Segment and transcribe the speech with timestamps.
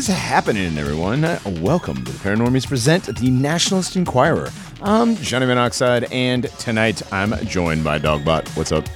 [0.00, 1.20] Is happening, everyone?
[1.62, 4.48] Welcome to the Paranormies present the Nationalist Enquirer.
[4.80, 8.48] I'm Johnny Monoxide, and tonight I'm joined by Dogbot.
[8.56, 8.86] What's up?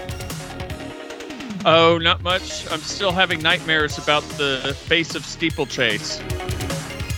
[1.67, 2.67] Oh, not much.
[2.73, 6.23] I'm still having nightmares about the face of steeplechase.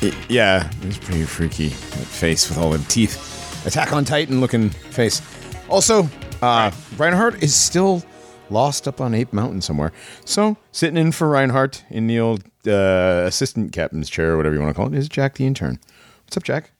[0.03, 1.69] Y- yeah, it's pretty freaky.
[1.69, 3.65] That face with all the teeth.
[3.69, 5.23] Attack on Titan looking face.
[5.69, 6.11] Also,
[6.43, 8.03] uh, Reinhardt is still
[8.51, 9.93] lost up on Ape Mountain somewhere.
[10.25, 14.61] So, sitting in for Reinhardt in the old uh, assistant captain's chair, or whatever you
[14.61, 15.79] want to call it, is Jack the intern.
[16.25, 16.73] What's up, Jack?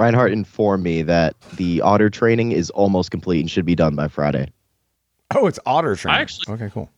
[0.00, 4.06] Reinhardt informed me that the otter training is almost complete and should be done by
[4.08, 4.52] Friday.
[5.34, 6.20] Oh, it's Otter training.
[6.22, 6.88] actually- okay, cool.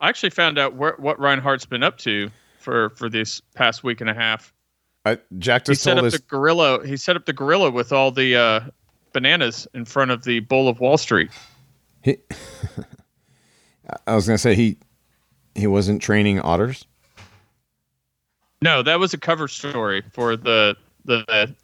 [0.00, 4.00] I actually found out where, what Reinhardt's been up to for for this past week
[4.00, 4.52] and a half.
[5.04, 6.12] Uh, Jack He just set told up us.
[6.14, 6.84] the gorilla.
[6.84, 8.60] He set up the gorilla with all the uh,
[9.12, 11.30] bananas in front of the Bull of Wall Street.
[12.02, 12.16] He,
[14.06, 14.78] I was gonna say he
[15.54, 16.86] he wasn't training otters.
[18.60, 21.54] No, that was a cover story for the the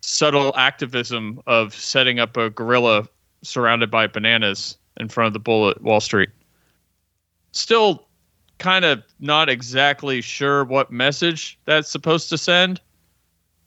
[0.00, 3.06] subtle activism of setting up a gorilla
[3.42, 6.30] surrounded by bananas in front of the bull at Wall Street.
[7.52, 8.08] Still
[8.58, 12.80] kind of not exactly sure what message that's supposed to send,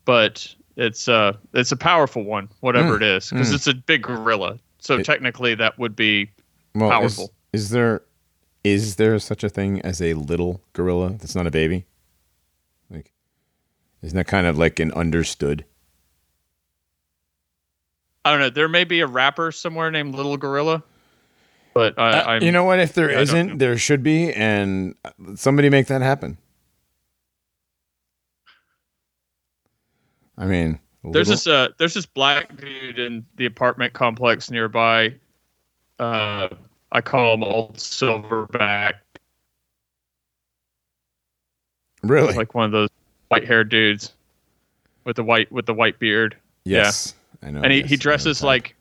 [0.06, 3.56] but it's uh it's a powerful one, whatever Mm, it is, because mm.
[3.56, 4.60] it's a big gorilla.
[4.82, 6.32] So It- technically that would be
[6.76, 7.32] Well, Powerful.
[7.54, 8.02] Is, there
[8.64, 11.86] is there such a thing as a little gorilla that's not a baby?
[12.90, 13.12] Like,
[14.02, 15.66] isn't that kind of like an understood?
[18.24, 18.50] I don't know.
[18.50, 20.84] There may be a rapper somewhere named Little Gorilla,
[21.74, 22.80] but I, Uh, you know what?
[22.80, 24.94] If there isn't, there should be, and
[25.36, 26.38] somebody make that happen.
[30.38, 35.16] I mean, There's this uh there's this black dude in the apartment complex nearby.
[36.00, 36.50] Uh
[36.92, 38.94] I call him old silverback,
[42.04, 42.90] really like one of those
[43.30, 44.14] white haired dudes
[45.06, 46.36] with the white with the white beard.
[46.66, 47.62] yes, I know.
[47.62, 48.76] and he, he dresses like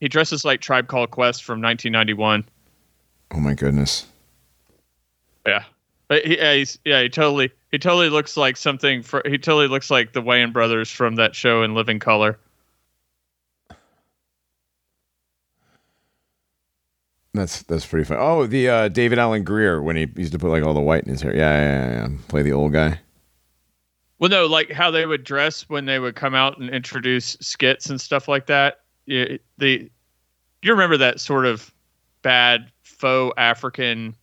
[0.00, 2.44] he dresses like Tribe Called Quest from 1991.
[3.32, 4.06] Oh my goodness!
[5.46, 5.64] Yeah.
[6.08, 9.66] But he, yeah, he's, yeah, he totally he totally looks like something for he totally
[9.66, 12.38] looks like the Wayans brothers from that show in Living Color.
[17.32, 18.18] That's that's pretty fun.
[18.20, 21.02] Oh, the uh, David Alan Grier when he used to put like all the white
[21.02, 21.34] in his hair.
[21.34, 22.08] Yeah, yeah, yeah.
[22.08, 22.16] yeah.
[22.28, 23.00] Play the old guy.
[24.20, 27.90] Well, no, like how they would dress when they would come out and introduce skits
[27.90, 28.82] and stuff like that.
[29.08, 29.90] The you
[30.62, 31.74] remember that sort of
[32.22, 34.14] bad faux African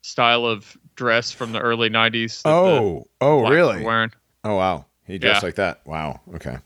[0.00, 2.42] style of dress from the early '90s?
[2.44, 3.82] Oh, oh, really?
[3.84, 4.12] Wearing
[4.44, 4.86] Oh, wow.
[5.06, 5.46] He dressed Yeah.
[5.46, 5.80] like that.
[5.86, 6.20] Wow.
[6.34, 6.56] Okay,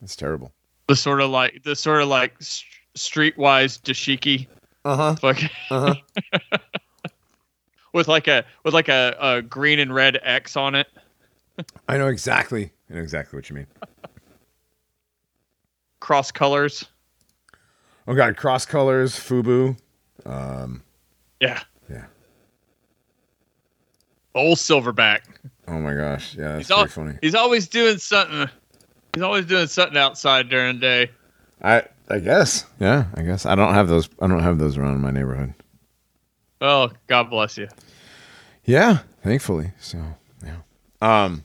[0.00, 0.52] that's terrible.
[0.88, 4.46] the sort of like the sort of like streetwise dashiki,
[4.84, 5.34] Uh huh.
[5.70, 6.34] Uh huh.
[7.92, 10.86] with like a with like a, a green and red X on it.
[11.88, 12.72] I know exactly.
[12.90, 13.66] I know exactly what you mean.
[16.00, 16.84] cross colors.
[18.08, 19.76] Oh God, cross colors, FUBU.
[20.26, 20.82] Um.
[21.40, 21.62] Yeah.
[24.34, 25.20] Old silverback.
[25.66, 26.34] Oh my gosh.
[26.36, 27.18] Yeah, that's He's, al- pretty funny.
[27.20, 28.48] he's always doing something.
[29.14, 31.10] He's always doing something outside during the day.
[31.62, 32.64] I I guess.
[32.78, 33.44] Yeah, I guess.
[33.46, 34.08] I don't have those.
[34.20, 35.54] I don't have those around in my neighborhood.
[36.60, 37.68] Oh, God bless you.
[38.64, 39.72] Yeah, thankfully.
[39.80, 39.98] So
[40.44, 40.56] yeah.
[41.00, 41.44] Um.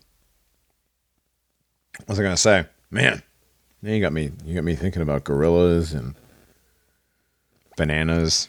[1.99, 2.65] What was I gonna say?
[2.91, 3.21] Man,
[3.81, 4.31] you got me.
[4.43, 6.13] You got me thinking about gorillas and
[7.77, 8.47] bananas.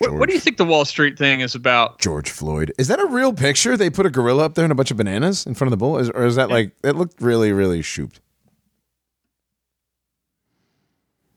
[0.00, 1.98] What, what do you think the Wall Street thing is about?
[1.98, 2.72] George Floyd.
[2.78, 3.76] Is that a real picture?
[3.76, 5.76] They put a gorilla up there and a bunch of bananas in front of the
[5.76, 8.20] bull, is, or is that like it looked really, really shooped?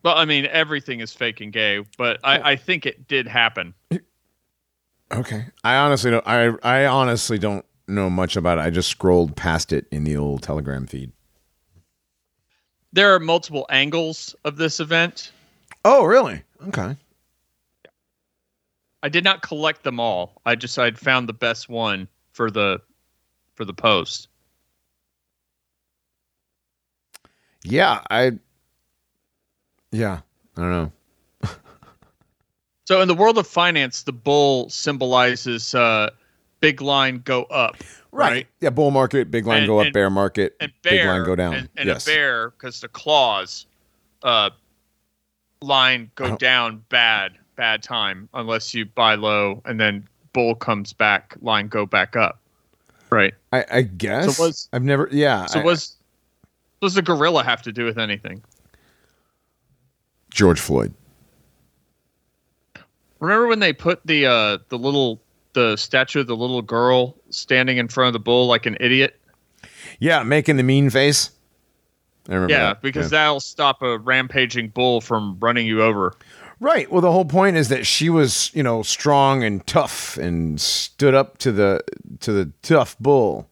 [0.01, 2.41] Well, I mean, everything is fake and gay, but I, oh.
[2.43, 3.73] I think it did happen.
[5.13, 6.25] Okay, I honestly don't.
[6.25, 8.61] I I honestly don't know much about it.
[8.61, 11.11] I just scrolled past it in the old Telegram feed.
[12.93, 15.33] There are multiple angles of this event.
[15.83, 16.43] Oh, really?
[16.67, 16.95] Okay.
[19.03, 20.41] I did not collect them all.
[20.45, 22.79] I just I'd found the best one for the
[23.53, 24.29] for the post.
[27.63, 28.31] Yeah, I.
[29.91, 30.21] Yeah,
[30.57, 30.91] I don't know.
[32.85, 36.09] So in the world of finance, the bull symbolizes uh,
[36.59, 37.77] big line go up,
[38.11, 38.45] right?
[38.59, 41.23] Yeah, bull market, big line And- go up, and- bear market, and bear big line
[41.23, 41.53] go down.
[41.53, 42.05] and, and yes.
[42.05, 43.67] a bear because the claws
[44.21, 44.49] uh
[45.61, 51.35] line go down bad bad time unless you buy low and then bull comes back
[51.41, 52.39] line go back up
[53.11, 54.35] right I, I guess.
[54.37, 55.07] So was- I've never.
[55.11, 55.45] Yeah.
[55.45, 55.95] so I- was
[56.81, 58.41] does the gorilla have to do with anything
[60.31, 60.93] George Floyd.
[63.19, 65.21] remember when they put the uh the little
[65.53, 69.19] the statue of the little girl standing in front of the bull like an idiot.
[69.99, 71.29] Yeah, making the mean face.
[72.27, 72.81] I remember Yeah, that.
[72.81, 73.19] because Yeah.
[73.19, 76.15] that'll stop a rampaging bull from running you over.
[76.63, 76.89] Right.
[76.89, 81.13] Well, the whole point is that she was, you know, strong and tough and stood
[81.13, 81.81] up to the
[82.21, 83.49] to the tough bull.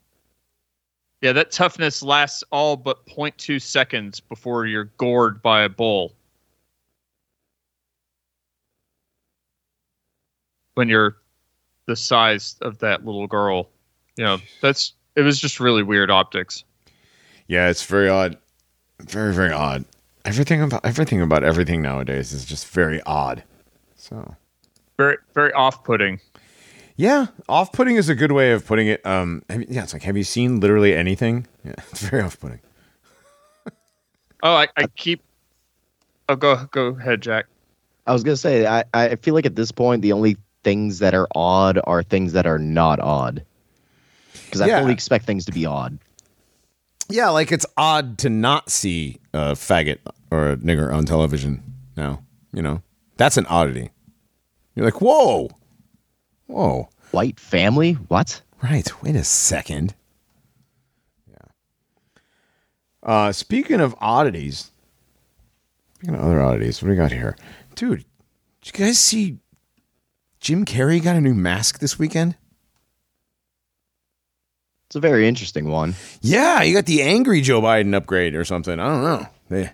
[1.19, 6.13] Yeah, that toughness lasts all but 0.2 seconds before you're gored by a bull.
[10.75, 11.17] When you're
[11.87, 13.67] the size of that little girl.
[14.15, 16.63] You know, that's it was just really weird optics.
[17.47, 18.37] Yeah, it's very odd.
[19.01, 19.83] Very very odd.
[20.25, 23.43] Everything about everything about everything nowadays is just very odd.
[23.95, 24.35] So
[24.97, 26.19] Very very off-putting.
[26.95, 29.03] yeah, off-putting is a good way of putting it.
[29.05, 31.47] Um, have yeah, it's like have you seen literally anything?
[31.63, 32.59] Yeah, it's very off-putting.
[34.43, 35.21] Oh, I, I keep
[36.27, 37.45] Oh, go go ahead, Jack.
[38.07, 41.13] I was gonna say I, I feel like at this point the only things that
[41.13, 43.43] are odd are things that are not odd.
[44.33, 44.79] Because I Yeah.
[44.79, 45.97] fully expect things to be odd.
[47.09, 49.99] Yeah, like it's odd to not see a faggot
[50.29, 51.61] or a nigger on television
[51.97, 52.23] now.
[52.53, 52.81] You know,
[53.17, 53.89] that's an oddity.
[54.75, 55.49] You're like, whoa,
[56.47, 56.89] whoa.
[57.11, 57.93] White family?
[57.93, 58.41] What?
[58.63, 58.89] Right.
[59.03, 59.95] Wait a second.
[61.29, 61.35] Yeah.
[63.03, 64.71] Uh, speaking of oddities,
[65.95, 67.35] speaking of other oddities, what do we got here,
[67.75, 68.05] dude?
[68.61, 69.39] Did you guys see
[70.39, 72.35] Jim Carrey got a new mask this weekend?
[74.91, 75.95] It's a very interesting one.
[76.19, 78.77] Yeah, you got the angry Joe Biden upgrade or something.
[78.77, 79.25] I don't know.
[79.47, 79.71] They,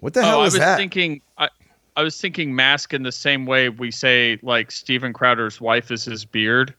[0.00, 0.76] what the oh, hell oh, I was that?
[0.76, 1.48] thinking I
[1.94, 6.04] I was thinking mask in the same way we say like Steven Crowder's wife is
[6.04, 6.74] his beard.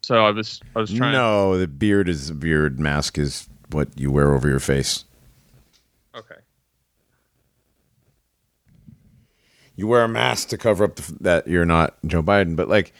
[0.00, 2.80] So I was I was trying no, the beard is a beard.
[2.80, 5.04] Mask is what you wear over your face.
[6.16, 6.36] Okay.
[9.76, 12.56] you wear a mask to cover up the, that you're not Joe Biden.
[12.56, 12.94] But like,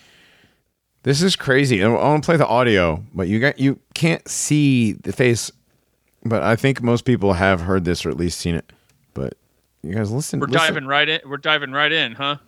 [1.06, 1.84] this is crazy.
[1.84, 5.52] I want to play the audio, but you got you can't see the face.
[6.24, 8.72] But I think most people have heard this or at least seen it.
[9.14, 9.34] But
[9.84, 10.40] you guys listen.
[10.40, 10.66] We're listen.
[10.66, 11.20] diving right in.
[11.24, 12.38] We're diving right in, huh?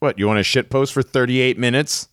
[0.00, 2.08] What you want to shit post for 38 minutes?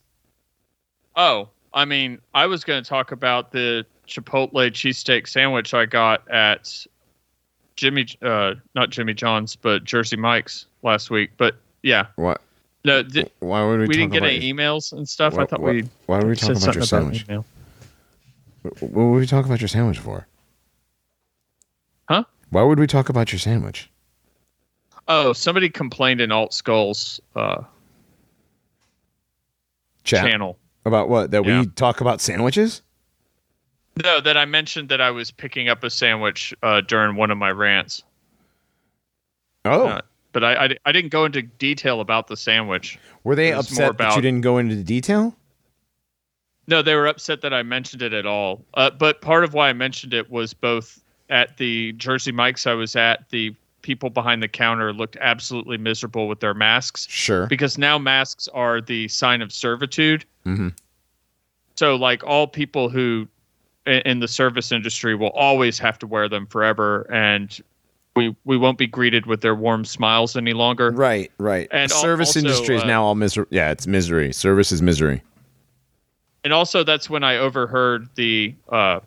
[1.15, 6.29] Oh, I mean, I was going to talk about the Chipotle cheesesteak sandwich I got
[6.29, 6.85] at
[7.75, 11.31] Jimmy, uh, not Jimmy John's, but Jersey Mike's last week.
[11.37, 12.39] But yeah, What?
[12.85, 13.87] No, di- Why would we?
[13.87, 15.37] we, didn't get about any your- emails and stuff.
[15.37, 15.83] I thought what- we.
[16.05, 17.25] why would we talk about your sandwich?
[17.27, 17.45] email.
[18.63, 20.27] What would we talk about your sandwich for?
[22.09, 22.23] Huh?
[22.49, 23.89] Why would we talk about your sandwich?
[25.07, 27.63] Oh, somebody complained in Alt Skull's uh,
[30.03, 30.57] Chat channel.
[30.85, 31.31] about what?
[31.31, 31.61] That Yeah.
[31.61, 32.81] we talk about sandwiches?
[34.03, 37.37] No, that I mentioned that I was picking up a sandwich uh, during one of
[37.37, 38.03] my rants.
[39.65, 42.99] Oh, Uh, but I, I, I didn't go into detail about the sandwich.
[43.23, 45.35] were they upset more that you didn't go into the detail?
[46.67, 48.63] No, they were upset that I mentioned it at all.
[48.75, 52.73] Uh, but part of why I mentioned it was both at the Jersey Mike's I
[52.73, 57.47] was at, the people behind the counter looked absolutely miserable with their masks Sure.
[57.47, 60.25] because now masks are the sign of servitude.
[60.45, 60.73] Mhm.
[61.75, 63.27] So, like all people who
[63.85, 67.59] in the service industry will always have to wear them forever, and
[68.15, 70.91] we we won't be greeted with their warm smiles any longer.
[70.91, 71.67] Right, right.
[71.71, 73.45] And the service also, industry is uh, now all misery.
[73.49, 74.33] Yeah, it's misery.
[74.33, 75.21] Service is misery.
[76.43, 78.99] and also that's when I overheard the uh,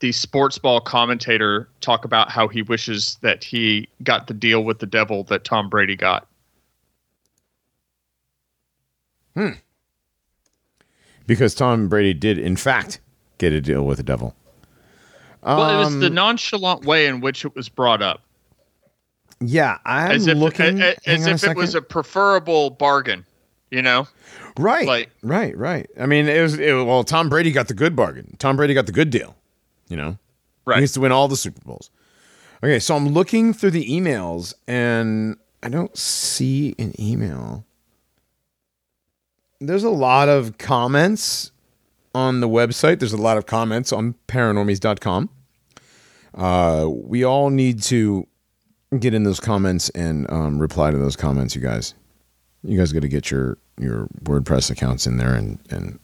[0.00, 4.78] the sports ball commentator talk about how he wishes that he got the deal with
[4.78, 6.26] the devil that Tom Brady got.
[9.34, 9.50] Hmm.
[11.26, 13.00] Because Tom Brady did, in fact,
[13.38, 14.36] get a deal with the devil.
[15.44, 18.22] Well, it was the Um, nonchalant way in which it was brought up,
[19.40, 20.80] Yeah, I'm as if looking.
[20.80, 23.26] as if it was a preferable bargain.
[23.70, 24.06] You know,
[24.56, 25.90] right, like- right, right.
[25.98, 27.02] I mean, it was it, well.
[27.02, 28.36] Tom Brady got the good bargain.
[28.38, 29.34] Tom Brady got the good deal.
[29.88, 30.18] You know,
[30.64, 30.76] right?
[30.76, 31.90] He used to win all the Super Bowls.
[32.62, 37.64] Okay, so I'm looking through the emails and I don't see an email.
[39.60, 41.50] There's a lot of comments
[42.14, 42.98] on the website.
[42.98, 45.30] There's a lot of comments on paranormies.com.
[46.34, 48.26] Uh, we all need to
[48.98, 51.94] get in those comments and um, reply to those comments, you guys.
[52.62, 55.98] You guys got to get your your WordPress accounts in there and and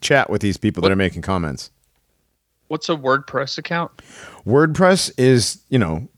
[0.00, 1.70] chat with these people that are making comments.
[2.68, 3.90] What's a WordPress account?
[4.46, 6.08] WordPress is, you know,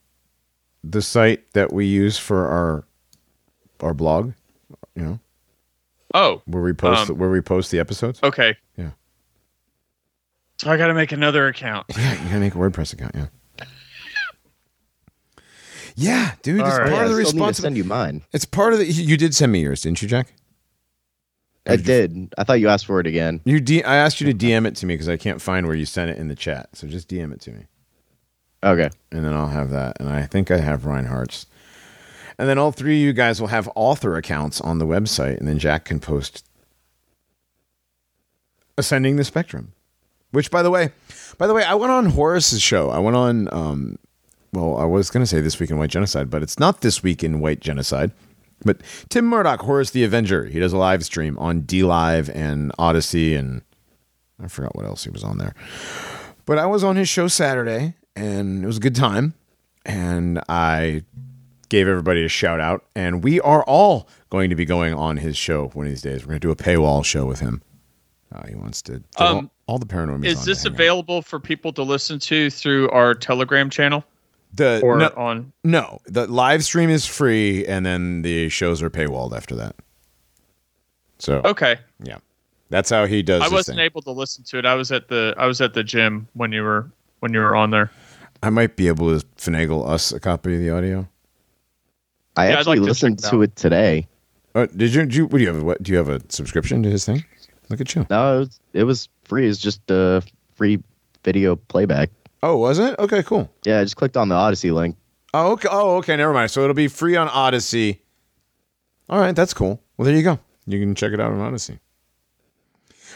[0.83, 2.85] the site that we use for our
[3.80, 4.33] our blog,
[4.95, 5.21] you know,
[6.19, 8.19] Oh, where we post Um, where we post the episodes.
[8.23, 8.57] okay.
[8.77, 8.91] Yeah.
[10.59, 11.87] So I got to make another account.
[11.97, 13.15] Yeah, you gotta make a WordPress account.
[13.15, 13.27] Yeah.
[15.99, 16.61] Yeah, dude.
[16.61, 16.89] It's All right.
[16.91, 17.63] part Yeah, of the I still need to responsibility.
[17.63, 18.23] send you mine.
[18.33, 18.87] It's part of the.
[18.87, 20.33] You did send me yours, didn't you, Jack?
[21.69, 22.33] I did.
[22.39, 23.41] I thought you asked for it again.
[23.45, 25.75] You D- I asked you to DM it to me because I can't find where
[25.75, 26.69] you sent it in the chat.
[26.75, 27.65] So just DM it to me,
[28.63, 28.89] Okay.
[29.11, 29.97] and then I'll have that.
[29.99, 31.47] And I think I have Reinhardt's.
[32.38, 35.49] And then all three of you guys will have author accounts on the website, and
[35.49, 36.45] then Jack can post
[38.76, 39.73] ascending the spectrum.
[40.33, 40.90] Which, by the way,
[41.38, 42.90] by the way, I went on Horace's show.
[42.90, 43.49] I went on.
[43.52, 43.99] Um,
[44.52, 47.02] well, I was going to say this week in White Genocide, but it's not this
[47.02, 48.12] week in White Genocide.
[48.64, 53.35] But Tim Murdoch, Horace the Avenger, he does a live stream on DLive and Odysee,
[53.35, 53.62] and
[54.43, 55.55] I forgot what else he was on there.
[56.47, 59.35] But I was on his show Saturday, and it was a good time.
[59.85, 61.05] And I
[61.69, 65.37] gave everybody a shout out, and we are all going to be going on his
[65.37, 66.23] show one of these days.
[66.23, 67.63] We're going to do a paywall show with him.
[68.35, 70.25] Uh, he wants to all, Um, all the paranormal.
[70.25, 74.05] Is this available for people to listen to through our Telegram channel
[74.55, 75.53] The or no, on?
[75.65, 79.77] no, the live stream is free, and then the shows are paywalled after that.
[81.19, 82.19] So Okay, yeah,
[82.69, 83.43] that's how he does.
[83.43, 83.85] I wasn't thing.
[83.87, 84.67] able to listen to it.
[84.67, 87.57] I was at the I was at the gym when you were when you were
[87.57, 87.91] on there.
[88.43, 91.09] I might be able to finagle us a copy of the audio.
[92.37, 93.43] I Yeah, actually like listened check it to out.
[93.43, 94.07] it today.
[94.55, 95.07] Uh, did you?
[95.07, 95.62] Do you, what do you have?
[95.62, 97.25] What do you have a subscription to his thing?
[97.69, 98.07] Look at you.
[98.11, 99.49] No, it was, it was free.
[99.49, 100.23] It's just a
[100.55, 100.83] free
[101.25, 102.11] video playback.
[102.43, 102.99] Oh, was it?
[102.99, 103.50] Okay, cool.
[103.64, 104.97] Yeah, I just clicked on the Odysee link.
[105.35, 105.69] Oh, okay.
[105.71, 106.16] Oh, okay.
[106.16, 106.50] Never mind.
[106.50, 107.99] So it'll be free on Odysee.
[109.09, 109.81] All right, that's cool.
[109.97, 110.38] Well, there you go.
[110.66, 111.78] You can check it out on Odysee.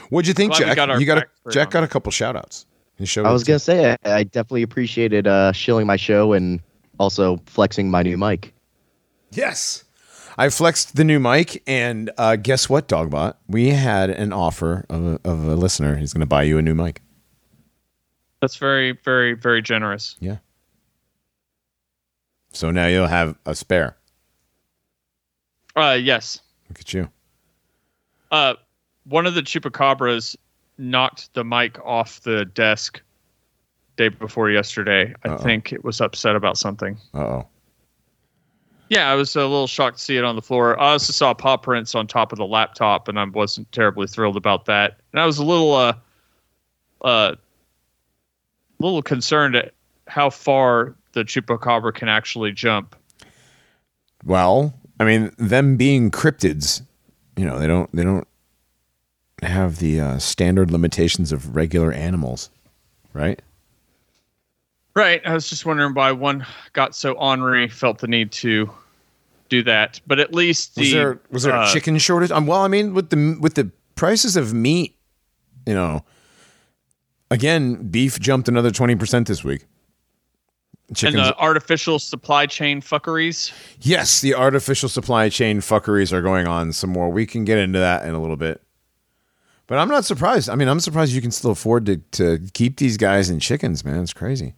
[0.08, 0.76] What'd you think, Glad Jack?
[0.76, 2.66] got you got a, Jack on got a couple shout outs.
[2.96, 3.24] His show.
[3.24, 6.60] I was is- gonna say I, I definitely appreciated uh, shilling my show and
[6.98, 8.52] also flexing my new mic.
[9.30, 9.84] Yes.
[10.38, 13.34] I flexed the new mic, and uh, guess what, Dogbot?
[13.48, 15.96] We had an offer of a, of a listener.
[15.96, 17.02] He's going to buy you a new mic.
[18.40, 20.16] That's very very very generous.
[20.18, 20.38] Yeah.
[22.52, 23.96] So now you'll have a spare.
[25.76, 26.40] Uh, yes.
[26.70, 27.10] Look at you.
[28.30, 28.54] Uh,
[29.04, 30.36] one of the chupacabras
[30.78, 33.02] knocked the mic off the desk
[33.96, 35.14] day before yesterday.
[35.24, 35.38] I Uh-oh.
[35.38, 36.96] think it was upset about something.
[37.12, 37.48] Uh oh.
[38.90, 40.78] Yeah, I was a little shocked to see it on the floor.
[40.78, 44.36] I also saw paw prints on top of the laptop, and I wasn't terribly thrilled
[44.36, 44.98] about that.
[45.12, 45.92] And I was a little, uh,
[47.02, 47.36] uh,
[48.80, 49.74] little concerned at
[50.08, 52.96] how far the chupacabra can actually jump.
[54.24, 56.82] Well, I mean, them being cryptids,
[57.36, 58.26] you know, they don't they don't
[59.42, 62.50] have the uh, standard limitations of regular animals,
[63.12, 63.40] right?
[65.00, 65.22] Right.
[65.24, 68.70] I was just wondering why one got so ornery, felt the need to
[69.48, 69.98] do that.
[70.06, 72.30] But at least the Was there was there uh, a chicken shortage?
[72.30, 74.94] Um, well, I mean, with the with the prices of meat,
[75.64, 76.04] you know,
[77.30, 79.64] again, beef jumped another twenty percent this week.
[81.02, 83.54] and the artificial supply chain fuckeries.
[83.80, 87.08] yes, the artificial supply chain fuckeries are going on some more.
[87.08, 88.60] We can get into that in a little bit.
[89.66, 90.50] But I'm not surprised.
[90.50, 93.82] I mean, I'm surprised you can still afford to, to keep these guys and chickens,
[93.82, 94.02] man.
[94.02, 94.56] It's crazy.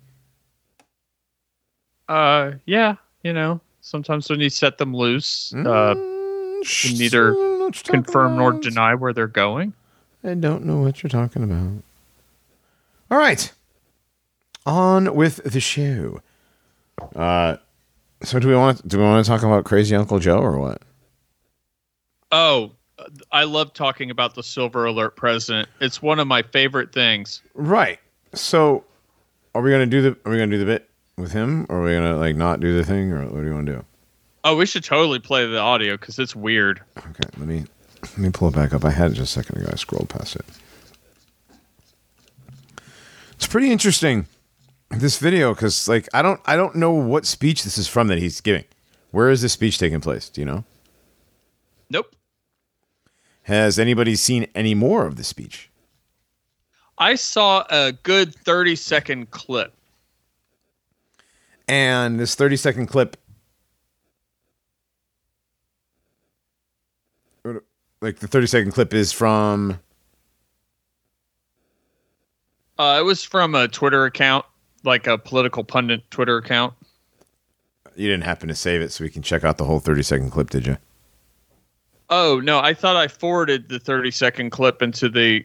[2.13, 7.35] Uh, yeah, you know, sometimes when you set them loose, uh, can neither
[7.85, 9.73] confirm nor deny where they're going.
[10.23, 11.83] I don't know what you're talking about.
[13.11, 13.51] All right.
[14.67, 16.21] On with the show.
[17.17, 17.57] Uh
[18.23, 20.83] so do we want do we want to talk about Crazy Uncle Joe or what?
[22.31, 22.73] Oh,
[23.33, 25.69] I love talking about the Silver Alert president.
[25.81, 27.43] It's one of my favorite things.
[27.55, 27.99] Right.
[28.35, 28.85] So
[29.55, 30.89] are we going to do the are we going to do the bit
[31.23, 33.55] with him or are we to like not do the thing or what do you
[33.55, 33.85] want to do?
[34.45, 36.83] Oh, we should totally play the audio because it's weird.
[36.99, 37.65] Okay, let me
[38.03, 38.85] let me pull it back up.
[38.85, 39.71] I had it just a second ago.
[39.73, 40.45] I scrolled past it.
[43.33, 44.27] It's pretty interesting
[44.91, 48.19] this video because like I don't I don't know what speech this is from that
[48.19, 48.65] he's giving.
[49.13, 50.29] Where is this speech taking place?
[50.29, 50.65] Do you know?
[51.89, 52.15] Nope.
[53.45, 55.71] Has anybody seen any more of the speech?
[56.99, 59.75] I saw a good 30 second clip.
[61.73, 63.17] And this 30 second clip
[68.03, 69.79] like the 30 second clip is from
[72.79, 74.45] Uh, it was from a Twitter account,
[74.85, 76.75] like a political pundit Twitter account.
[77.97, 80.31] you didn't happen to save it so we can check out the whole 30 second
[80.31, 80.77] clip, did you?
[82.11, 85.43] Oh no, I thought I forwarded the 30 second clip into the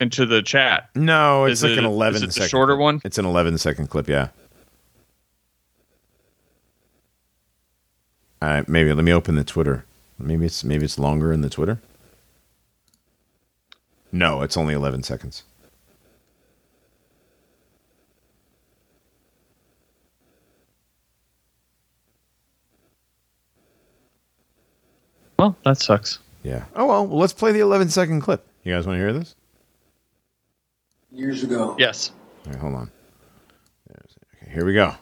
[0.00, 0.88] into the chat.
[0.96, 3.00] No, it's Is like it- an is 11 it the second shorter one?
[3.04, 4.30] It's an 11 second clip, yeah.
[8.42, 9.84] All right, maybe let me open the Twitter.
[10.18, 11.80] Maybe it's maybe it's longer in the Twitter.
[14.10, 15.44] No, it's only 11 seconds.
[25.38, 26.18] Well, that sucks.
[26.42, 26.64] Yeah.
[26.74, 28.44] Oh well, let's play the 11 second clip.
[28.64, 29.36] You guys want to hear this?
[31.12, 31.76] Years ago.
[31.78, 32.10] Yes.
[32.46, 32.90] All right, hold on.
[33.88, 34.96] Okay, here we go.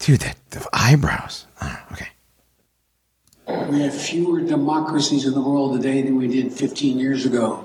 [0.00, 1.46] Dude, that the eyebrows.
[1.60, 2.08] Ah, okay.
[3.70, 7.64] We have fewer democracies in the world today than we did 15 years ago.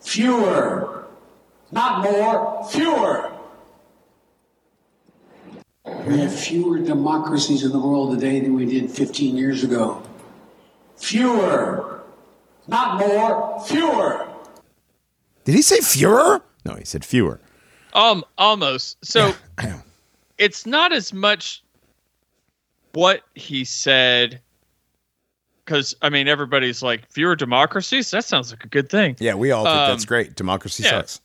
[0.00, 1.04] Fewer.
[1.72, 3.32] Not more, fewer.
[6.06, 10.00] We have fewer democracies in the world today than we did 15 years ago.
[10.96, 12.02] Fewer.
[12.68, 14.28] Not more, fewer.
[15.44, 16.40] Did he say fewer?
[16.64, 17.40] No, he said fewer.
[17.94, 19.04] Um, almost.
[19.04, 19.82] So I know.
[20.38, 21.62] It's not as much
[22.92, 24.40] what he said,
[25.64, 28.10] because I mean, everybody's like fewer democracies.
[28.10, 30.34] That sounds like a good thing, Yeah, we all think Um, that's great.
[30.36, 30.90] Democracy yeah.
[30.90, 31.20] sucks.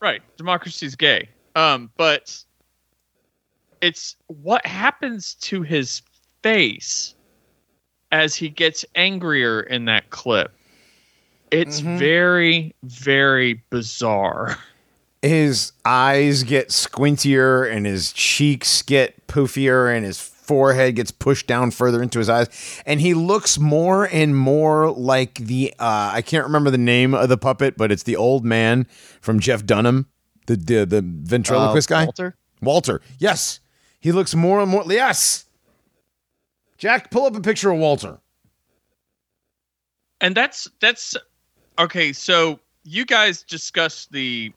[0.00, 0.22] right?
[0.36, 1.28] Democracy's gay.
[1.54, 2.36] Um, but
[3.80, 6.02] it's what happens to his
[6.42, 7.14] face
[8.12, 10.52] as he gets angrier in that clip.
[11.50, 11.98] It's Mm-hmm.
[11.98, 14.58] very, very bizarre.
[15.22, 21.72] His eyes get squintier and his cheeks get poofier and his forehead gets pushed down
[21.72, 22.48] further into his eyes.
[22.86, 27.28] And he looks more and more like the uh, I can't remember the name of
[27.28, 28.86] the puppet but it's the old man
[29.20, 30.06] from Jeff Dunham
[30.46, 32.04] the the, the ventriloquist Uh, guy.
[32.04, 32.36] Walter?
[32.62, 33.58] Walter yes.
[33.98, 35.46] He looks more and more yes.
[36.78, 38.18] Jack pull up a picture of Walter.
[40.20, 41.16] And that's that's
[41.78, 44.52] okay so you guys discussed the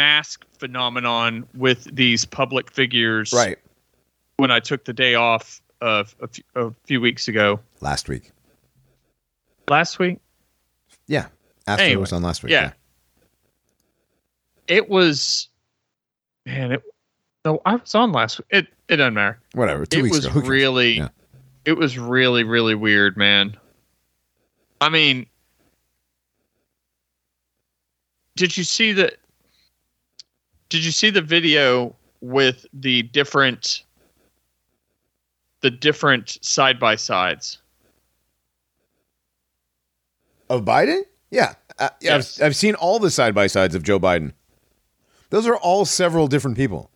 [0.00, 3.58] mask phenomenon with these public figures right.
[4.38, 7.60] when i took the day off uh, of a few, weeks ago.
[7.80, 8.32] Last week.
[9.68, 10.18] Last week?
[11.06, 11.26] Yeah.
[11.66, 12.72] After it was on last week yeah.
[14.68, 15.48] it was
[16.46, 16.82] man it
[17.44, 18.46] no i was on last week.
[18.48, 19.38] It it doesn't matter.
[19.52, 19.84] Whatever.
[19.84, 20.40] Two it weeks was ago.
[20.40, 21.08] Really Yeah.
[21.66, 23.54] it was really really weird man.
[24.80, 25.26] I mean
[28.36, 29.12] did you see the
[30.70, 33.84] did you see the video with the different
[35.60, 37.58] the different side by sides
[40.48, 41.02] Of Biden?
[41.30, 41.54] Yeah.
[41.78, 42.40] Uh, yeah Yes.
[42.40, 44.32] I've, I've seen all the side by sides of Joe Biden.
[45.28, 46.90] Those are all several different people.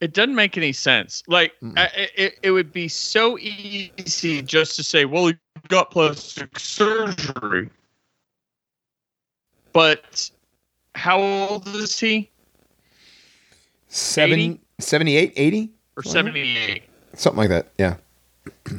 [0.00, 4.82] it doesn't make any sense like I, it, it would be so easy just to
[4.82, 5.34] say well he
[5.68, 7.70] got plastic surgery
[9.72, 10.30] but
[10.94, 12.30] how old is he
[13.88, 14.60] Seven, 80?
[14.80, 15.70] 78, 80?
[15.96, 16.82] or 78
[17.14, 17.68] Something like that.
[17.78, 17.96] Yeah.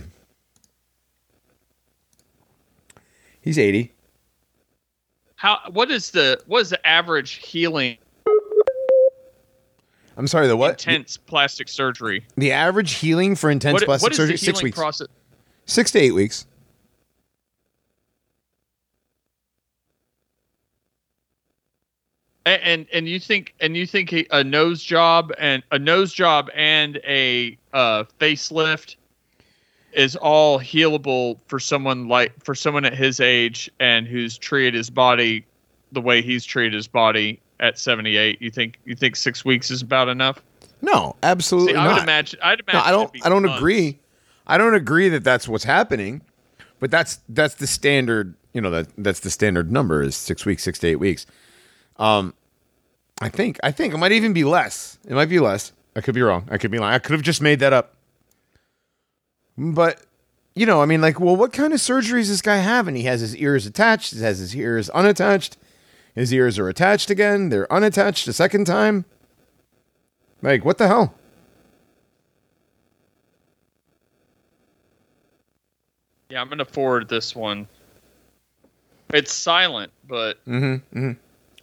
[3.42, 3.92] He's 80.
[5.36, 7.98] how what is the what is the average healing
[10.16, 10.72] I'm sorry, the what?
[10.86, 14.34] intense plastic surgery The average healing for intense what, plastic what surgery?
[14.36, 14.78] the Six weeks.
[14.78, 15.08] process
[15.66, 16.46] Six to eight weeks.
[22.46, 26.50] And, and and you think and you think a nose job and a nose job
[26.56, 28.96] and a uh, facelift
[29.94, 34.90] is all healable for someone like for someone at his age and who's treated his
[34.90, 35.46] body
[35.92, 39.82] the way he's treated his body at 78 you think you think 6 weeks is
[39.84, 40.42] about enough
[40.82, 41.94] No, absolutely See, I not.
[41.94, 43.26] would imagine I'd imagine No, I don't.
[43.26, 43.58] I don't months.
[43.60, 44.00] agree.
[44.48, 46.22] I don't agree that that's what's happening,
[46.82, 48.36] but that's that's the standard.
[48.54, 51.26] You know that that's the standard number is six weeks, six to eight weeks.
[51.98, 52.34] Um,
[53.22, 54.98] I think I think it might even be less.
[55.08, 55.72] It might be less.
[55.96, 56.48] I could be wrong.
[56.50, 56.96] I could be lying.
[56.96, 57.94] I could have just made that up.
[59.58, 60.02] But
[60.56, 62.96] you know, I mean, like, well, what kind of surgery is this guy having?
[62.96, 64.14] He has his ears attached.
[64.14, 65.58] He has his ears unattached.
[66.16, 67.50] His ears are attached again.
[67.50, 69.06] They're unattached a second time.
[70.42, 71.14] Like, what the hell?
[76.30, 77.68] Yeah, I'm gonna forward this one.
[79.14, 80.40] It's silent, but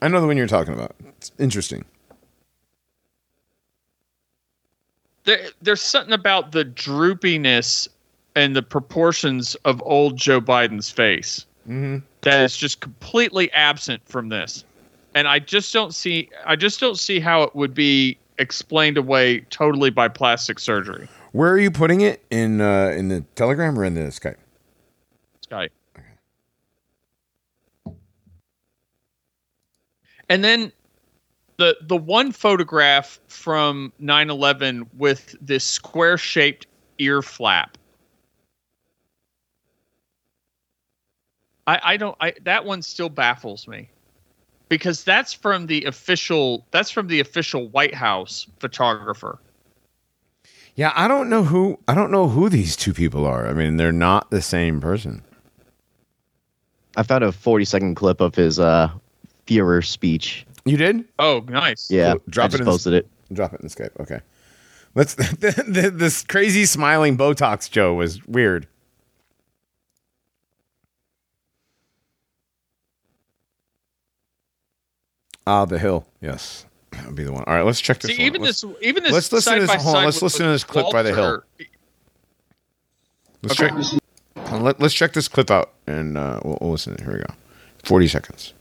[0.03, 0.95] I know the one you're talking about.
[1.19, 1.85] It's interesting.
[5.25, 7.89] there, there's something about the droopiness
[8.35, 11.47] and the proportions of old Joe Biden's face
[12.23, 14.65] that is just completely absent from this,
[15.15, 16.29] and I just don't see.
[16.45, 21.09] I just don't see how it would be explained away totally by plastic surgery.
[21.33, 24.37] Where are you putting it in uh, in the Telegram or in the Skype?
[25.49, 25.71] Skype.
[30.31, 30.73] And then
[31.59, 36.67] the the one photograph from 9/11 with this square-shaped
[36.99, 37.77] ear flap.
[41.67, 43.91] I I don't I that one still baffles me.
[44.69, 49.41] Because that's from the official that's from the official White House photographer.
[50.77, 53.49] Yeah, I don't know who I don't know who these two people are.
[53.49, 55.23] I mean, they're not the same person.
[56.97, 58.93] I found a 40 second clip of his uh
[59.51, 60.47] Führer speech.
[60.65, 61.05] You did?
[61.19, 61.91] Oh, nice.
[61.91, 62.23] Yeah, Cool.
[62.29, 63.09] Drop I it just in the- posted it.
[63.33, 63.99] Drop it in Skype.
[64.01, 64.21] Okay.
[64.95, 65.15] Let's.
[65.39, 68.67] this crazy smiling Botox Joe was weird.
[75.47, 76.07] Ah, the hill.
[76.21, 77.45] Yes, that would be the one.
[77.47, 78.11] All right, let's check this.
[78.11, 78.27] See, one.
[78.27, 79.13] even Let's- this, even this.
[79.13, 81.03] let's listen to this- side by hold on, side let's listen to this clip by
[81.03, 81.43] the hill.
[83.43, 83.73] Let's check.
[84.53, 86.97] Let, us check this clip out, and uh, we'll, we'll listen.
[87.03, 87.33] Here we go.
[87.85, 88.53] Forty seconds.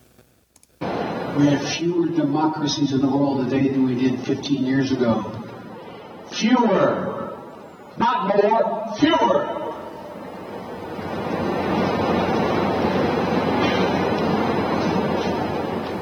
[1.38, 5.32] We have fewer democracies in the world today than we did 15 years ago.
[6.32, 7.38] Fewer.
[7.98, 9.56] Not more, fewer.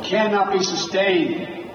[0.03, 1.69] Cannot be sustained.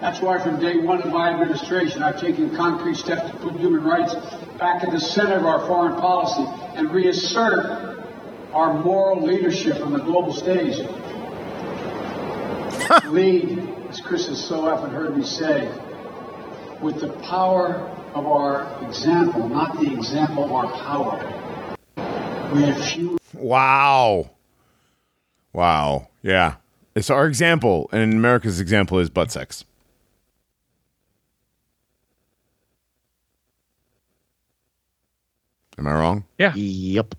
[0.00, 3.82] That's why from day one of my administration, I've taken concrete steps to put human
[3.82, 4.14] rights
[4.58, 6.44] back at the center of our foreign policy
[6.76, 8.04] and reassert
[8.52, 10.78] our moral leadership on the global stage
[13.10, 13.58] lead,
[13.88, 15.68] as Chris has so often heard me say,
[16.80, 17.76] with the power
[18.14, 22.52] of our example, not the example of our power.
[22.54, 24.30] We have few Wow.
[25.52, 26.08] Wow.
[26.22, 26.56] Yeah.
[26.94, 29.64] It's our example, and America's example is butt sex.
[35.78, 36.24] Am I wrong?
[36.38, 37.14] Yeah, Yep.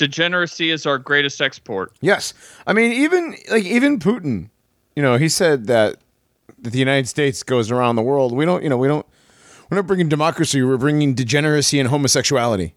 [0.00, 1.92] Degeneracy is our greatest export.
[2.00, 2.32] Yes.
[2.66, 4.48] I mean, even like even Putin,
[4.96, 5.98] you know, he said that,
[6.58, 8.32] that the United States goes around the world.
[8.32, 9.06] We don't, you know, we don't.
[9.68, 10.62] We're not bringing democracy.
[10.62, 12.74] We're bringing degeneracy and homosexuality.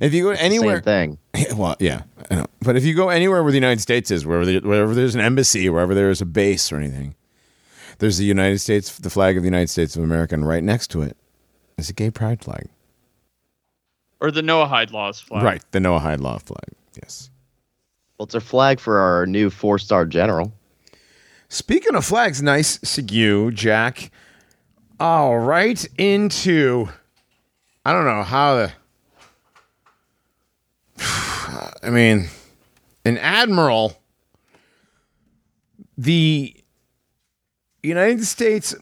[0.00, 1.18] If you go anywhere, Same thing.
[1.36, 2.46] Yeah, well, yeah, I know.
[2.60, 5.20] But if you go anywhere where the United States is, wherever, the, wherever there's an
[5.20, 7.16] embassy, wherever there is a base or anything,
[7.98, 10.88] there's the United States, the flag of the United States of America, and right next
[10.92, 11.16] to it
[11.76, 12.68] is a gay pride flag.
[14.24, 15.42] Or the Noahide laws flag.
[15.42, 16.64] Right, the Noahide Law flag.
[16.96, 17.28] Yes.
[18.16, 20.54] Well, it's a flag for our new four star general.
[21.50, 24.10] Speaking of flags, nice segue, Jack.
[24.98, 26.88] All right, into
[27.84, 28.72] I don't know how the.
[31.82, 32.28] I mean,
[33.04, 34.00] an admiral,
[35.98, 36.56] the
[37.82, 38.74] United States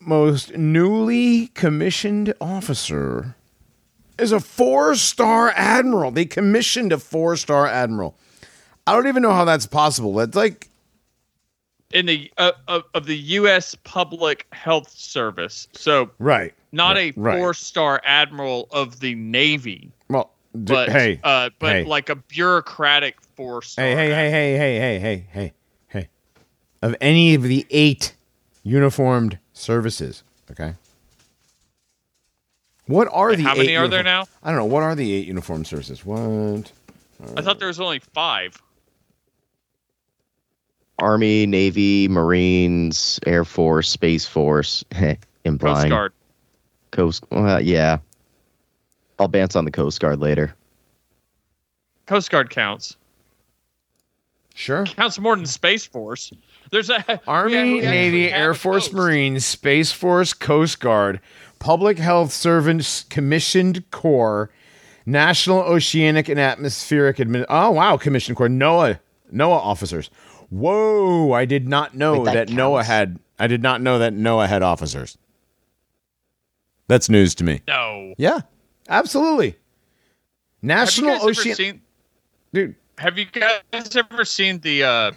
[0.00, 3.35] most newly commissioned officer,
[4.18, 6.10] is a four-star admiral.
[6.10, 8.16] They commissioned a four-star admiral.
[8.86, 10.14] I don't even know how that's possible.
[10.14, 10.68] That's like
[11.92, 13.74] In the uh, of, of the U.S.
[13.84, 16.54] Public Health Service, so right.
[16.72, 21.84] not right, a four-star admiral of the Navy, Well, d- but hey, uh, but hey.
[21.84, 23.84] like a bureaucratic four-star.
[23.84, 25.52] hey, hey, hey, hey, hey, hey, hey, hey,
[25.88, 26.08] hey.
[26.82, 28.14] Of any of the eight
[28.62, 30.74] uniformed services, okay.
[32.86, 34.38] What are the How many eight are there uniform- now?
[34.42, 34.64] I don't know.
[34.66, 36.04] What are the eight uniformed services?
[36.04, 36.70] What?
[37.36, 38.60] I thought there was only five.
[40.98, 44.84] Army, Navy, Marines, Air Force, Space Force,
[45.44, 46.12] implying Coast Guard.
[46.92, 47.24] Coast.
[47.30, 47.98] Well, yeah.
[49.18, 50.54] I'll bounce on the Coast Guard later.
[52.06, 52.96] Coast Guard counts.
[54.54, 54.84] Sure.
[54.86, 56.32] Counts more than Space Force.
[56.70, 58.94] There's a Army, we actually Navy, Air Force, coast.
[58.94, 61.20] Marines, Space Force, Coast Guard,
[61.66, 64.52] Public Health Servants Commissioned Corps,
[65.04, 67.44] National Oceanic and Atmospheric Admin.
[67.48, 69.00] Oh wow, Commissioned Corps, NOAA,
[69.34, 70.08] NOAA officers.
[70.50, 73.18] Whoa, I did not know Wait, that, that NOAA had.
[73.40, 75.18] I did not know that NOAA had officers.
[76.86, 77.62] That's news to me.
[77.66, 78.14] No.
[78.16, 78.42] Yeah,
[78.88, 79.56] absolutely.
[80.62, 81.82] National guys ever Ocean, seen?
[82.52, 82.76] dude.
[82.98, 85.12] Have you guys ever seen the uh,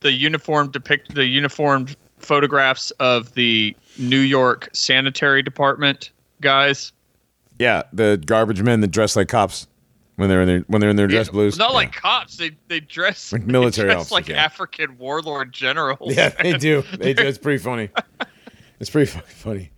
[0.00, 6.92] the uniform depict the uniformed photographs of the New York Sanitary Department guys?
[7.58, 9.66] Yeah, the garbage men that dress like cops
[10.16, 11.58] when they're in their when they're in their dress Yeah, blues.
[11.58, 11.76] Not Yeah.
[11.76, 12.36] like cops.
[12.36, 14.44] They they dress Like military they dress officers, like yeah.
[14.44, 16.14] African warlord generals.
[16.14, 16.82] Yeah, they do.
[16.98, 17.22] They do.
[17.24, 17.88] It's pretty funny.
[18.80, 19.70] It's pretty fucking funny.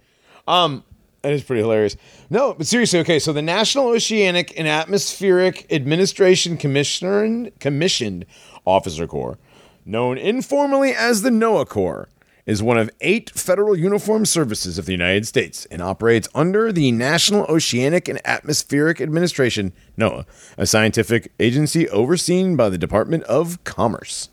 [0.46, 0.84] Um,
[1.22, 1.96] that is pretty hilarious.
[2.30, 3.18] No, but seriously, okay.
[3.18, 8.24] So the National Oceanic and Atmospheric Administration Commissioner Commissioned
[8.66, 9.38] Officer Corps,
[9.86, 12.08] known informally as the NOAA Corps,
[12.50, 16.90] is one of eight federal uniformed services of the United States and operates under the
[16.90, 20.26] National Oceanic and Atmospheric Administration, NOAA,
[20.58, 24.30] a scientific agency overseen by the Department of Commerce.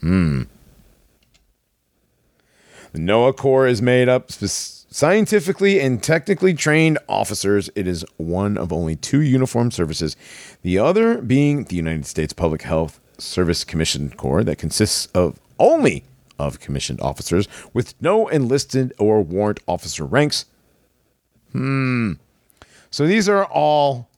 [0.00, 0.44] Hmm.
[2.92, 7.68] The NOAA Corps is made up spe- scientifically and technically trained officers.
[7.74, 10.16] It is one of only two uniformed services,
[10.62, 16.04] the other being the United States Public Health Service Commission Corps, that consists of only
[16.40, 20.46] of commissioned officers with no enlisted or warrant officer ranks.
[21.52, 22.14] Hmm.
[22.90, 24.08] So these are all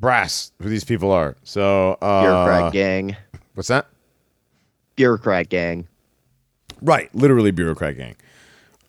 [0.00, 1.36] brass who these people are.
[1.42, 3.16] So uh, Bureaucrat gang.
[3.54, 3.86] What's that?
[4.96, 5.88] Bureaucrat gang.
[6.80, 8.16] Right, literally bureaucrat gang.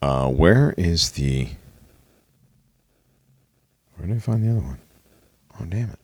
[0.02, 1.50] Uh, where is the?
[3.96, 4.80] Where did I find the other one?
[5.60, 6.00] Oh damn it!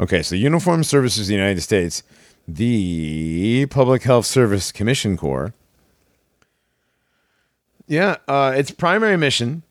[0.00, 2.02] Okay, so Uniformed Services of the United States,
[2.48, 5.52] the Public Health Service Commission Corps.
[7.86, 9.62] Yeah, uh, its primary mission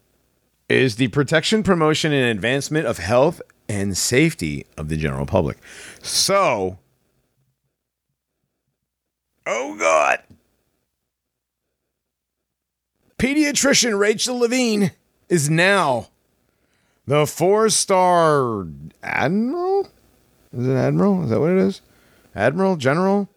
[0.70, 5.58] is the protection, promotion, and advancement of health and safety of the general public.
[6.02, 6.80] So,
[9.46, 10.20] oh God,
[13.18, 14.92] pediatrician Rachel Levine
[15.30, 16.08] is now
[17.06, 18.68] the four-star
[19.04, 19.90] admiral.
[20.54, 21.24] Is it admiral?
[21.24, 21.82] Is that what it is?
[22.36, 23.30] Admiral, general?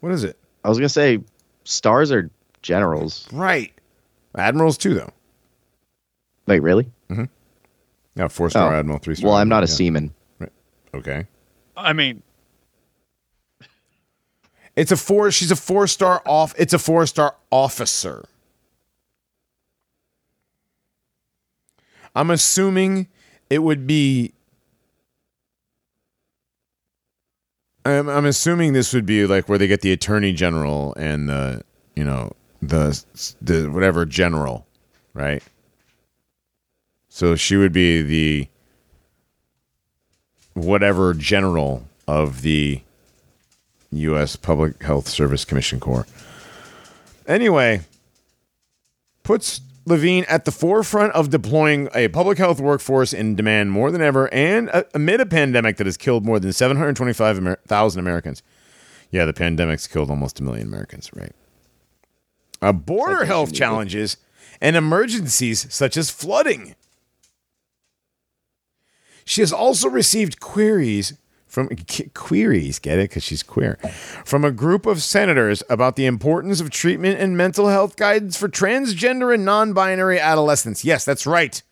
[0.00, 0.38] What is it?
[0.64, 1.18] I was gonna say
[1.64, 2.30] stars are
[2.62, 3.26] generals.
[3.32, 3.72] Right.
[4.36, 5.10] Admirals too, though.
[6.46, 6.90] Wait, really?
[7.10, 7.24] Mm-hmm.
[8.16, 8.78] Yeah, four-star Oh.
[8.78, 9.28] admiral, three-star.
[9.30, 10.14] Well, I'm not a admiral, seaman.
[10.40, 10.46] yeah.
[10.94, 11.26] Okay.
[11.76, 12.22] I mean,
[14.74, 15.30] It's a four.
[15.30, 16.54] She's a four star off.
[16.58, 18.24] It's a four star officer.
[22.14, 23.08] I'm assuming
[23.50, 24.32] it would be.
[27.84, 31.62] I'm, I'm assuming this would be like where they get the attorney general and the
[31.96, 33.02] you know the
[33.40, 34.66] the whatever general,
[35.14, 35.42] right?
[37.08, 38.48] So she would be the
[40.54, 42.80] whatever general of the
[43.90, 44.36] U.S.
[44.36, 46.06] Public Health Service Commission Corps.
[47.26, 47.82] Anyway,
[49.22, 54.00] puts Levine at the forefront of deploying a public health workforce in demand more than
[54.00, 58.42] ever, and uh, amid a pandemic that has killed more than 725,000 Americans.
[59.10, 61.32] Yeah, the pandemic's killed almost a million Americans, right?
[62.60, 64.16] Uh, border health challenges
[64.60, 66.76] and emergencies such as flooding.
[69.24, 71.14] She has also received queries
[71.52, 71.68] from
[72.14, 73.10] queries, get it?
[73.10, 73.76] Because she's queer,
[74.24, 78.48] from a group of senators about the importance of treatment and mental health guidance for
[78.48, 80.82] transgender and non-binary adolescents.
[80.82, 81.62] Yes, that's right.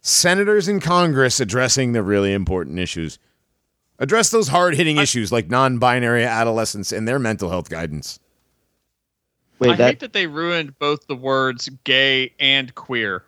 [0.00, 3.18] Senators in Congress addressing the really important issues.
[3.98, 8.20] Address those hard-hitting issues like non-binary adolescents and their mental health guidance.
[9.58, 13.24] Wait, I that hate that they ruined both the words gay and queer.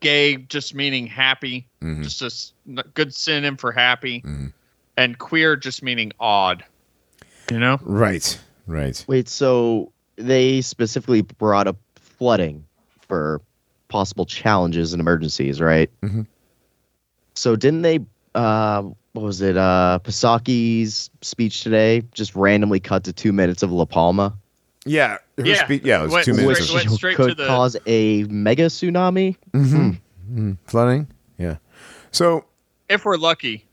[0.00, 2.02] Gay just meaning happy, Mhm.
[2.02, 4.52] just a s- n- good synonym for happy, Mhm.
[4.96, 6.64] and queer just meaning odd.
[7.50, 7.78] You know?
[7.82, 9.02] Right, right.
[9.08, 12.64] wait, so they specifically brought up flooding
[13.08, 13.40] for
[13.88, 15.88] possible challenges and emergencies, right?
[16.02, 16.26] Mhm.
[17.34, 18.00] So didn't they?
[18.34, 18.82] Uh,
[19.12, 19.56] what was it?
[19.56, 24.36] Uh, Psaki's speech today just randomly cut to two minutes of La Palma,
[24.86, 25.64] Yeah, her Yeah.
[25.64, 26.60] spe- yeah, it was Went two straight- minutes.
[26.60, 29.36] which went straight could to the- cause a mega tsunami.
[29.52, 29.98] Mhm.
[30.32, 30.56] Mhm.
[30.66, 31.56] Flooding, yeah.
[32.12, 32.44] So
[32.88, 33.64] If we're lucky.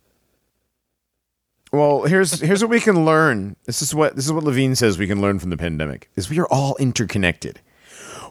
[1.72, 3.56] Well, here's here's what we can learn.
[3.66, 6.30] This is what this is what Levine says we can learn from the pandemic is
[6.30, 7.60] we are all interconnected.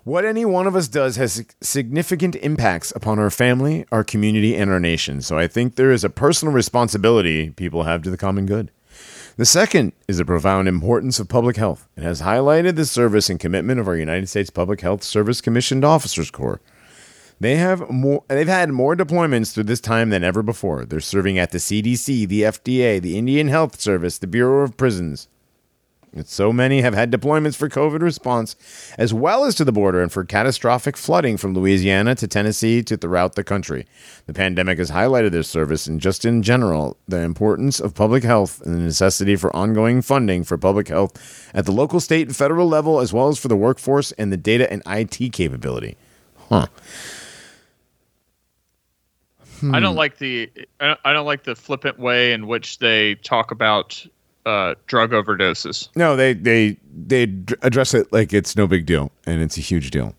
[0.04, 4.70] What any one of us does has significant impacts upon our family, our community, and
[4.70, 5.22] our nation.
[5.22, 8.70] So I think there is a personal responsibility people have to the common good.
[9.36, 11.88] The second is the profound importance of public health.
[11.96, 15.84] and has highlighted the service and commitment of our United States Public Health Service Commissioned
[15.86, 16.60] Officers Corps.
[17.40, 18.24] They have more.
[18.28, 20.84] They've had more deployments through this time than ever before.
[20.84, 25.28] They're serving at the CDC, the FDA, the Indian Health Service, the Bureau of Prisons.
[26.24, 28.54] So many have had deployments for COVID response,
[28.98, 32.98] as well as to the border and for catastrophic flooding from Louisiana to Tennessee to
[32.98, 33.86] throughout the country.
[34.26, 38.60] The pandemic has highlighted their service and just in general the importance of public health
[38.60, 42.68] and the necessity for ongoing funding for public health at the local, state, and federal
[42.68, 45.96] level, as well as for the workforce and the data and IT capability.
[46.50, 46.66] Huh.
[49.72, 49.98] I don't hmm.
[49.98, 54.04] like the I don't, I don't like the flippant way in which they talk about
[54.46, 55.88] uh, drug overdoses.
[55.96, 56.76] No, they they
[57.06, 57.22] they
[57.62, 60.14] address it like it's no big deal, and it's a huge deal.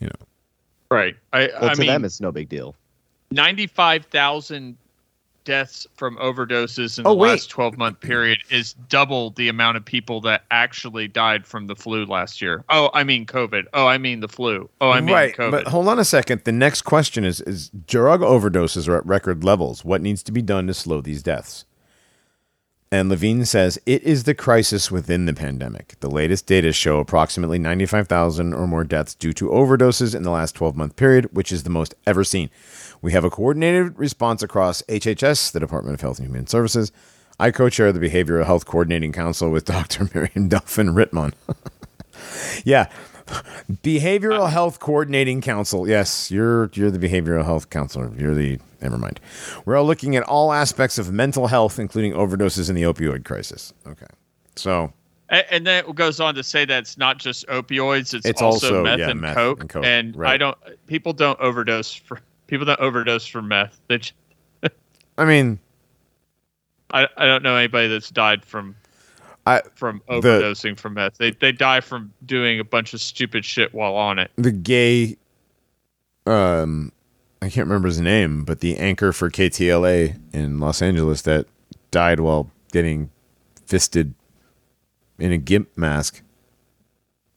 [0.00, 0.26] You know,
[0.90, 1.16] Right.
[1.32, 2.74] I Well, I to mean, them, it's no big deal.
[3.30, 4.76] ninety-five thousand
[5.44, 7.30] deaths from overdoses in Oh, the wait.
[7.30, 11.74] last twelve month period is double the amount of people that actually died from the
[11.74, 12.64] flu last year.
[12.68, 13.64] Oh, I mean COVID.
[13.72, 14.68] Oh, I mean the flu.
[14.80, 15.34] Oh, I mean right?
[15.34, 15.50] COVID.
[15.50, 16.42] But hold on a second.
[16.44, 19.84] The next question is: Is drug overdoses are at record levels?
[19.84, 21.64] What needs to be done to slow these deaths?
[22.90, 25.96] And Levine says it is the crisis within the pandemic.
[26.00, 30.54] The latest data show approximately 95,000 or more deaths due to overdoses in the last
[30.54, 32.48] 12 month period, which is the most ever seen.
[33.02, 36.90] We have a coordinated response across HHS, the Department of Health and Human Services,
[37.40, 40.08] I co-chair the Behavioral Health Coordinating Council with Dr.
[40.12, 41.32] Miriam Delphin Rittmon.
[42.64, 42.88] yeah.
[43.82, 45.88] Behavioral Health Coordinating Council.
[45.88, 48.10] Yes, you're you're the behavioral health counselor.
[48.16, 49.20] You're the never mind.
[49.64, 53.72] We're all looking at all aspects of mental health, including overdoses and the opioid crisis.
[53.86, 54.06] Okay.
[54.56, 54.92] So
[55.28, 58.40] And, and then it goes on to say that it's not just opioids; it's, It's
[58.42, 59.60] also, also, meth, yeah, and, meth coke.
[59.60, 60.32] and coke, And right.
[60.32, 60.56] I don't.
[60.86, 63.78] People don't overdose for people don't overdose for meth.
[63.88, 64.00] They,
[65.18, 65.58] I mean,
[66.92, 68.74] I I don't know anybody that's died from
[69.48, 71.18] I from The- overdosing from meth.
[71.18, 74.30] They they die from doing a bunch of stupid shit while on it.
[74.36, 75.16] the gay
[76.26, 76.92] um
[77.40, 81.46] I can't remember his name, but the anchor for KTLA in Los Angeles that
[81.92, 83.10] died while getting
[83.66, 84.12] fisted
[85.20, 86.20] in a gimp mask.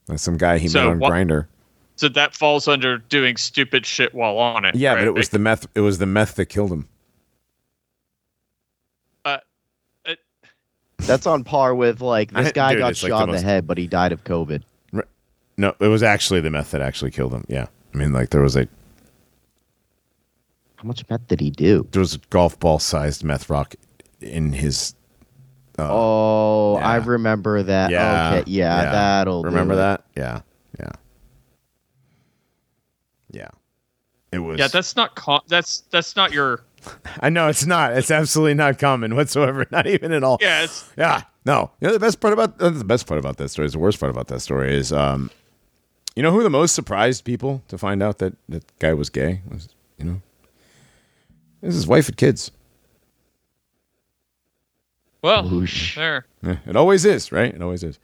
[0.08, 1.45] That's some guy he So met on what- Grindr.
[1.97, 4.74] So that falls under doing stupid shit while on it.
[4.74, 5.02] Yeah, right?
[5.02, 6.88] but it was the meth it was the meth that killed him.
[9.24, 9.38] Uh,
[10.06, 10.19] it,
[11.08, 13.30] That's on par with like this I- guy dude, got it's like shot the in
[13.30, 14.64] the most- head, but he died of COVID.
[15.58, 17.44] No, it was actually the meth that actually killed him.
[17.48, 17.68] Yeah.
[17.94, 18.68] I mean like there was a
[20.78, 21.88] How much meth did he do?
[21.92, 23.76] there was a golf ball sized meth rock
[24.22, 24.96] in his
[25.80, 27.92] uh, oh, I remember that.
[27.92, 28.34] Yeah.
[28.42, 29.78] okay, yeah, that'll do remember it.
[29.78, 30.04] that?
[30.18, 30.42] Yeah.
[30.80, 30.92] Yeah.
[33.32, 33.48] Yeah.
[34.32, 36.64] It was yeah, that's not co- that's that's not your.
[37.20, 37.94] I know it's not.
[37.98, 39.65] It's absolutely not common whatsoever.
[39.72, 40.38] Not even at all.
[40.41, 40.89] Yes.
[40.98, 41.22] Yeah.
[41.46, 41.72] No.
[41.80, 43.80] You know the best part about uh, the best part about that story is the
[43.80, 45.30] worst part about that story is um
[46.15, 49.41] you know who the most surprised people to find out that that guy was gay
[49.50, 50.22] was, you know?
[51.62, 52.52] It was his wife and kids.
[55.22, 55.96] well Whoosh.
[55.96, 56.26] there.
[56.44, 57.54] Yeah, it always is, right?
[57.54, 58.00] It always is.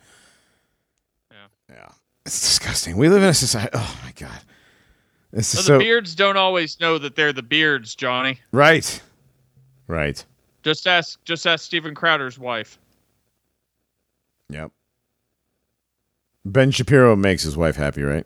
[1.32, 1.48] Yeah.
[1.76, 1.90] Yeah.
[2.26, 2.98] It's disgusting.
[2.98, 3.72] We live in a society.
[3.74, 4.40] Oh my god.
[5.32, 8.40] This So is the beards don't always know that they're the beards, Johnny.
[8.52, 9.02] right.
[9.88, 10.24] Right.
[10.64, 12.78] Just ask just ask Steven Crowder's wife.
[14.50, 14.72] Yep.
[16.46, 18.26] Ben Shapiro makes his wife happy, right?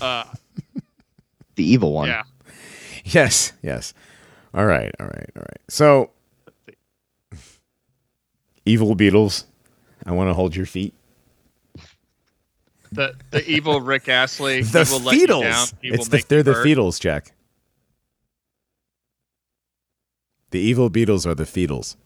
[0.00, 0.24] Uh,
[1.56, 2.08] The evil one.
[2.08, 2.22] yeah.
[3.04, 3.92] Yes, yes.
[4.54, 5.60] All right, all right, all right.
[5.68, 6.10] So,
[8.64, 9.44] evil Beatles,
[10.06, 10.94] I want to hold your feet.
[12.92, 14.62] The the evil Rick Astley.
[14.62, 15.40] The he will let you down.
[15.42, 15.74] Feetles.
[15.80, 16.66] He will It's the, they're the hurt.
[16.66, 17.32] Feetles, Jack.
[20.50, 21.96] The evil Beatles are the Feetles.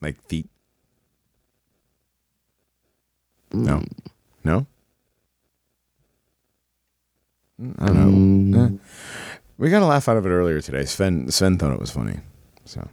[0.00, 0.46] Like feet.
[3.52, 3.84] No.
[4.44, 4.66] No?
[7.78, 8.64] I don't know.
[8.64, 8.68] Eh.
[9.56, 10.84] We got a laugh out of it earlier today.
[10.84, 12.18] Sven Sven thought it was funny.
[12.64, 12.86] So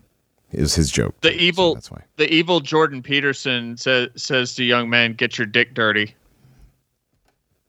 [0.52, 1.14] it was his joke.
[1.22, 2.02] The So evil- that's why.
[2.18, 6.16] The evil Jordan Peterson says says to young men, "Get your dick dirty."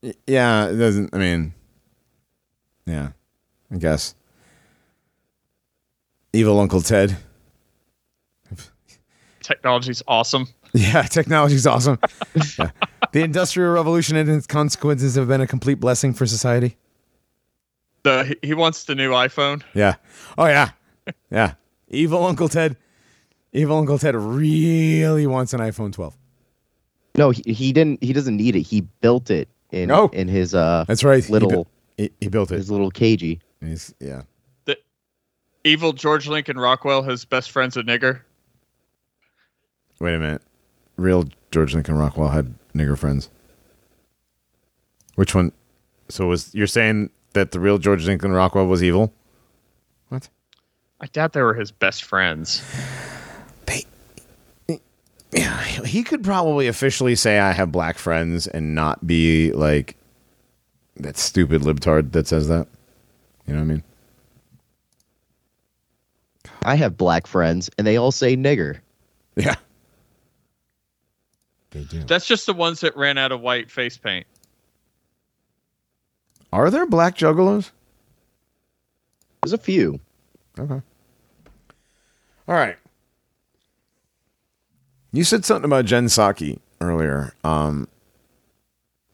[0.07, 1.13] Y- Yeah, it doesn't.
[1.13, 1.53] I mean,
[2.87, 3.11] yeah,
[3.73, 4.15] I guess.
[6.33, 7.17] Evil Uncle Ted.
[9.43, 10.49] Technology's awesome.
[10.73, 11.99] Yeah, technology's awesome.
[12.59, 12.71] Yeah.
[13.13, 16.77] The Industrial Revolution and its consequences have been a complete blessing for society.
[18.03, 19.63] The he wants the new iPhone.
[19.73, 19.95] Yeah.
[20.37, 20.71] Oh yeah.
[21.31, 21.55] Yeah.
[21.89, 22.77] Evil Uncle Ted.
[23.55, 26.15] Evil Uncle Ted really wants an iPhone 12.
[27.15, 28.03] No, he, he didn't.
[28.03, 28.63] He doesn't need it.
[28.63, 29.49] He built it
[29.83, 30.09] in Oh.
[30.13, 31.25] in his uh That's right.
[31.25, 31.65] He little bu-
[31.97, 32.57] He, he built it.
[32.57, 33.41] his little cagey.
[33.61, 34.23] He's, yeah.
[34.67, 34.79] The
[35.65, 38.21] evil George Lincoln Rockwell, his best friend's a nigger.
[40.01, 40.43] Wait a minute.
[40.97, 43.31] Real George Lincoln Rockwell had nigger friends.
[45.15, 45.53] Which one?
[46.09, 49.13] So was you're saying that the real George Lincoln Rockwell was evil?
[50.09, 50.29] What?
[51.01, 52.63] I doubt they were his best friends.
[55.37, 59.97] Yeah, he could probably officially say I have black friends and not be like
[60.97, 62.67] that stupid libtard that says that.
[63.47, 63.83] You know what I mean?
[66.63, 68.79] I have black friends, and they all say nigger.
[69.37, 69.57] Yeah.
[71.71, 72.03] They do.
[72.05, 74.27] That's just the ones that ran out of white face paint.
[76.51, 77.71] Are there black juggalos?
[79.43, 80.01] There's a few.
[80.59, 80.81] Okay.
[82.49, 82.79] All right.
[85.13, 87.35] You said something about Jen Psaki earlier.
[87.45, 87.89] Um,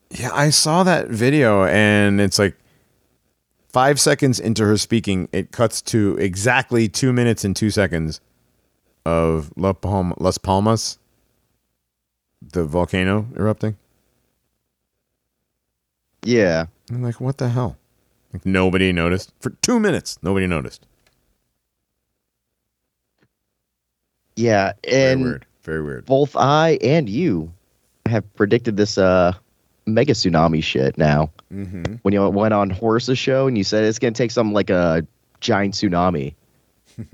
[0.09, 2.55] yeah, I saw that video, and it's like
[3.73, 8.21] five seconds into her speaking, it cuts to exactly two minutes and two seconds
[9.05, 10.99] of La Palma, Las Palmas,
[12.41, 13.75] the volcano erupting.
[16.23, 16.67] Yeah.
[16.89, 17.77] I'm like, what the hell?
[18.31, 20.17] Like nobody noticed for two minutes.
[20.21, 20.85] Nobody noticed.
[24.35, 25.45] Yeah, Very and weird.
[25.63, 26.05] Very weird.
[26.05, 27.51] both I and you
[28.05, 29.33] have predicted this uh
[29.85, 31.31] mega tsunami shit now.
[31.53, 31.95] Mm-hmm.
[32.03, 35.05] When you went on Horace's show and you said it's gonna take something like a
[35.39, 36.35] giant tsunami.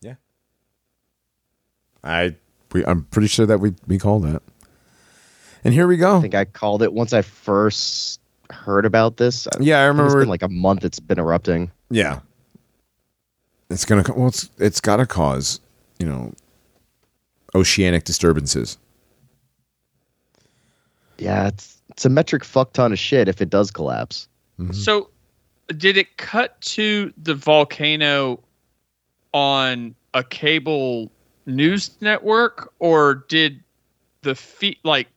[0.00, 0.14] Yeah.
[2.02, 2.34] I
[2.72, 4.42] we, I'm pretty sure that we we called that.
[5.64, 6.18] And here we go.
[6.18, 8.20] I think I called it once I first
[8.50, 9.46] heard about this.
[9.60, 10.20] Yeah, I think It's remember.
[10.20, 10.84] been like a month.
[10.84, 11.70] It's been erupting.
[11.90, 12.20] yeah,
[13.70, 14.04] it's gonna.
[14.14, 15.60] Well, it's it's got to cause
[15.98, 16.32] you know
[17.54, 18.78] oceanic disturbances.
[21.18, 24.28] Yeah, it's it's a metric fuck ton of shit if it does collapse.
[24.70, 25.10] So,
[25.76, 28.38] did it cut to the volcano
[29.32, 31.10] on a cable
[31.46, 33.62] news network, or did
[34.22, 35.08] the feet like?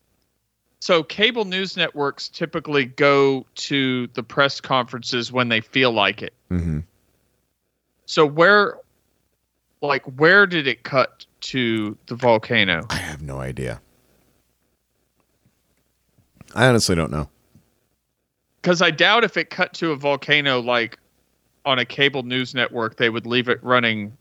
[0.80, 6.34] So, cable news networks typically go to the press conferences when they feel like it.
[6.50, 6.80] Mm-hmm.
[8.08, 8.80] So, where,
[9.82, 12.86] like, where did it cut to the volcano?
[12.90, 13.82] I have no idea.
[16.56, 17.30] I honestly don't know.
[18.62, 20.98] Because I doubt if it cut to a volcano like
[21.66, 24.16] on a cable news network, they would leave it running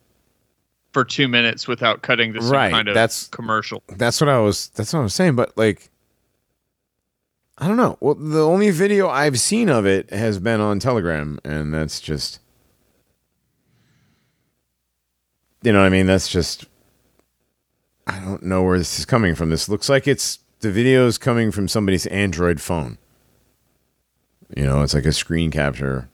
[0.92, 3.82] for two minutes without cutting to some Right, kind of that's- commercial.
[3.88, 4.68] That's what I was.
[4.70, 5.36] That's what I was saying.
[5.36, 5.90] But like,
[7.58, 7.96] I don't know.
[8.00, 12.40] Well, the only video I've seen of it has been on Telegram, and that's just,
[15.62, 16.66] you know, what I mean, that's just.
[18.06, 19.50] I don't know where this is coming from.
[19.50, 22.98] This looks like it's the video is coming from somebody's Android phone.
[24.56, 26.08] You know, it's like a screen capture.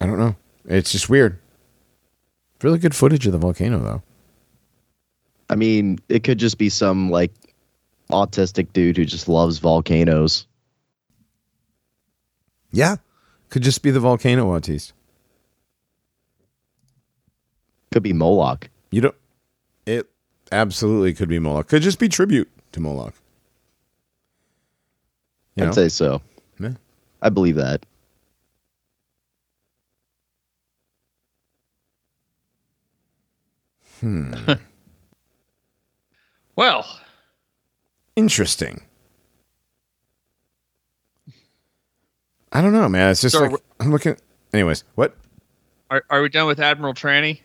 [0.00, 0.36] I don't know.
[0.66, 1.38] It's just weird.
[2.62, 4.02] Really good footage of the volcano, though.
[5.50, 7.30] I mean, it could just be some like
[8.10, 10.46] autistic dude who just loves volcanoes.
[12.72, 12.96] Yeah.
[13.50, 14.92] Could just be the volcano autiste.
[17.92, 18.68] Could be Moloch.
[18.90, 19.14] You don't
[19.86, 20.08] it
[20.52, 21.68] absolutely could be Moloch.
[21.68, 23.14] Could just be tribute to Moloch.
[25.56, 25.66] You?
[25.66, 26.20] I'd say so.
[26.58, 26.72] Yeah.
[27.22, 27.84] I believe that.
[34.00, 34.34] Hmm.
[36.56, 36.86] well,
[38.16, 38.82] Interesting.
[42.52, 43.10] I don't know, man.
[43.10, 44.16] It's just So- like I'm looking
[44.52, 45.16] anyways, what?
[45.90, 47.40] are, are we done with Admiral Tranny?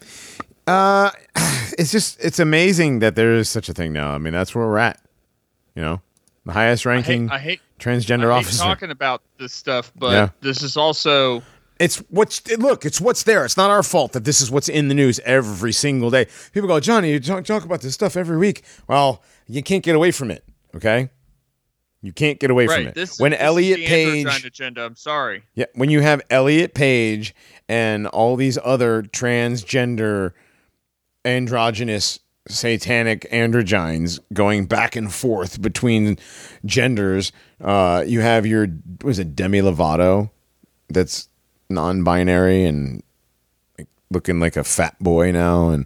[0.68, 1.10] Uh
[1.80, 4.12] it's just it's amazing that there is such a thing now.
[4.12, 5.00] I mean, that's where we're at.
[5.76, 6.02] You know?
[6.46, 8.64] The highest I hate, ranking I hate, transgender I hate officer.
[8.64, 10.30] talking about this stuff, but Yeah.
[10.42, 11.44] this is also
[11.80, 12.86] It's what's look.
[12.86, 13.46] It's what's there.
[13.46, 16.28] It's not our fault that this is what's in the news every single day.
[16.54, 18.64] People go, Johnny, you talk, talk about this stuff every week.
[18.88, 20.44] Well, you can't get away from it.
[20.76, 21.10] Okay,
[22.02, 22.96] you can't get away from it.
[22.96, 24.86] This, when is Elliot Page, agenda.
[24.86, 25.44] I'm sorry.
[25.56, 27.34] yeah, when you have Elliot Page
[27.68, 30.34] and all these other transgender,
[31.26, 36.18] androgynous, satanic androgynes going back and forth between
[36.66, 38.68] genders, uh, you have your
[39.04, 40.30] was it Demi Lovato,
[40.90, 41.28] that's
[41.70, 43.04] non-binary and
[43.78, 45.86] like, looking like a fat boy now, and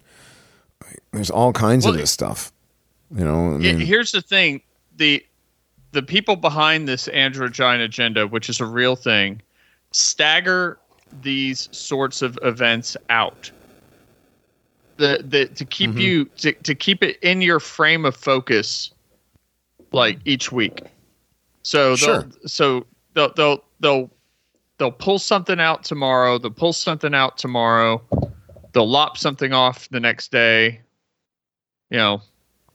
[0.84, 2.52] like, there's all kinds of this stuff.
[3.16, 4.62] You know, I mean, here's the thing
[4.96, 5.24] the
[5.92, 9.42] the people behind this androgyne agenda which is a real thing
[9.92, 10.80] stagger
[11.22, 13.52] these sorts of events out
[14.98, 16.00] the, the to keep Mm-hmm.
[16.00, 18.91] you to, to keep it in your frame of focus
[19.91, 20.82] like each week
[21.64, 24.10] so they'll so they'll they'll they'll
[24.78, 28.02] they'll pull something out tomorrow they'll pull something out tomorrow
[28.74, 30.80] they'll lop something off the next day
[31.89, 32.22] you know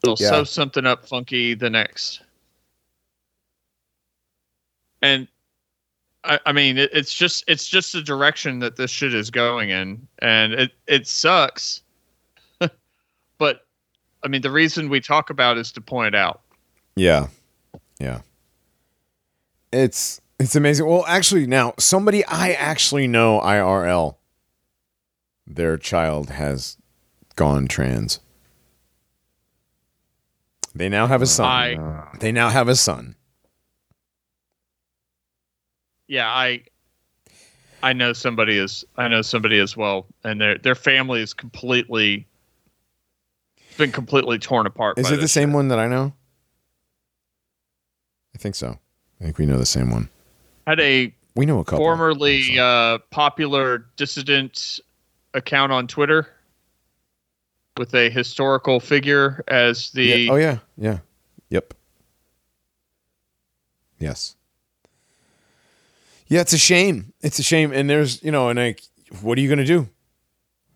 [0.03, 0.31] they'll Yeah.
[0.31, 2.23] sew something up funky the next
[5.03, 5.29] and
[6.25, 9.71] I, I mean it, it's just it's just the direction that this shit is going
[9.71, 11.83] in and it it sucks
[14.25, 16.41] i mean the reason we talk about is to point out
[16.97, 17.29] Yeah.
[18.01, 18.21] Yeah.
[19.73, 20.87] It's it's amazing.
[20.87, 24.16] Well, actually now somebody I actually know IRL
[25.47, 26.77] their child has
[27.37, 28.21] gone trans.
[30.75, 31.47] They now have a son.
[31.47, 33.14] I- they now have a son.
[36.07, 36.62] yeah i
[37.83, 42.27] i know somebody is i know somebody as well and their their family is completely
[43.79, 45.55] been completely torn apart Is by it the same shit.
[45.55, 46.12] one that I know?
[48.35, 48.79] I think so.
[49.20, 50.11] I think we know the same one.
[50.66, 51.79] had a We know a couple.
[51.79, 54.81] formerly uh, popular dissident
[55.35, 56.26] account on Twitter
[57.79, 60.33] with a historical figure as the Yeah.
[60.33, 60.99] Oh yeah, yeah,
[61.49, 61.74] yep,
[63.99, 64.37] yes,
[66.26, 66.41] yeah.
[66.41, 67.12] It's a shame.
[67.22, 67.72] It's a shame.
[67.72, 68.83] And there's you know, and like,
[69.22, 69.89] what are you gonna do?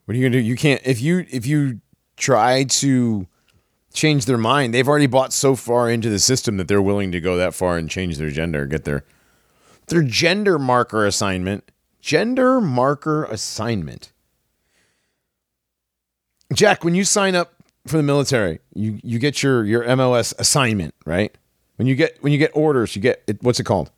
[0.05, 0.44] What are you gonna do?
[0.46, 1.80] You can't if you if you
[2.23, 3.27] try to
[3.93, 4.73] change their mind.
[4.73, 7.77] They've already bought so far into the system that they're willing to go that far
[7.77, 9.05] and change their gender, get their
[9.89, 11.70] their gender marker assignment.
[12.01, 14.12] Gender marker assignment.
[16.53, 17.55] Jack, when you sign up
[17.87, 21.37] for the military, you you get your your MOS assignment, right?
[21.77, 23.91] When you get when you get orders, you get it, what's it called?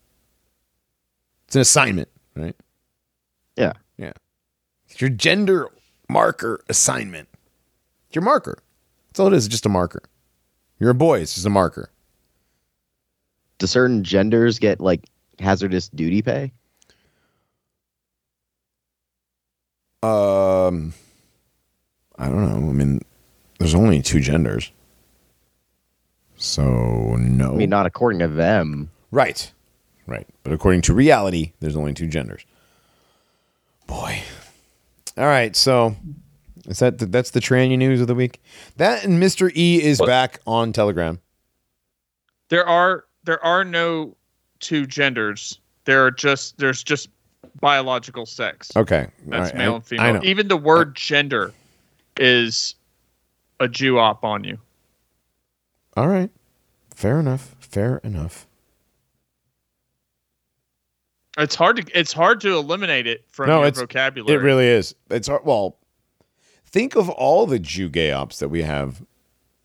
[1.47, 2.57] It's an assignment, right?
[3.57, 3.75] Yeah.
[3.97, 4.13] Yeah.
[4.89, 5.69] It's your gender
[6.09, 7.29] marker assignment.
[8.15, 8.59] It's your marker.
[9.09, 9.47] That's all it is.
[9.47, 10.01] It's just a marker.
[10.79, 11.19] You're a boy.
[11.19, 11.91] It's just a marker.
[13.59, 15.11] Do certain genders get like
[15.41, 16.53] hazardous duty pay?
[20.05, 20.95] Um,
[22.17, 22.71] I don't know.
[22.71, 23.01] I mean,
[23.59, 24.71] there's only two genders,
[26.37, 27.55] so no.
[27.55, 28.91] I mean, not according to them.
[29.11, 29.51] Right.
[30.07, 30.29] Right.
[30.45, 32.47] But according to reality, there's only two genders.
[33.89, 34.23] Boy.
[35.19, 35.57] All right.
[35.57, 35.97] So
[36.67, 38.41] is that that's the tranny news of the week?
[38.77, 39.51] That and Mr.
[39.55, 40.07] E is What?
[40.07, 41.21] back on Telegram.
[42.49, 44.17] There are there are no
[44.61, 45.59] two genders.
[45.85, 47.09] There are just there's just
[47.61, 48.71] biological sex.
[48.77, 49.07] Okay.
[49.27, 49.59] That's right.
[49.59, 50.21] male I- and female.
[50.25, 51.53] Even the word gender
[52.19, 52.75] is
[53.61, 54.59] a Jew op on you.
[55.97, 56.31] All right.
[56.95, 57.55] Fair enough.
[57.61, 58.47] Fair enough.
[61.37, 64.39] It's hard to it's hard to eliminate it from No, your vocabulary.
[64.39, 64.95] It really is.
[65.11, 65.45] It's hard.
[65.45, 65.77] Well,
[66.75, 69.05] think of all the Jew gay ops that we have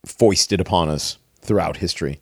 [0.06, 2.22] foisted upon us throughout history.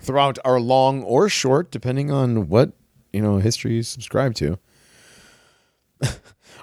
[0.00, 2.72] Throughout our long or short, depending on what,
[3.12, 4.58] you know, history you subscribe to.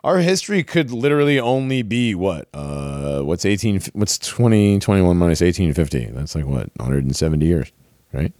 [0.04, 2.50] our history could literally only be what?
[2.54, 6.08] Uh what's 18 what's 2021 minus 1850?
[6.08, 6.72] That's like what?
[6.76, 7.72] 170 years,
[8.12, 8.34] right?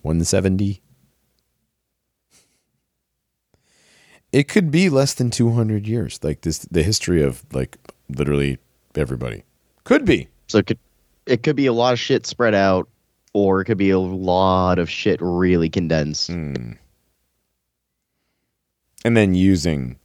[0.00, 0.81] 170
[4.32, 7.76] it could be less than 200 years like this the history of like
[8.08, 8.58] literally
[8.96, 9.44] everybody.
[9.84, 10.28] Could be.
[10.48, 10.78] So it could
[11.26, 12.88] it could be a lot of shit spread out,
[13.32, 16.28] or it could be a lot of shit really condensed.
[16.28, 16.72] Hmm.
[19.04, 19.98] and then using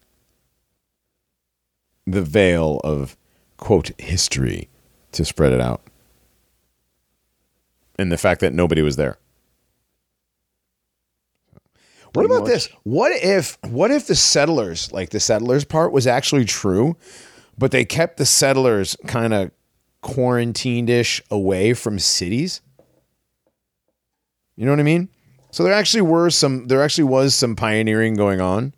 [2.06, 3.16] the veil of
[3.58, 4.70] quote history
[5.12, 5.82] to spread it out.
[8.00, 9.18] And the fact that nobody was there
[12.18, 12.50] what about much.
[12.50, 12.70] this?
[12.84, 16.98] What if what if the settlers like the settlers part was actually true
[17.58, 19.52] but they kept the settlers kind of
[20.02, 22.62] quarantined-ish away from cities?
[24.56, 25.10] You know what i mean?
[25.52, 28.74] So there actually were some there actually was some pioneering going on.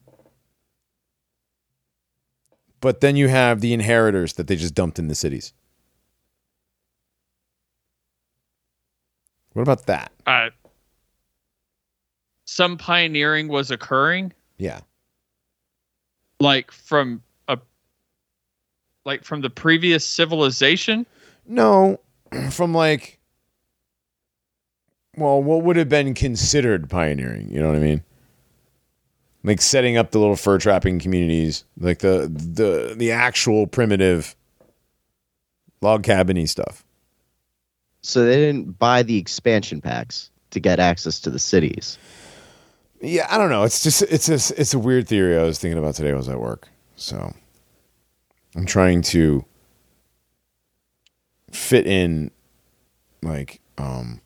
[2.81, 5.53] But then you have the inheritors that they just dumped in the cities.
[9.53, 10.11] What about that?
[10.25, 10.49] Uh,
[12.49, 14.81] some pioneering was occurring, yeah
[16.39, 17.57] like from a
[19.05, 21.05] like from the previous civilization.
[21.45, 21.99] No,
[22.51, 23.19] from like,
[25.17, 27.49] well, what would have been considered pioneering?
[27.49, 28.03] You know what I mean?
[29.43, 34.35] Like setting up the little fur trapping communities, like the the the actual primitive
[35.81, 36.83] log cabiny stuff.
[38.01, 41.97] So they didn't buy the expansion packs to get access to the cities.
[43.01, 43.63] Yeah, I don't know.
[43.63, 46.09] It's just it's a it's a weird theory I was thinking about today.
[46.09, 47.33] while I was at work, so
[48.55, 49.45] I'm trying to
[51.51, 52.31] fit in
[53.23, 54.21] like um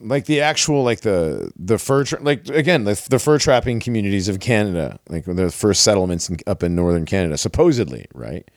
[0.00, 4.28] like the actual like the the fur tra- like again the, the fur trapping communities
[4.28, 8.50] of Canada like the first settlements in, up in northern Canada supposedly right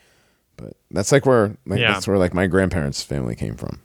[0.57, 1.93] but that's like where like Yeah.
[1.93, 3.79] that's where like my grandparents family came from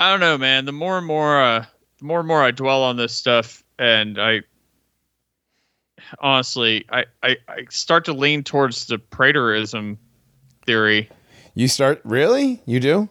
[0.00, 0.64] I don't know, man.
[0.64, 1.66] The more and more, uh,
[1.98, 4.40] the more and more I dwell on this stuff, and I
[6.20, 9.98] honestly, I, I, I start to lean towards the preterism
[10.64, 11.10] theory.
[11.54, 13.08] you start really you do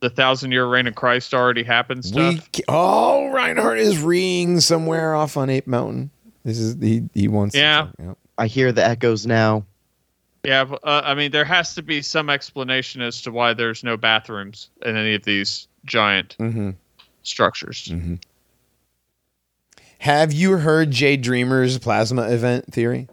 [0.00, 2.34] The thousand year reign of Christ already happened stuff.
[2.56, 6.10] We oh, Reinhardt is reeing somewhere off on Ape Mountain.
[6.42, 7.02] This is he.
[7.12, 7.54] He wants.
[7.54, 7.88] Yeah.
[7.98, 8.16] Yep.
[8.38, 9.66] I hear the echoes now.
[10.44, 13.96] Yeah, uh, I mean, there has to be some explanation as to why there's no
[13.96, 16.70] bathrooms in any of these giant Mm-hmm.
[17.22, 17.92] structures.
[19.98, 23.06] Have you heard Jay Dreamer's plasma event theory?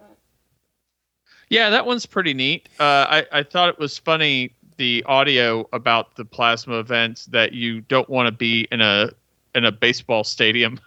[1.50, 2.70] Yeah, that one's pretty neat.
[2.80, 7.82] Uh, I I thought it was funny the audio about the plasma event that you
[7.82, 9.10] don't want to be in a
[9.56, 10.80] in a baseball stadium.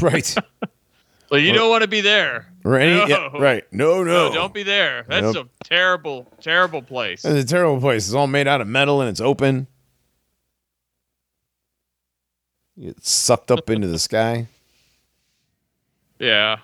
[0.00, 0.34] Right.
[1.30, 2.46] Well, you don't want to be there.
[2.64, 3.06] or any, No.
[3.06, 3.64] yeah, right.
[3.72, 4.28] No, no.
[4.28, 5.04] No, don't be there.
[5.08, 5.48] That's Nope.
[5.60, 7.24] a terrible, terrible place.
[7.24, 8.06] It's a terrible place.
[8.06, 9.66] It's all made out of metal and it's open.
[12.76, 14.46] You get sucked up into the sky.
[16.18, 16.58] Yeah,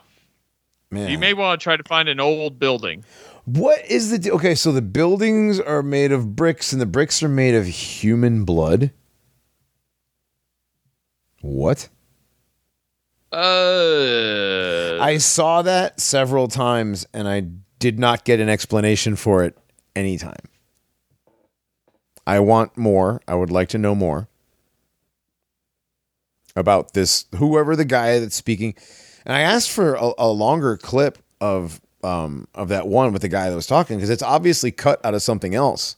[0.91, 1.09] Man.
[1.09, 3.05] you may want to try to find an old building.
[3.47, 4.55] What is the okay?
[4.55, 8.91] So the buildings are made of bricks, and the bricks are made of human blood.
[11.41, 11.89] What?
[13.33, 17.43] Uh, I saw that several times and I
[17.79, 19.59] did not get an explanation for it
[19.95, 20.49] anytime.
[22.27, 23.21] I want more.
[23.29, 24.29] I would like to know more
[26.55, 28.75] about this, whoever the guy that's speaking.
[29.25, 33.29] And I asked for a, a longer clip of um, of that one with the
[33.29, 35.97] guy that was talking because it's obviously cut out of something else.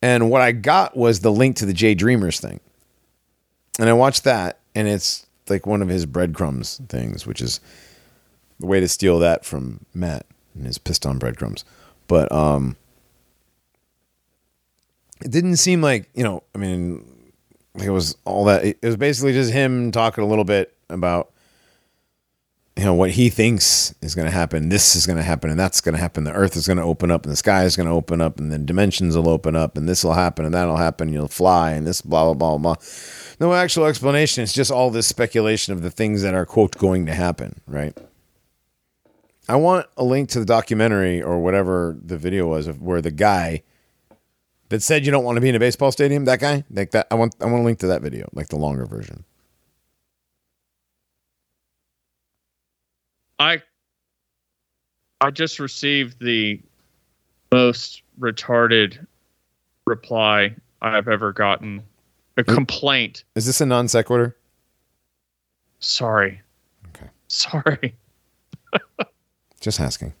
[0.00, 2.60] And what I got was the link to the Jay Dreamers thing.
[3.78, 7.60] And I watched that, and it's like one of his breadcrumbs things, which is
[8.58, 11.64] the way to steal that from Matt and his pissed on breadcrumbs.
[12.08, 12.76] But um
[15.24, 17.04] it didn't seem like, you know, I mean,
[17.82, 21.32] it was all that it was basically just him talking a little bit about
[22.76, 25.58] you know what he thinks is going to happen this is going to happen and
[25.58, 27.76] that's going to happen the earth is going to open up and the sky is
[27.76, 30.54] going to open up and then dimensions will open up and this will happen and
[30.54, 32.74] that'll happen and you'll fly and this blah blah blah blah
[33.40, 37.06] no actual explanation it's just all this speculation of the things that are quote going
[37.06, 37.96] to happen right
[39.48, 43.10] i want a link to the documentary or whatever the video was of where the
[43.10, 43.62] guy
[44.68, 47.06] that said you don't want to be in a baseball stadium that guy like that
[47.10, 49.24] i want i want a link to that video like the longer version
[53.38, 53.62] I
[55.20, 56.60] I just received the
[57.52, 59.06] most retarded
[59.86, 61.82] reply I've ever gotten.
[62.36, 63.24] A complaint.
[63.34, 64.36] is this a non sequitur
[65.78, 66.40] Sorry.
[66.88, 67.06] Okay.
[67.28, 67.94] Sorry.
[69.60, 70.12] just asking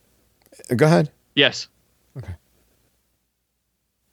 [0.70, 1.68] Uh, go ahead Yes.
[2.16, 2.34] Okay.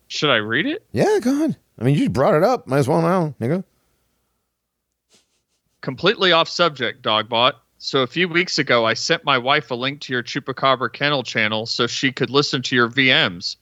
[0.07, 0.85] Should I read it?
[0.91, 3.63] yeah go ahead i mean you brought it up might as well now nigga
[5.81, 7.55] Completely off subject, Dogbot.
[7.77, 11.23] So a few weeks ago, I sent my wife a link to your Chupacabra Kennel
[11.23, 13.57] channel so she could listen to your VMs.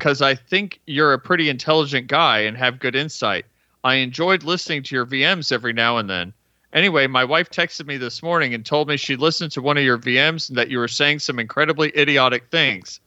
[0.00, 3.44] Because I think you're a pretty intelligent guy and have good insight.
[3.84, 6.32] I enjoyed listening to your VMs every now and then.
[6.72, 9.84] Anyway, my wife texted me this morning and told me she listened to one of
[9.84, 12.98] your VMs and that you were saying some incredibly idiotic things.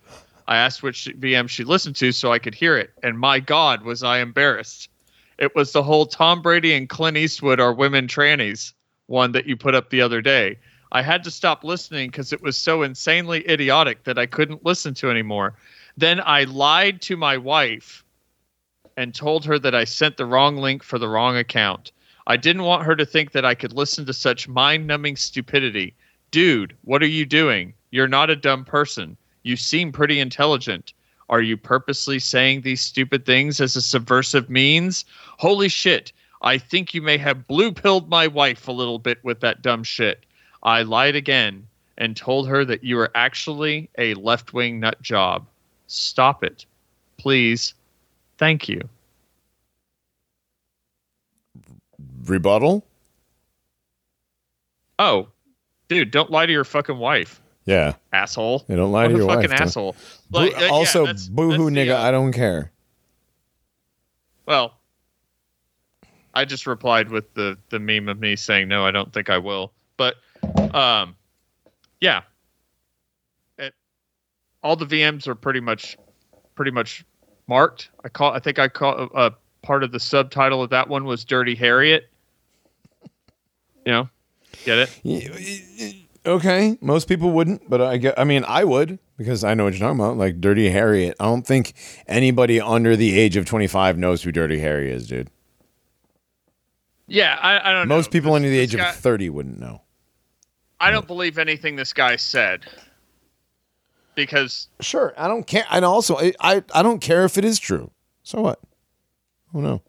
[0.48, 3.82] I asked which VM she listened to so I could hear it, and my God,
[3.82, 4.88] was I embarrassed.
[5.40, 8.72] It was the whole Tom Brady and Clint Eastwood are women trannies
[9.08, 10.60] one that you put up the other day.
[10.92, 14.94] I had to stop listening because it was so insanely idiotic that I couldn't listen
[14.96, 15.56] to anymore.
[15.98, 18.04] Then I lied to my wife
[18.98, 21.92] and told her that I sent the wrong link for the wrong account.
[22.26, 25.94] I didn't want her to think that I could listen to such mind numbing stupidity.
[26.32, 27.74] Dude, what are you doing?
[27.92, 29.18] You're not a dumb person.
[29.44, 30.94] You seem pretty intelligent.
[31.30, 35.06] Are you purposely saying these stupid things as a subversive means?
[35.38, 36.12] Holy shit.
[36.42, 39.84] I think you may have blue pilled my wife a little bit with that dumb
[39.84, 40.26] shit.
[40.64, 41.68] I lied again
[41.98, 45.46] and told her that you were actually a left wing nut job.
[45.94, 46.66] Stop it.
[47.18, 47.76] Please.
[48.38, 48.90] Thank you.
[52.26, 52.86] rebuttal
[55.00, 55.28] Oh,
[55.90, 58.64] dude, don't lie to your fucking wife, yeah asshole.
[58.68, 59.62] You don't lie to your fucking wife.
[59.62, 59.96] asshole.
[60.32, 61.96] Like, uh, yeah, also, that's- boo-hoo, that's the, nigga.
[62.00, 62.72] uh, I don't care.
[64.46, 64.78] Well,
[66.34, 69.38] I just replied with the the meme of me saying no, I don't think I
[69.40, 69.72] will.
[69.98, 70.16] But
[70.74, 71.16] um,
[72.02, 72.22] yeah,
[74.64, 75.98] all the VMs are pretty much
[76.56, 77.06] pretty much
[77.48, 77.90] marked.
[78.04, 81.24] I call I think I call uh, part of the subtitle of that one was
[81.26, 82.10] Dirty Harriet.
[83.86, 84.10] You know,
[84.66, 85.96] get it?
[86.26, 88.18] Okay, most people wouldn't, but I get.
[88.18, 90.16] I mean, I would because I know what you're talking about.
[90.16, 91.18] Like Dirty Harriet.
[91.20, 91.74] I don't think
[92.08, 95.30] anybody under the age of 25 knows who Dirty Harry is, dude.
[97.08, 97.96] Yeah, I, I don't know.
[97.96, 99.82] Most people This- under the age guy- of 30 wouldn't know.
[100.80, 102.66] I don't believe anything this guy said
[104.16, 105.66] because Sure, I don't care.
[105.72, 107.92] And also, I, I I don't care if it is true.
[108.24, 108.60] So what?
[109.54, 109.82] Oh no.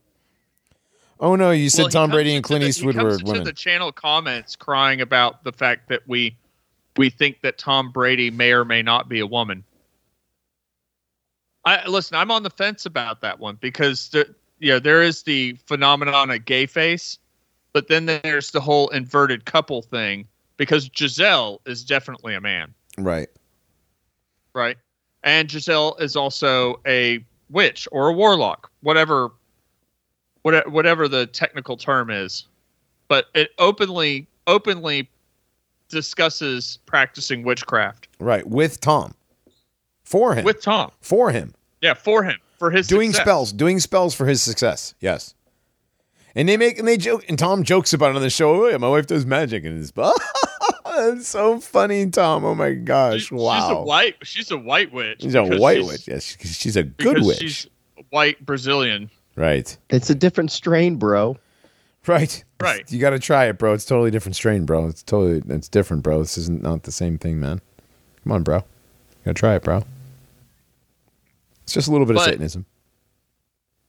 [1.21, 3.45] Oh no, you said Well, Tom Brady and Clint the- Eastwood were women.
[3.45, 6.37] the channel comments crying about the fact that we
[6.97, 9.65] we think that Tom Brady may or may not be a woman.
[11.65, 12.17] I listen.
[12.17, 16.31] I'm on the fence about that one because the, you know there is the phenomenon
[16.31, 17.19] of gay face,
[17.73, 23.29] but then there's the whole inverted couple thing because Gisele is definitely a man, right.
[24.55, 24.77] Right?
[25.23, 29.31] And Gisele is also a witch or a warlock, whatever,
[30.43, 32.47] whatever, the technical term is.
[33.09, 35.09] But it openly, openly
[35.89, 38.47] discusses practicing witchcraft Right.
[38.47, 39.15] With Tom.
[40.05, 40.45] For him.
[40.45, 40.91] with Tom.
[41.01, 41.55] for him.
[41.81, 43.25] Yeah, for him, for his doing success.
[43.25, 44.95] spells, doing spells for his success.
[45.01, 45.35] Yes.
[46.35, 48.65] And they make and they joke and Tom jokes about it on the show.
[48.65, 49.93] Oh, yeah, my wife does magic and it's
[50.97, 52.45] That's so funny, Tom.
[52.45, 53.23] Oh my gosh!
[53.27, 53.61] She's- wow.
[53.61, 54.15] She's a white.
[54.23, 55.23] She's a white witch.
[55.23, 56.09] She's a white she's- witch.
[56.09, 57.39] Yes, she's, she's a good witch.
[57.39, 57.67] She's
[58.11, 59.11] white Brazilian.
[59.37, 59.77] Right.
[59.91, 61.37] It's a different strain, bro.
[62.07, 62.45] Right.
[62.61, 62.91] Right.
[62.93, 63.73] You got to try it, bro.
[63.73, 64.87] It's totally different strain, bro.
[64.89, 66.21] It's totally it's different, bro.
[66.21, 67.61] This isn't not the same thing, man.
[68.23, 68.57] Come on, bro.
[68.59, 68.63] You
[69.25, 69.83] got to try it, bro.
[71.65, 72.67] It's just a little bit But- of Satanism.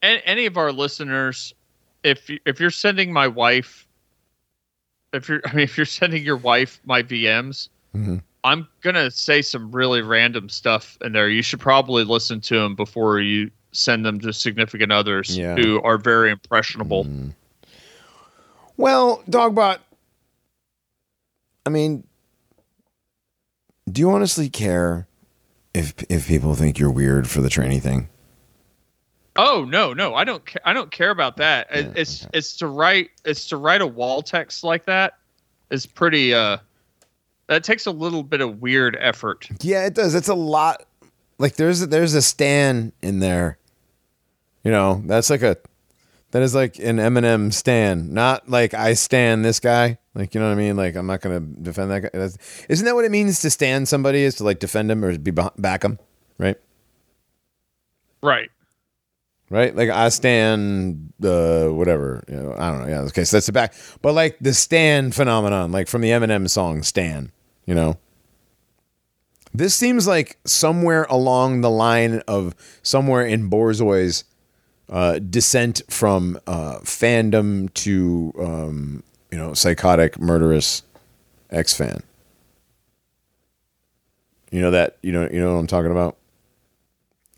[0.02, 1.54] Any of our listeners,
[2.04, 3.88] if you, if you're sending my wife,
[5.16, 8.22] if you're I mean if you're sending your wife my VMs, Mhm.
[8.44, 11.30] I'm gonna say some really random stuff in there.
[11.30, 15.56] You should probably listen to them before you send them to significant others Yeah.
[15.56, 17.08] who are very impressionable.
[18.78, 19.80] Well, Dogbot,
[21.66, 22.06] I mean,
[23.92, 25.08] do you honestly care
[25.74, 28.10] if if people think you're weird for the tranny thing?
[29.38, 30.46] Oh no, no, I don't.
[30.46, 31.68] Ca- I don't care about that.
[31.72, 33.10] It- it's it's to write.
[33.26, 35.18] It's to write a wall text like that
[35.70, 36.34] is pretty.
[36.34, 36.58] Uh,
[37.48, 39.48] that takes a little bit of weird effort.
[39.62, 40.16] Yeah, it does.
[40.16, 40.84] It's a lot.
[41.38, 43.58] Like there's a, there's a stand in there.
[44.64, 45.58] You know, that's like a
[46.32, 49.98] that is like an Eminem stand, not like I stand this guy.
[50.16, 50.78] Like you know what I mean?
[50.78, 52.10] Like I'm not gonna defend that guy.
[52.14, 52.38] That's,
[52.70, 54.24] isn't that what it means to stand somebody?
[54.24, 56.00] Is to like defend him or be back him,
[56.38, 56.56] right?
[58.24, 58.50] Right.
[59.50, 59.76] Right?
[59.76, 62.88] Like I stand uh whatever, you know, I don't know.
[62.88, 63.74] Yeah, okay, so that's the back.
[64.02, 67.32] But like the stand phenomenon, like from the Eminem song Stan,
[67.66, 67.98] you know.
[69.54, 74.26] This seems like somewhere along the line of somewhere in Borzoi's
[74.90, 80.84] uh, descent from uh, fandom to um, you know psychotic murderous
[81.50, 82.04] ex fan.
[84.52, 86.18] You know that you know you know what I'm talking about.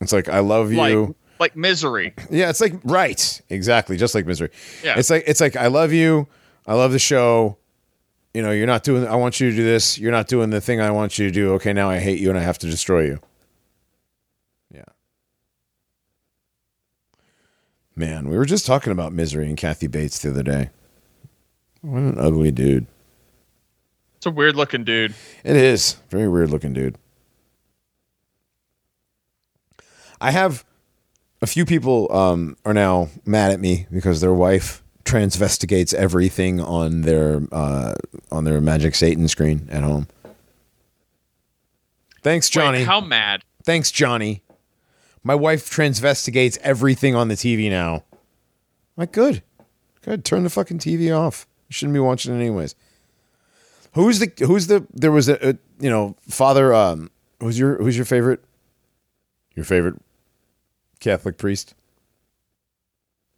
[0.01, 0.77] It's like I love you.
[0.77, 2.13] Like like misery.
[2.29, 4.49] Yeah, it's like right, exactly, just like misery.
[4.83, 4.97] Yeah.
[4.97, 6.27] it's like it's like I love you,
[6.65, 7.57] I love the show.
[8.33, 9.07] You know, you're not doing.
[9.07, 9.97] I want you to do this.
[9.97, 11.53] You're not doing the thing I want you to do.
[11.53, 13.19] Okay, now I hate you and I have to destroy you.
[14.71, 14.83] Yeah.
[17.95, 20.69] Man, we were just talking about misery and Kathy Bates the other day.
[21.81, 22.85] What an ugly dude.
[24.17, 25.13] It's a weird looking dude.
[25.43, 26.97] It is very weird looking dude.
[30.19, 30.65] I have
[31.41, 37.01] a few people um, are now mad at me because their wife transvestigates everything on
[37.01, 37.95] their uh,
[38.31, 40.07] on their Magic Satan screen at home.
[42.23, 42.79] Thanks, Johnny.
[42.79, 43.43] Wait, how mad?
[43.63, 44.43] Thanks, Johnny.
[45.23, 47.95] My wife transvestigates everything on the TV now.
[47.95, 48.01] I'm
[48.97, 49.43] like, good.
[50.01, 50.25] Good.
[50.25, 51.47] Turn the fucking TV off.
[51.69, 52.75] You shouldn't be watching it anyways.
[53.93, 57.95] Who's the who's the there was a, a you know, father um who's your who's
[57.95, 58.43] your favorite
[59.55, 59.95] your favorite
[60.99, 61.73] Catholic priest?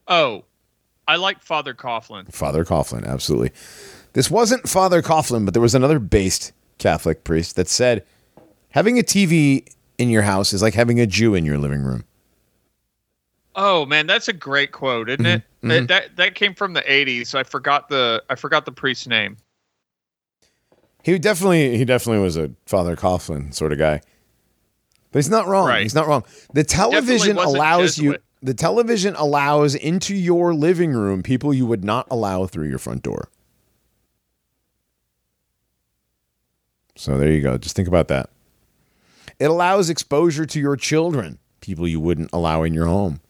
[0.07, 0.45] Oh,
[1.07, 2.32] I like Father Coughlin.
[2.34, 3.51] Father Coughlin, absolutely.
[4.14, 8.05] This wasn't Father Coughlin, but there was another based Catholic priest that said
[8.70, 12.05] having a TV in your house is like having a Jew in your living room.
[13.55, 15.41] Oh man, that's a great quote, isn't it?
[15.41, 15.68] Mm-hmm.
[15.68, 17.36] That, that that came from the '80s.
[17.36, 19.38] I forgot the I forgot the priest's name.
[21.03, 24.01] He definitely he definitely was a Father Coughlin sort of guy.
[25.12, 25.68] But he's not wrong.
[25.68, 25.84] Right.
[25.84, 26.24] He's not wrong.
[26.53, 32.07] The television allows you the television allows into your living room people you would not
[32.10, 33.30] allow through your front door.
[36.95, 37.57] So there you go.
[37.57, 38.30] Just think about that.
[39.39, 43.22] It allows exposure to your children, people you wouldn't allow in your home,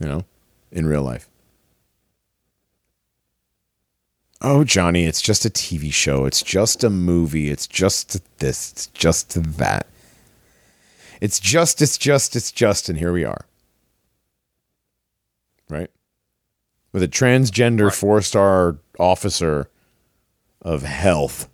[0.00, 0.24] you know,
[0.72, 1.28] in real life.
[4.40, 6.24] Oh, Johnny, it's just a TV show.
[6.24, 7.48] It's just a movie.
[7.48, 8.72] It's just this.
[8.72, 9.86] It's just that.
[11.22, 13.46] It's just, it's just, it's just, and here we are.
[15.70, 15.88] Right?
[16.90, 17.94] With a transgender Right.
[17.94, 19.70] four star officer
[20.62, 21.48] of health.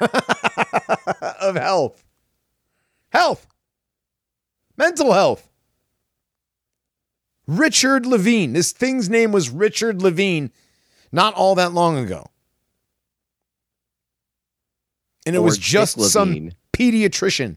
[0.00, 2.04] of health.
[3.12, 3.46] Health.
[4.76, 5.48] Mental health.
[7.46, 8.54] Richard Levine.
[8.54, 10.50] This thing's name was Richard Levine
[11.12, 12.26] not all that long ago.
[15.24, 16.54] And it Or was Dick just some Levine.
[16.72, 17.56] Pediatrician.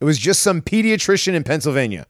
[0.00, 2.06] It was just some pediatrician in Pennsylvania.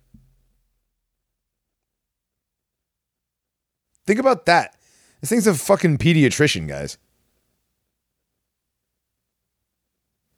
[4.06, 4.76] Think about that.
[5.20, 6.98] This thing's a fucking pediatrician, guys.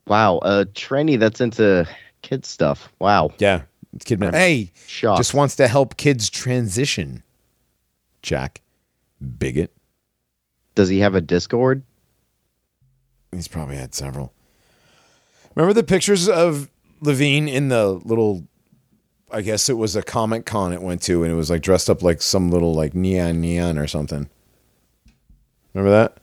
[0.07, 1.87] Wow, a tranny that's into
[2.23, 2.93] kid stuff.
[2.99, 3.63] Wow, Yeah.
[3.95, 5.19] It's kid I'm Hey, shocked.
[5.19, 7.23] just wants to help kids transition.
[8.23, 8.63] Jack.
[9.39, 9.71] Bigot.
[10.75, 11.83] Does he have a Discord?
[13.33, 14.33] He's probably had several.
[15.55, 18.47] Remember the pictures of Levine in the little
[19.31, 21.89] I guess it was a Comic Con it went to and it was like dressed
[21.89, 24.29] up like some little like neon neon or something.
[25.75, 26.19] Remember that?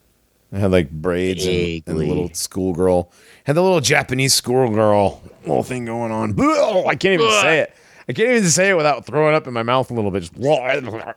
[0.52, 3.12] It had like braids and, and a little schoolgirl.
[3.46, 6.32] Had the little Japanese schoolgirl little thing going on.
[6.40, 7.76] Ugh, I can't even say it.
[8.08, 10.22] I can't even say it without throwing up in my mouth a little bit.
[10.22, 11.16] Just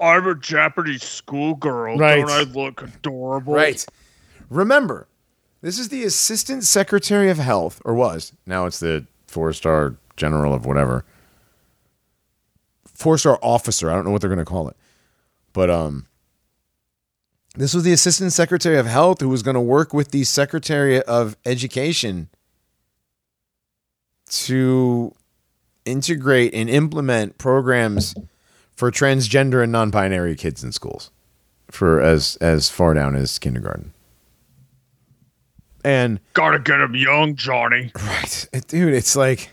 [0.00, 1.96] I'm a Japanese schoolgirl.
[1.96, 2.26] Right.
[2.26, 3.54] Don't I look adorable?
[3.54, 3.84] Right.
[4.50, 5.06] Remember,
[5.60, 8.32] this is the Assistant Secretary of Health, or was.
[8.46, 11.04] Now it's the four star general of whatever.
[12.86, 13.90] Four star officer.
[13.90, 14.76] I don't know what they're going to call it.
[15.52, 16.06] But um,
[17.54, 21.02] this was the Assistant Secretary of Health who was going to work with the Secretary
[21.02, 22.28] of Education
[24.28, 25.14] to
[25.84, 28.14] integrate and implement programs
[28.74, 31.10] for transgender and non-binary kids in schools
[31.70, 33.92] for as as far down as kindergarten.
[35.86, 37.92] And Gotta get him young, Johnny.
[37.94, 39.50] right, dude, it's like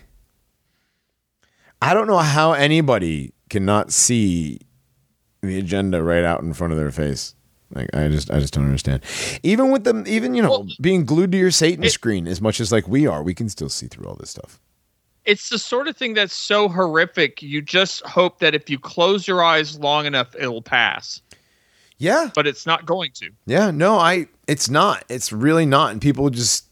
[1.80, 4.58] I don't know how anybody cannot see
[5.42, 7.36] the agenda right out in front of their face.
[7.72, 9.02] Like I just I just don't understand.
[9.44, 12.40] Even with them even you know Well, being glued to your Satan it- screen as
[12.40, 14.60] much as like we are, we can still see through all this stuff.
[15.24, 17.40] It's the sort of thing that's so horrific.
[17.42, 21.22] You just hope that if you close your eyes long enough, it'll pass.
[21.98, 22.30] Yeah.
[22.34, 23.30] But it's not going to.
[23.46, 25.04] Yeah, no, I it's not.
[25.08, 25.92] It's really not.
[25.92, 26.66] And people just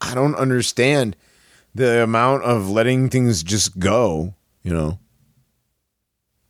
[0.00, 1.16] I don't understand
[1.74, 4.98] the amount of letting things just go, you know.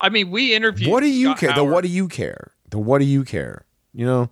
[0.01, 0.91] I mean, we interviewed.
[0.91, 1.53] What do you Scott care?
[1.55, 2.53] The what do you care?
[2.71, 3.65] The what do you care?
[3.93, 4.31] You know?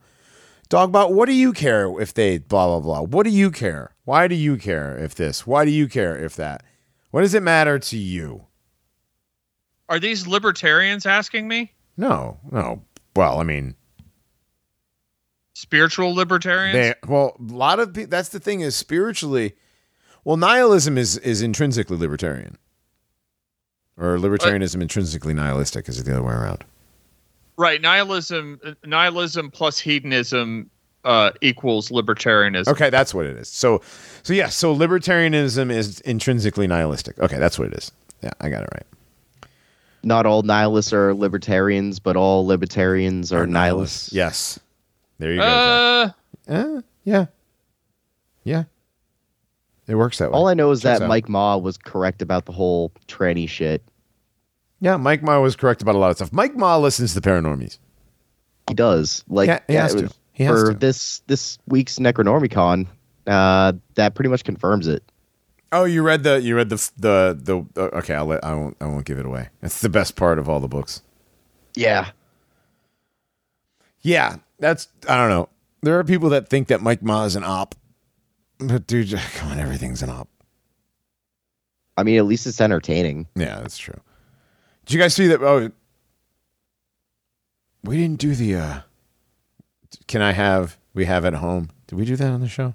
[0.69, 3.03] Dogbot, what do you care if they blah blah blah?
[3.03, 3.95] What do you care?
[4.05, 5.47] Why do you care if this?
[5.47, 6.63] Why do you care if that?
[7.11, 8.47] What does it matter to you?
[9.89, 11.73] Are these libertarians asking me?
[11.99, 12.83] No, no.
[13.15, 13.75] Well, I mean,
[15.55, 16.75] Spiritual libertarians?
[16.75, 18.11] They, well, a lot of people.
[18.11, 19.55] That's the thing is spiritually.
[20.25, 22.59] Well, nihilism is is intrinsically libertarian,
[23.97, 25.89] or libertarianism intrinsically nihilistic.
[25.89, 26.65] Is it the other way around?
[27.57, 27.81] right.
[27.81, 30.69] Nihilism, nihilism plus hedonism
[31.05, 32.69] uh, equals libertarianism.
[32.69, 33.49] Okay, that's what it is.
[33.49, 33.83] So,
[34.23, 34.49] so yeah.
[34.49, 37.19] So libertarianism is intrinsically nihilistic.
[37.21, 37.93] Okay, that's what it is.
[38.23, 38.87] Yeah, I got it right.
[40.05, 44.13] Not all nihilists are libertarians, but all libertarians are, Or nihilists.
[44.13, 44.59] Yes.
[45.19, 45.45] There you go.
[45.45, 46.11] Uh,
[46.49, 47.27] Uh, yeah.
[48.45, 48.65] Yeah.
[49.87, 50.37] It works that way.
[50.37, 51.09] All I know is Checks that out.
[51.09, 53.83] Mike Ma was correct about the whole tranny shit.
[54.81, 56.33] Yeah, Mike Ma was correct about a lot of stuff.
[56.33, 57.79] Mike Ma listens to the paranormies.
[58.69, 59.25] He does.
[59.29, 60.11] Like Yeah, he has to.
[60.33, 60.79] He has for to.
[60.79, 62.87] this this week's Necronormiecon,
[63.27, 65.03] uh, that pretty much confirms it.
[65.73, 67.39] Oh, you read the you read the the
[67.75, 68.15] the uh, okay.
[68.15, 69.49] I'll let I won't I won't give it away.
[69.63, 71.03] It's the best part of all the books.
[71.75, 72.11] Yeah.
[74.03, 75.49] Yeah, that's I don't know.
[75.81, 77.75] There are people that think that Mike Ma is an op,
[78.59, 80.29] but dude, come on, everything's an op.
[81.97, 83.27] I mean, at least it's entertaining.
[83.35, 83.99] Yeah, that's true.
[84.85, 85.43] Did you guys see that?
[85.43, 85.71] Oh,
[87.85, 88.57] we didn't do the.
[88.57, 88.81] uh
[90.07, 90.79] Can I have?
[90.95, 91.71] We have at home.
[91.87, 92.75] Did we do that on the show?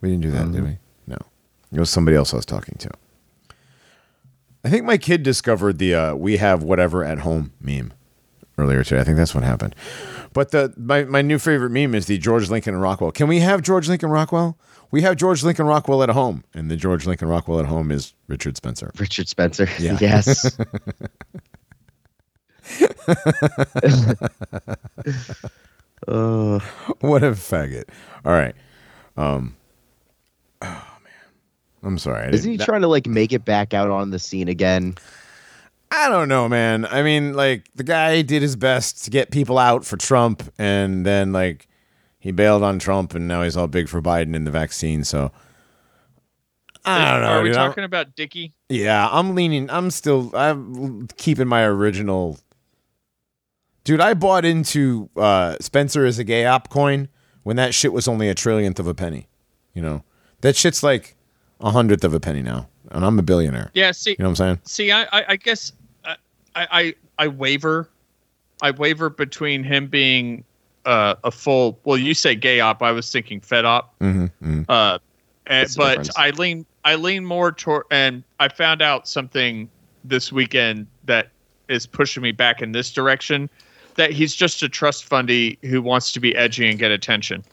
[0.00, 0.78] We didn't do that, did we?
[1.72, 2.90] It was somebody else I was talking to.
[4.64, 7.92] I think my kid discovered the uh, "we have whatever at home" meme
[8.58, 9.00] earlier today.
[9.00, 9.74] I think that's what happened.
[10.32, 13.12] But the my, my new favorite meme is the George Lincoln and Rockwell.
[13.12, 14.56] Can we have George Lincoln Rockwell?
[14.90, 18.14] We have George Lincoln Rockwell at home, and the George Lincoln Rockwell at home is
[18.28, 18.92] Richard Spencer.
[18.98, 19.66] Richard Spencer.
[19.78, 19.98] Yeah.
[20.00, 20.58] yes.
[26.06, 26.60] uh,
[27.00, 27.84] what a faggot.
[28.24, 28.54] All right.
[29.16, 29.56] Um.
[31.82, 32.32] I'm sorry.
[32.32, 34.94] Isn't he didn't- trying to like make it back out on the scene again?
[35.90, 36.86] I don't know, man.
[36.86, 41.04] I mean, like the guy did his best to get people out for Trump and
[41.04, 41.68] then like
[42.18, 45.32] he bailed on Trump and now he's all big for Biden and the vaccine, so
[46.84, 47.26] I don't know.
[47.28, 47.56] Are we dude.
[47.58, 48.54] I'm- talking about Dickie?
[48.68, 49.68] Yeah, I'm leaning.
[49.70, 50.34] I'm still.
[50.34, 52.38] I'm keeping my original.
[53.84, 57.08] Dude, I bought into uh, Spencer as a gay op coin
[57.42, 59.28] when that shit was only a trillionth of a penny.
[59.74, 60.04] You know,
[60.40, 61.16] that shit's like
[61.62, 63.70] a hundredth of a penny now, and I'm a billionaire.
[63.74, 63.92] Yeah.
[63.92, 64.60] See, You know what I'm saying?
[64.64, 65.72] see, I, I, I guess
[66.04, 66.16] I,
[66.54, 67.88] I, I waver.
[68.62, 70.44] I waver between him being
[70.84, 71.78] uh, a full.
[71.84, 72.82] Well, you say gay op.
[72.82, 73.98] I was thinking fed op.
[74.00, 74.98] Mm-hmm, Uh,
[75.46, 76.08] and, but?
[76.16, 79.68] I lean I lean more toward, and I found out something
[80.04, 81.28] this weekend that
[81.68, 83.48] is pushing me back in this direction.
[83.96, 87.44] That he's just a trust fundy who wants to be edgy and get attention.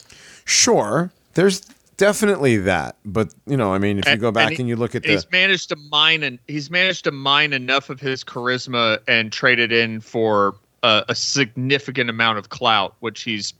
[0.46, 1.60] Sure, there's
[2.00, 4.94] definitely that, but you know, I mean, if you go back and and, you look
[4.94, 8.98] at the He's managed to mine and he's managed to mine enough of his charisma
[9.06, 13.52] and trade it in for a, a significant amount of clout, which he's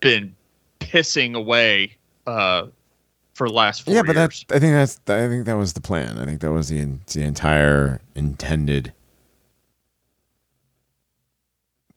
[0.00, 0.36] been
[0.80, 1.96] pissing away
[2.26, 2.66] uh,
[3.32, 4.44] for the last four yeah, but years.
[4.48, 4.56] that's.
[4.56, 5.00] I think that's.
[5.08, 6.18] I think that was the plan.
[6.18, 8.92] I think that was the the entire intended.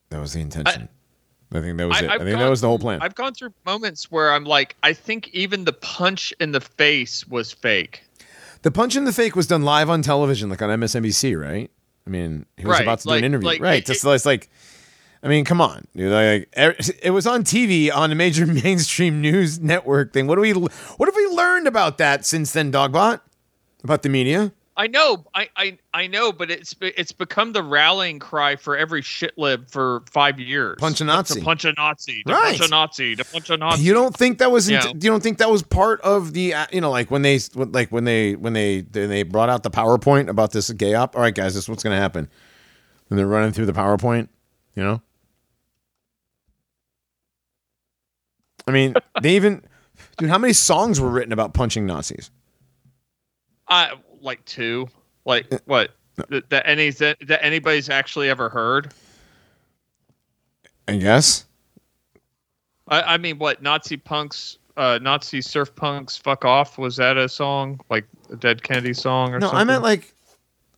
[0.10, 0.88] That was the intention.
[1.52, 2.10] I, think that was it.
[2.10, 3.02] I I've think gone that was the whole plan.
[3.02, 7.28] I've gone through moments where I'm like, I think even the punch in the face
[7.28, 8.04] was fake.
[8.62, 11.72] the punch in the fake was done live on television, like on MSNBC, right?
[12.06, 13.80] I mean, he was Right, about to do an interview, like, right?
[13.80, 14.50] it- Just it's like
[15.22, 16.12] I mean, come on, dude.
[16.14, 20.28] Like, er- it was on TV on a major mainstream news network thing.
[20.28, 23.20] What do we, what have we learned about that since then, Dogbot?
[23.84, 24.54] About the media?
[24.80, 29.02] I know, I, I, I know, but it's it's become the rallying cry for every
[29.02, 30.78] shitlib for five years.
[30.80, 31.40] Punch a Nazi.
[31.42, 32.58] to punch a Nazi, to Right.
[32.58, 33.84] punch a Nazi, to punch a Nazi.
[33.84, 34.70] You don't think that was?
[34.70, 34.88] Yeah.
[34.88, 36.54] int- you don't think that was part of the?
[36.54, 39.64] uh, You know, like when they, like when they, when they, when they brought out
[39.64, 41.14] the PowerPoint about this gay op.
[41.18, 42.30] All right, guys, this is what's going to happen.
[43.10, 44.30] And they're running through the PowerPoint.
[44.76, 45.02] You know.
[48.66, 49.62] I mean, they even,
[50.18, 50.30] dude.
[50.30, 52.32] How many songs were written about punching Nazis?
[53.68, 53.92] I
[54.22, 54.88] like two,
[55.26, 55.92] like what
[56.30, 58.94] that, that any that, that anybody's actually ever heard.
[60.88, 61.46] I guess.
[62.88, 66.78] I, I mean, what Nazi punks, uh, Nazi surf punks, fuck off.
[66.78, 69.42] Was that a song like a Dead Kennedy song or something?
[69.42, 69.58] No, something?
[69.60, 70.14] I meant like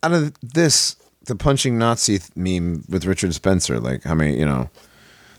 [0.02, 3.80] out of this, the punching Nazi th- meme with Richard Spencer.
[3.80, 4.38] Like how many?
[4.38, 4.68] You know,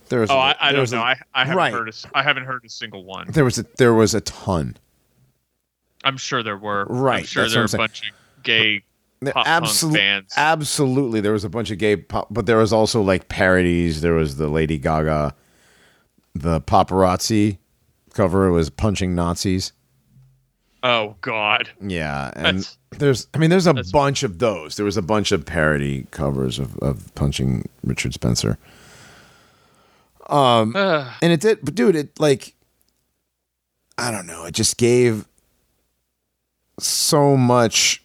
[0.10, 0.32] there was.
[0.32, 1.02] Oh, a- I, I don't know.
[1.02, 1.74] I, I haven't Right.
[1.74, 1.90] heard.
[1.90, 3.28] A, I haven't heard a single one.
[3.32, 4.76] There was a there was a ton.
[6.04, 6.86] I'm sure there were.
[6.86, 8.84] Right, I'm sure there were a bunch of gay
[9.24, 10.34] pop punk absolu- fans.
[10.36, 14.02] Absolutely, there was a bunch of gay pop, but there was also like parodies.
[14.02, 15.34] There was the Lady Gaga,
[16.36, 17.58] the paparazzi
[18.14, 19.72] cover was punching Nazis.
[20.84, 21.70] oh God.
[21.82, 24.76] Yeah, and That's- there's, I mean, there's a bunch of those.
[24.76, 28.60] There was a bunch of parody covers of, of punching Richard Spencer.
[30.30, 31.12] Um, Ugh.
[31.22, 32.54] and it did but dude it like
[33.98, 35.26] i don't know it just gave
[36.86, 38.04] so much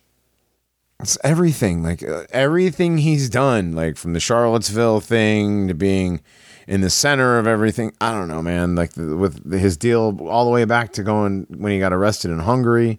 [1.01, 6.21] it's everything like uh, everything he's done like from the charlottesville thing to being
[6.67, 10.45] in the center of everything i don't know man like the, with his deal all
[10.45, 12.99] the way back to going when he got arrested in hungary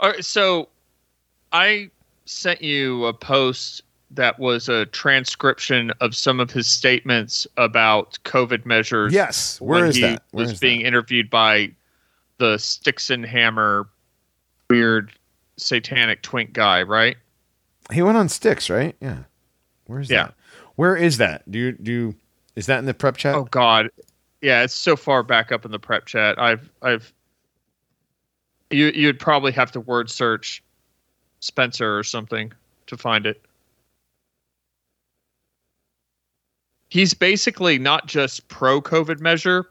[0.00, 0.68] All right, so
[1.52, 1.90] I
[2.24, 3.82] sent you a post
[4.12, 9.12] that was a transcription of some of his statements about COVID measures.
[9.12, 10.86] yes where when is he that Where was being that?
[10.86, 11.70] interviewed by
[12.40, 13.86] the Sticks and Hammer
[14.68, 15.12] weird
[15.56, 17.16] satanic twink guy, right?
[17.92, 19.18] he went on sticks right yeah
[19.86, 20.26] where's Yeah.
[20.26, 20.34] that
[20.76, 22.14] where is that do you do you,
[22.54, 23.88] is that in the prep chat Oh God,
[24.42, 26.38] yeah, it's so far back up in the prep chat.
[26.38, 27.12] I've I've
[28.70, 30.62] you you'd probably have to word search
[31.40, 32.52] Spencer or something
[32.86, 33.42] to find it.
[36.90, 39.66] He's basically not just pro COVID measure,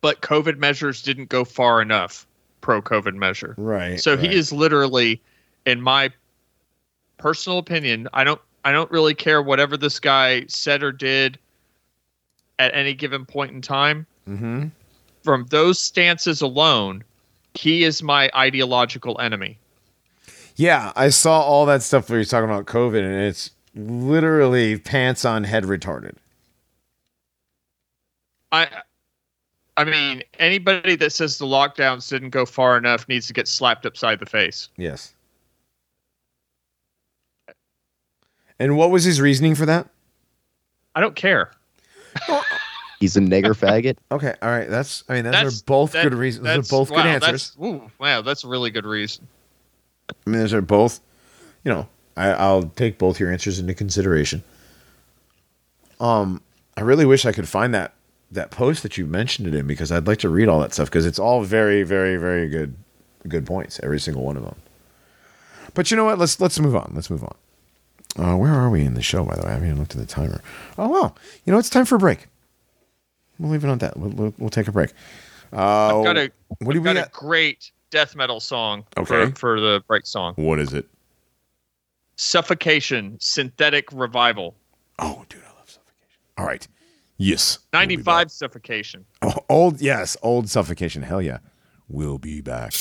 [0.00, 2.26] but COVID measures didn't go far enough.
[2.60, 3.54] Pro COVID measure.
[3.56, 4.20] right So right.
[4.20, 5.20] he is literally,
[5.64, 6.10] in my
[7.16, 11.38] personal opinion, I don't I don't really care whatever this guy said or did
[12.58, 14.06] at any given point in time.
[14.28, 14.66] mm-hmm.
[15.22, 17.04] From those stances alone,
[17.54, 19.58] he is my ideological enemy.
[20.56, 25.24] Yeah, I saw all that stuff where he's talking about COVID, and it's literally pants
[25.24, 26.16] on head retarded.
[28.50, 28.68] I
[29.78, 33.86] I mean, anybody that says the lockdowns didn't go far enough needs to get slapped
[33.86, 34.68] upside the face.
[34.76, 35.14] Yes.
[38.58, 39.88] And what was his reasoning for that?
[40.94, 41.52] I don't care.
[43.00, 43.96] He's a nigger faggot.
[44.10, 44.68] Okay, all right.
[44.68, 46.44] That's I mean, those That's are both that- good reasons.
[46.44, 47.54] Those that's- are both wow, good answers.
[47.56, 49.28] That's, ooh, wow, that's a really good reason.
[50.10, 51.00] I mean, those are both.
[51.64, 54.42] You know, I, I'll take both your answers into consideration.
[56.00, 56.42] Um,
[56.76, 57.92] I really wish I could find that
[58.30, 60.88] that post that you mentioned it in because I'd like to read all that stuff
[60.88, 62.74] because it's all very, very, very good,
[63.26, 63.80] good points.
[63.82, 64.56] Every single one of them.
[65.74, 66.18] But you know what?
[66.18, 66.92] Let's let's move on.
[66.94, 67.34] Let's move on.
[68.18, 69.24] Uh, where are we in the show?
[69.24, 70.42] By the way, I haven't even looked at the timer.
[70.76, 71.14] Oh wow!
[71.44, 72.26] You know it's time for a break.
[73.38, 73.96] We'll leave it on that.
[73.96, 74.90] We'll, we'll, we'll take a break.
[75.52, 79.26] Uh, I've got a what do we got a great death metal song Okay.
[79.30, 80.34] for, for the break song.
[80.36, 80.86] What is it?
[82.16, 84.56] Suffocation, Synthetic Revival.
[84.98, 86.18] Oh, dude, I love suffocation.
[86.36, 86.66] All right.
[87.18, 87.58] Yes.
[87.72, 89.04] we'll 95 Suffocation.
[89.22, 91.02] Oh, old, yes, old suffocation.
[91.02, 91.38] Hell yeah.
[91.88, 92.72] We'll be back.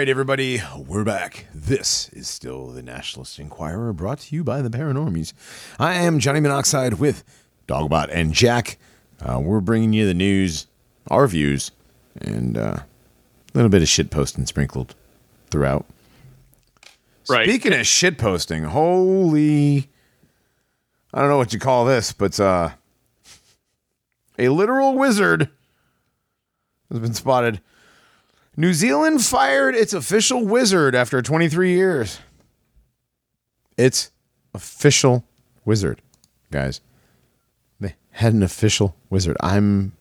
[0.00, 1.44] Right, everybody, we're back.
[1.52, 5.34] This is still the Nationalist Inquirer, brought to you by the Paranormies.
[5.78, 7.22] I am Johnny Monoxide with
[7.68, 8.78] Dogbot and Jack.
[9.20, 10.66] Uh, we're bringing you the news,
[11.08, 11.70] our views,
[12.18, 12.86] and uh, a
[13.52, 14.94] little bit of shit posting sprinkled
[15.50, 15.84] throughout.
[17.28, 17.46] Right.
[17.46, 19.90] Speaking of shit posting, holy,
[21.12, 22.70] I don't know what you call this, but uh,
[24.38, 25.50] a literal wizard
[26.90, 27.60] has been spotted.
[28.60, 32.18] New Zealand fired its official wizard after 23 years.
[33.78, 34.10] It's
[34.52, 35.24] official
[35.64, 36.02] wizard,
[36.50, 36.82] guys.
[37.80, 39.38] They had an official wizard.
[39.40, 39.92] I'm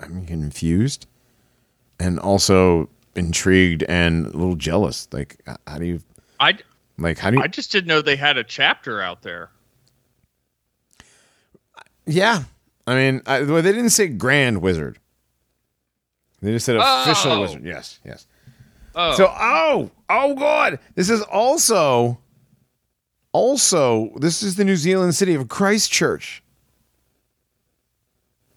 [0.00, 1.06] I'm confused
[2.00, 5.06] and also intrigued and a little jealous.
[5.12, 5.36] Like
[5.68, 6.02] how do you
[6.40, 6.58] I
[6.98, 9.50] like how do you I just didn't know they had a chapter out there.
[12.04, 12.42] Yeah.
[12.84, 14.98] I mean, I, well, they didn't say grand wizard.
[16.40, 17.40] They just said official Oh.
[17.42, 17.64] wizard.
[17.64, 18.26] Yes, yes.
[18.94, 20.78] Oh, So, oh, oh, God.
[20.94, 22.18] This is also,
[23.32, 26.42] also, this is the New Zealand city of Christchurch.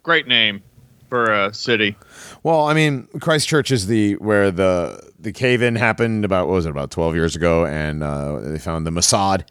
[0.03, 0.63] great name
[1.09, 1.95] for a city.
[2.43, 6.65] Well, I mean, Christchurch is the where the the cave in happened about what was
[6.65, 9.43] it about twelve years ago, and uh, they found the Mossad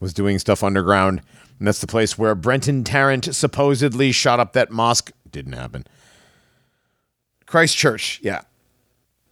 [0.00, 1.22] was doing stuff underground,
[1.58, 5.10] and that's the place where Brenton Tarrant supposedly shot up that mosque.
[5.30, 5.86] Didn't happen.
[7.48, 8.42] Christchurch, yeah,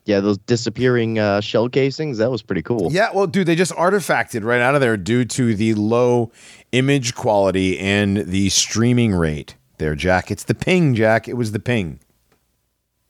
[0.07, 2.89] Yeah, those disappearing uh, shell casings, that was pretty cool.
[2.91, 3.11] yeah.
[3.15, 6.33] Well, dude, they just artifacted right out of there due to the low
[6.73, 9.55] image quality and the streaming rate.
[9.79, 10.31] There, Jack.
[10.31, 11.29] It's the ping, Jack.
[11.29, 12.01] It was the ping.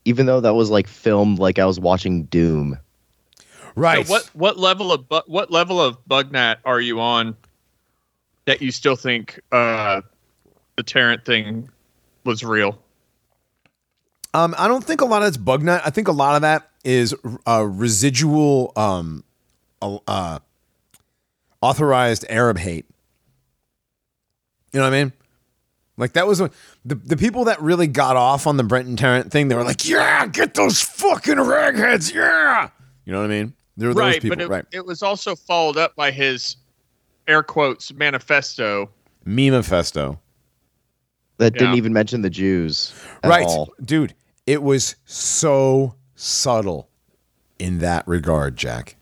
[0.04, 2.78] Even though that was like filmed like I was watching Doom.
[3.76, 4.04] Right.
[4.06, 7.36] So what what level of bu- what level of bugnat are you on
[8.46, 10.00] that you still think uh,
[10.76, 11.68] the Tarrant thing
[12.24, 12.80] was real?
[14.36, 15.80] Um, I don't think a lot of it's bug nut.
[15.82, 17.14] I think a lot of that is
[17.46, 19.24] uh, residual um,
[19.80, 20.40] uh,
[21.62, 22.84] authorized Arab hate.
[24.74, 25.12] You know what I mean?
[25.96, 26.50] Like that was a,
[26.84, 29.48] the the people that really got off on the Brenton Tarrant thing.
[29.48, 32.68] They were like, "Yeah, get those fucking ragheads, yeah."
[33.06, 33.54] You know what I mean?
[33.78, 34.64] There were those right, people, but it, right?
[34.70, 36.56] it was also followed up by his
[37.26, 38.90] air quotes manifesto.
[39.26, 40.18] Memefesto,
[41.38, 42.92] That didn't even mention the Jews.
[43.22, 43.72] At right, all.
[43.82, 44.14] dude?
[44.46, 46.88] It was so subtle
[47.58, 48.96] in that regard, Jack.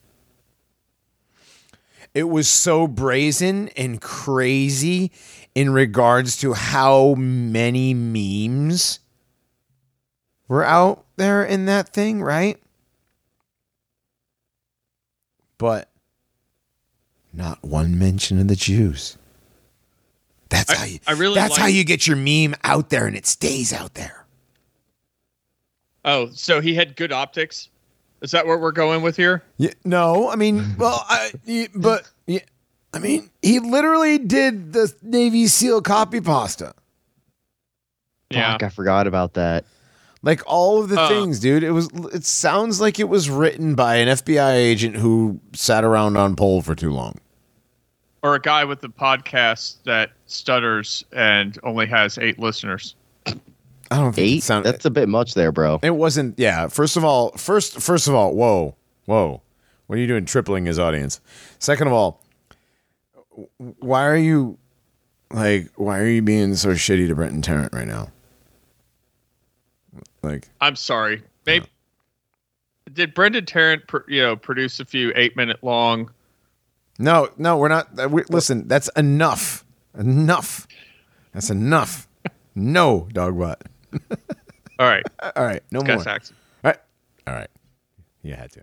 [2.14, 5.10] It was so brazen and crazy
[5.54, 9.00] in regards to how many memes
[10.48, 12.58] were out there in that thing, right?
[15.58, 15.90] But
[17.32, 19.18] not one mention of the Jews.
[20.48, 23.06] That's I- how you I really That's like- how you get your meme out there
[23.06, 24.23] and it stays out there.
[26.04, 27.68] Oh, so he had good optics.
[28.20, 29.42] Is that what we're going with here?
[29.58, 32.40] Yeah, no, I mean, well, I, y- but yeah,
[32.92, 36.74] I mean, he literally did the Navy SEAL copy pasta.
[38.32, 39.64] Fuck, I forgot about that.
[40.22, 41.08] Like all of the Uh.
[41.08, 41.62] things, dude.
[41.62, 41.88] It was.
[42.14, 46.62] It sounds like it was written by an FBI agent who sat around on pole
[46.62, 47.16] for too long.
[48.22, 52.94] Or a guy with a podcast that stutters and only has eight listeners.
[53.90, 54.42] I don't think it Eight?
[54.42, 55.78] sound- That's a bit much there, bro.
[55.82, 56.38] It wasn't.
[56.38, 56.68] Yeah.
[56.68, 58.74] First of all, first first of all, whoa,
[59.06, 59.42] whoa.
[59.86, 60.24] What are you doing?
[60.24, 61.20] Tripling his audience.
[61.58, 62.22] Second of all,
[63.58, 64.58] why are you
[65.30, 65.70] like?
[65.76, 68.10] Why are you being so shitty to Brenton Tarrant right now?
[70.22, 71.22] Like, I'm sorry.
[71.46, 71.66] Maybe
[72.92, 76.10] did Brenton Tarrant, pr- you know, produce a few eight minute long?
[76.98, 77.88] no, no, we're not.
[77.98, 79.64] uh, We, listen, that's enough.
[79.98, 80.66] Enough.
[81.32, 82.08] That's enough.
[82.54, 83.56] No, dogbot.
[84.78, 85.04] All right,
[85.36, 85.96] All right, no more.
[85.96, 86.36] Gus Saxon.
[86.64, 86.80] All right,
[87.26, 87.50] all right.
[88.22, 88.62] You had to.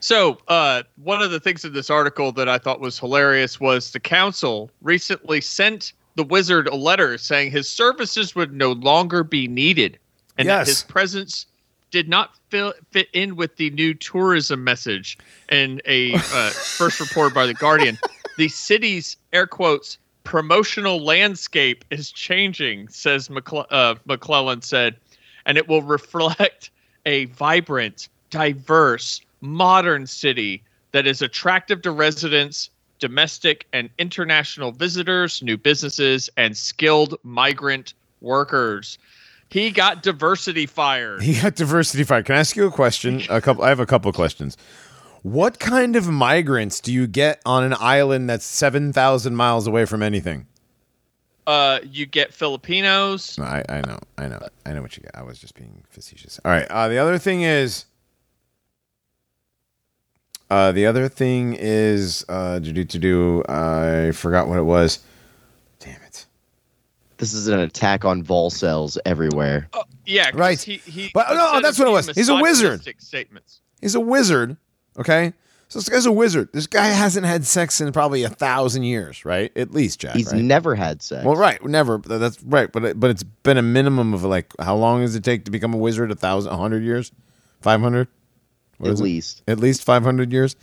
[0.00, 3.92] So, uh, one of the things in this article that I thought was hilarious was
[3.92, 9.46] the council recently sent the wizard a letter saying his services would no longer be
[9.48, 9.98] needed
[10.36, 10.66] and Yes.
[10.66, 11.46] that his presence
[11.92, 15.18] did not fill, fit in with the new tourism message.
[15.50, 17.96] In a uh, first report by The Guardian,
[18.38, 24.96] the city's air quotes promotional landscape is changing, says McCle- uh, McClelland said,
[25.46, 26.70] and it will reflect
[27.06, 30.62] a vibrant, diverse, modern city
[30.92, 38.98] that is attractive to residents, domestic and international visitors, new businesses, and skilled migrant workers.
[39.48, 41.22] He got diversity fired.
[41.22, 42.26] He got diversity fired.
[42.26, 43.22] Can I ask you a question?
[43.28, 43.64] A couple.
[43.64, 44.56] I have a couple questions.
[45.22, 49.84] What kind of migrants do you get on an island that's seven thousand miles away
[49.84, 50.46] from anything?
[51.46, 53.36] Uh, you get Filipinos.
[53.38, 55.12] No, I, I know, I know, I know what you get.
[55.14, 56.40] I was just being facetious.
[56.44, 56.66] All right.
[56.68, 57.84] Uh, the other thing is,
[60.50, 63.42] uh, the other thing is, uh, to do to do.
[63.48, 65.00] I forgot what it was.
[65.78, 66.26] Damn it.
[67.16, 69.68] This is an attack on volcels everywhere.
[70.04, 70.30] Yeah.
[70.34, 70.60] Right.
[70.60, 72.08] He, he, But, no, that's what it was.
[72.10, 72.82] He's a wizard.
[72.98, 73.60] Statements.
[73.80, 74.56] He's a wizard.
[74.98, 75.32] Okay.
[75.72, 76.50] So this guy's a wizard.
[76.52, 79.50] This guy hasn't had sex in probably a thousand years, right?
[79.56, 80.14] At least, Jack.
[80.14, 80.42] He's right?
[80.42, 81.24] never had sex.
[81.24, 81.96] Well, right, never.
[81.96, 85.24] That's right, but it, but it's been a minimum of like how long does it
[85.24, 86.10] take to become a wizard?
[86.10, 87.10] A thousand, a hundred years,
[87.62, 88.08] five hundred,
[88.84, 89.42] at least.
[89.48, 90.56] at least five hundred years.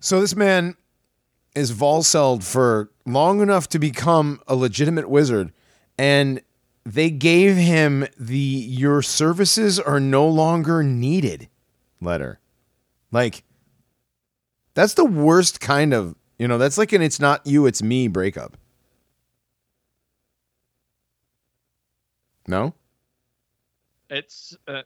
[0.00, 0.74] So this man
[1.54, 5.52] is Volcelled for long enough to become a legitimate wizard,
[5.96, 6.42] and
[6.84, 11.48] they gave him the "your services are no longer needed"
[12.00, 12.40] letter.
[13.10, 13.44] Like,
[14.74, 16.58] that's the worst kind of you know.
[16.58, 18.56] That's like an "it's not you, it's me" breakup.
[22.46, 22.74] No.
[24.10, 24.82] It's uh,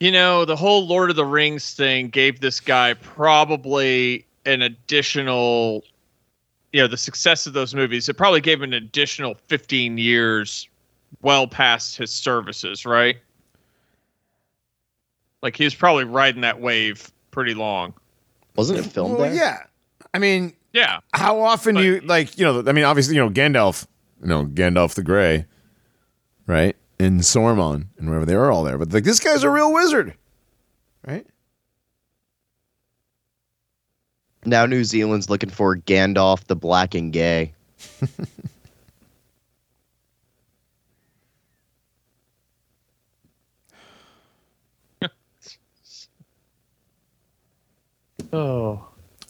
[0.00, 5.84] you know the whole Lord of the Rings thing gave this guy probably an additional
[6.72, 10.68] you know the success of those movies it probably gave him an additional 15 years
[11.22, 13.16] well past his services right
[15.44, 17.94] like he was probably riding that wave pretty long
[18.56, 19.34] Wasn't it filmed Well, there?
[19.34, 19.58] yeah.
[20.12, 22.64] I mean, yeah how often do you like you know?
[22.66, 23.86] I mean, obviously, you know Gandalf,
[24.20, 25.46] you know Gandalf the Grey,
[26.48, 26.74] right?
[26.98, 28.78] And Saruman and wherever they were all there.
[28.78, 30.14] But like this guy's a real wizard,
[31.06, 31.26] right?
[34.46, 37.52] Now New Zealand's looking for Gandalf the Black and Gay.
[48.34, 48.84] oh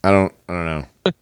[0.04, 0.34] I don't.
[0.48, 0.86] I don't know.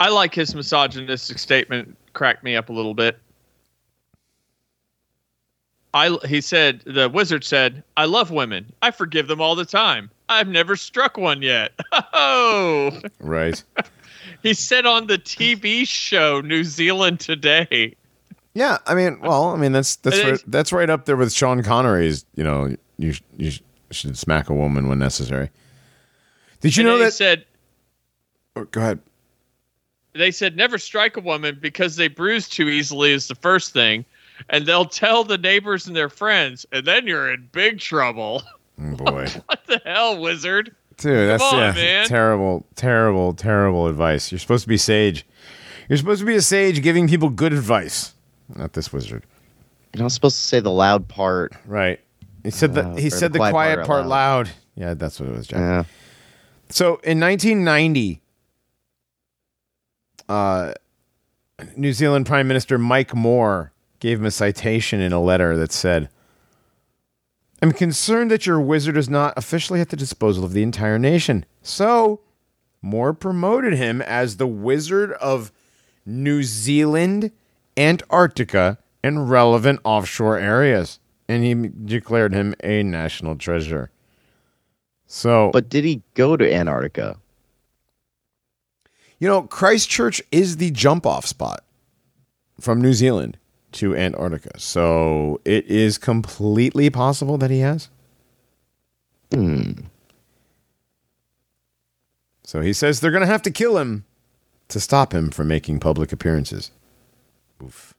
[0.00, 1.96] I like his misogynistic statement.
[2.12, 3.18] Cracked me up a little bit.
[5.94, 8.72] I he said the wizard said, "I love women.
[8.82, 10.10] I forgive them all the time.
[10.28, 11.72] I've never struck one yet."
[12.14, 13.62] Oh, Right.
[14.42, 17.94] he said on the TV show New Zealand Today.
[18.54, 18.78] yeah.
[18.86, 22.24] I mean, well, I mean that's that's right, that's right up there with Sean Connery's.
[22.34, 23.52] You know, you you
[23.90, 25.50] should smack a woman when necessary.
[26.62, 27.12] Did you And know they that?
[27.12, 27.44] said
[28.56, 28.98] oh, go ahead.
[30.14, 34.04] they said never strike a woman because they bruise too easily is the first thing,
[34.48, 38.42] and they'll tell the neighbors and their friends, and then you're in big trouble.
[38.82, 39.28] Oh, boy.
[39.46, 40.74] what the hell, wizard?
[40.96, 42.06] Dude, that's on, yeah, man.
[42.08, 44.32] terrible, terrible, terrible advice.
[44.32, 45.26] You're supposed to be sage.
[45.88, 48.14] You're supposed to be a sage giving people good advice.
[48.56, 49.24] Not this wizard.
[49.94, 51.52] You're not supposed to say the loud part.
[51.66, 52.00] Right.
[52.42, 54.46] He said the Uh, he said the the quiet quiet, part part loud.
[54.46, 54.50] loud.
[54.74, 55.58] Yeah, that's what it was, Jack.
[55.60, 55.84] Yeah.
[56.72, 58.22] So in 1990,
[60.26, 60.72] uh,
[61.76, 66.08] New Zealand Prime Minister Mike Moore gave him a citation in a letter that said,
[67.60, 71.44] I'm concerned that your wizard is not officially at the disposal of the entire nation.
[71.60, 72.20] So,
[72.80, 75.52] Moore promoted him as the wizard of
[76.06, 77.32] New Zealand,
[77.76, 80.98] Antarctica, and relevant offshore areas.
[81.28, 83.91] And he declared him a national treasure.
[85.14, 87.18] So, But did he go to Antarctica?
[89.18, 91.62] you know, Christchurch is the jump off spot
[92.58, 93.36] from New Zealand
[93.72, 94.58] to Antarctica.
[94.58, 97.90] So it is completely possible that he has.
[99.30, 99.72] Hmm.
[102.42, 104.06] So he says they're going to have to kill him
[104.68, 106.70] to stop him from making public appearances.
[107.62, 107.94] Oof.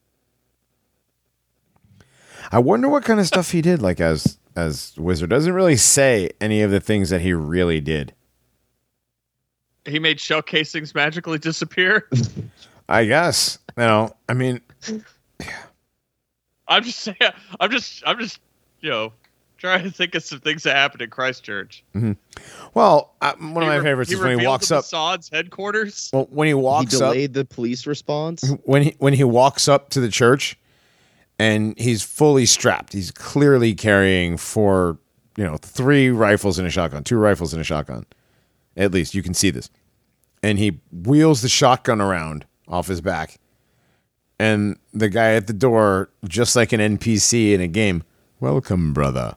[2.51, 5.29] I wonder what kind of stuff he did like as as wizard.
[5.29, 8.13] Doesn't really say any of the things that he really did.
[9.85, 12.09] He made shell casings magically disappear.
[12.89, 13.59] I guess.
[13.77, 14.61] You know, I mean,
[16.67, 17.17] I'm just saying.
[17.59, 18.03] I'm just.
[18.05, 18.39] I'm just.
[18.81, 19.13] You know,
[19.57, 21.83] trying to think of some things that happened in Christchurch.
[21.95, 22.11] Mm-hmm.
[22.73, 24.85] well, I, one of He my re- favorites is when he walks the up.
[24.91, 26.09] Mossad's headquarters.
[26.13, 28.43] Well, when he He walks up, delayed the police response.
[28.65, 30.57] when he when he walks up to the church
[31.39, 32.93] and he's fully strapped.
[32.93, 34.97] He's clearly carrying four
[35.37, 38.05] you know three rifles and a shotgun two rifles and a shotgun.
[38.75, 39.69] At least you can see this.
[40.41, 43.39] And he wheels the shotgun around off his back.
[44.39, 48.03] And the guy at the door just like an npc in a game
[48.39, 49.35] welcome brother.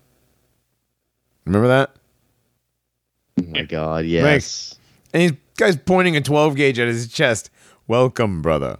[1.44, 1.94] Remember that?
[3.38, 4.74] Oh my god, yes.
[5.12, 7.50] and he's guy's pointing a 12 gauge at his chest.
[7.86, 8.78] Welcome, brother.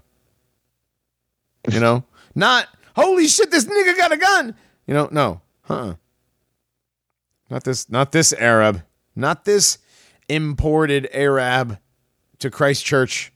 [1.70, 4.55] You know, not holy shit, this nigga got a gun.
[4.86, 5.94] You know, no, huh?
[7.48, 8.82] Not this, not this Arab,
[9.14, 9.78] not this
[10.28, 11.78] imported Arab
[12.40, 13.32] to Christchurch.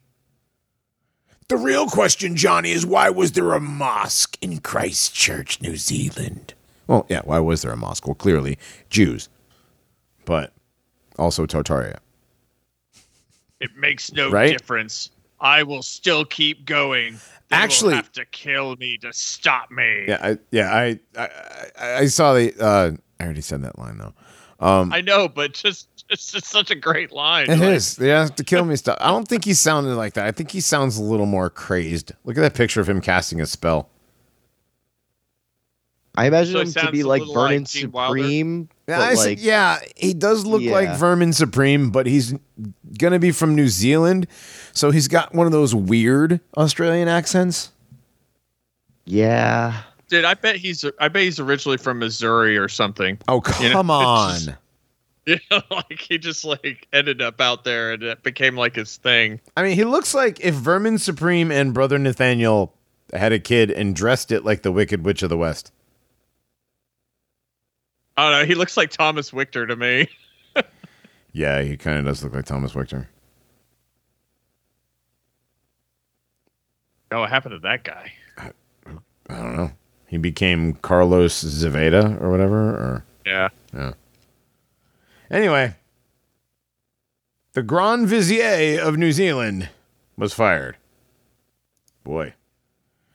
[1.48, 6.54] The real question, Johnny, is why was there a mosque in Christchurch, New Zealand?
[6.86, 8.06] Well, yeah, why was there a mosque?
[8.06, 8.58] Well, clearly
[8.88, 9.28] Jews,
[10.24, 10.52] but
[11.18, 11.98] also Tartaria.
[13.60, 14.52] It makes no Right?
[14.52, 15.10] difference.
[15.40, 17.18] I will still keep going.
[17.50, 20.04] They Actually- have to kill me to stop me.
[20.08, 21.28] Yeah, I, yeah, I, I,
[21.78, 22.54] I- I saw the.
[22.58, 24.14] Uh, I already said that line though.
[24.60, 27.46] Um, I know, but just it's just such a great line.
[27.50, 27.96] it Like, is.
[27.96, 28.76] They have to kill me.
[28.76, 28.98] Stuff.
[29.00, 30.26] I don't think he sounded like that.
[30.26, 32.12] I think he sounds a little more crazed.
[32.24, 33.88] Look at that picture of him casting a spell.
[36.20, 38.68] I imagine So him to be like little like Vermin Supreme.
[38.86, 40.96] Yeah, I said- like, yeah, he does look like Yeah.
[40.96, 42.34] Vermin Supreme, but he's
[42.98, 44.26] gonna be from New Zealand,
[44.72, 47.70] so he's got one of those weird Australian accents.
[49.04, 49.82] yeah.
[50.08, 53.16] Dude, I bet he's I bet he's originally from Missouri or something.
[53.28, 54.34] Oh You know, come on!
[54.34, 54.50] just-
[55.26, 58.96] You know, like he just like ended up out there and it became like his
[58.96, 59.40] thing.
[59.56, 62.74] I mean, he looks like if Vermin Supreme and Brother Nathaniel
[63.12, 65.72] had a kid and dressed it like the Wicked Witch of the West.
[68.20, 68.46] I don't know.
[68.46, 70.08] He looks like Thomas Victor to me.
[71.32, 73.08] Yeah, he kind of does look like Thomas Victor.
[77.12, 78.12] Oh, what happened to that guy?
[78.36, 78.52] I
[79.28, 79.70] don't know.
[80.08, 82.56] He became Carlos Zaveda or whatever.
[82.70, 83.48] Or Yeah.
[85.30, 85.74] anyway,
[87.52, 89.68] the Grand Vizier of New Zealand
[90.16, 90.76] was fired.
[92.02, 92.34] Boy,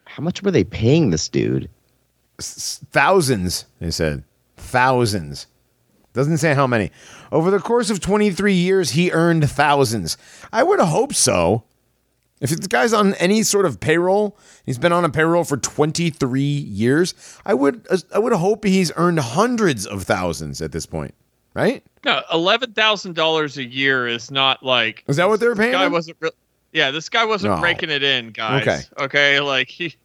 [0.05, 1.69] How much were they paying this dude?
[2.39, 3.65] S- thousands.
[3.79, 4.23] They said
[4.75, 5.47] thousands.
[6.11, 6.91] Doesn't say how many.
[7.31, 10.17] Over the course of 23 years, he earned thousands.
[10.51, 11.63] I would hope so.
[12.41, 16.41] If the guy's on any sort of payroll, he's been on a payroll for 23
[16.41, 17.13] years.
[17.45, 21.13] I would I would hope he's earned hundreds of thousands at this point,
[21.53, 21.81] right?
[22.03, 25.63] No, eleven thousand dollars a year is not like Is that what they were this
[25.63, 25.93] paying guy him?
[25.93, 26.17] wasn't.
[26.19, 26.31] Re-
[26.73, 27.61] yeah, this guy wasn't No.
[27.61, 28.61] raking it in, guys.
[28.61, 28.81] Okay.
[29.05, 29.95] Okay, like he.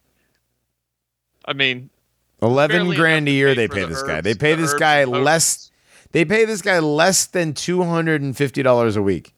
[1.45, 1.89] I mean,
[2.41, 4.21] 11 grand a year they pay this guy.
[4.21, 5.69] They pay the this guy less
[6.11, 9.33] they pay this guy less than $250 a week.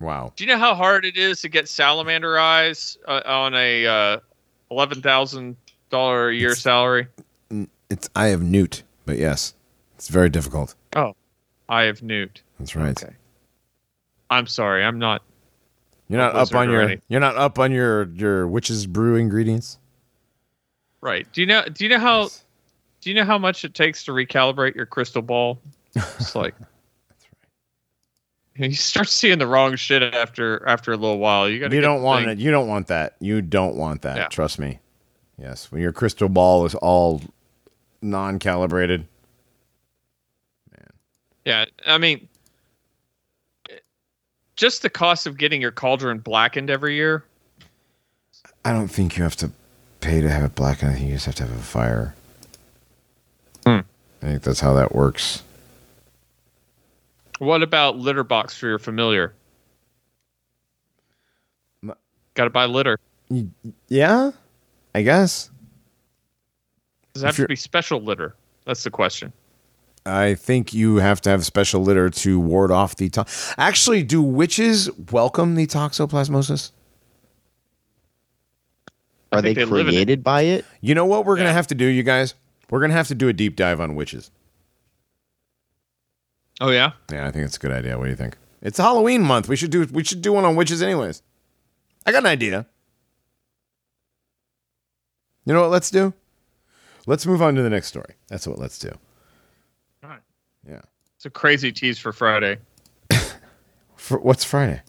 [0.00, 0.32] Wow.
[0.36, 4.18] Do you know how hard it is to get salamander eyes uh, on a uh,
[4.70, 5.56] eleven thousand
[5.90, 7.06] dollar a year It's- salary?
[7.90, 9.54] It's I have Newt, but yes.
[9.96, 10.74] It's very difficult.
[10.96, 11.14] Oh,
[11.68, 12.40] I have Newt.
[12.58, 13.02] That's right.
[13.02, 13.14] Okay.
[14.30, 15.22] I'm sorry, I'm not.
[16.10, 19.78] You're not up on your you're not up on your your witch's brew ingredients.
[21.00, 21.32] Right.
[21.32, 21.64] Do you know?
[21.64, 22.30] Do you know how?
[23.00, 25.60] Do you know how much it takes to recalibrate your crystal ball?
[25.94, 26.54] It's like.
[27.08, 27.26] That's
[28.58, 28.68] right.
[28.70, 31.48] You start seeing the wrong shit after after a little while.
[31.48, 31.72] You got.
[31.72, 32.38] You don't want it.
[32.38, 33.14] You don't want that.
[33.20, 34.16] You don't want that.
[34.16, 34.26] Yeah.
[34.26, 34.80] Trust me.
[35.38, 37.22] Yes, when your crystal ball is all
[38.02, 39.06] non-calibrated.
[40.72, 40.90] Man.
[41.46, 42.28] Yeah, I mean,
[44.60, 47.24] just the cost of getting your cauldron blackened every year.
[48.62, 49.50] I don't think you have to
[50.02, 50.90] pay to have it blackened.
[50.90, 52.14] I think you just have to have a fire.
[53.64, 53.78] Hmm.
[54.22, 55.42] I think that's how that works.
[57.38, 59.32] What about litter box for your familiar?
[61.82, 61.94] M-
[62.34, 62.98] Got to buy litter.
[63.88, 64.32] Yeah,
[64.94, 65.50] I guess.
[67.14, 68.34] Does it have to be special litter?
[68.66, 69.32] That's the question.
[70.06, 73.08] I think you have to have special litter to ward off the.
[73.10, 73.26] To-
[73.58, 76.72] Actually, do witches welcome the toxoplasmosis?
[79.32, 79.90] Are they they live in it.
[79.96, 80.64] created by it?
[80.80, 82.34] You know what we're gonna have to do, you guys?
[82.70, 84.30] We're gonna have to do a deep dive on witches.
[86.60, 86.92] Oh yeah.
[87.12, 87.96] Yeah, I think it's a good idea.
[87.96, 88.36] What do you think?
[88.62, 89.48] It's Halloween month.
[89.48, 91.22] We should do we should do one on witches anyways.
[92.06, 92.66] I got an idea.
[95.44, 96.12] You know what let's do?
[97.06, 98.14] Let's move on to the next story.
[98.28, 98.90] That's what let's do.
[100.70, 100.80] Yeah.
[101.16, 102.58] It's a crazy tease for Friday.
[103.96, 104.80] For what's Friday?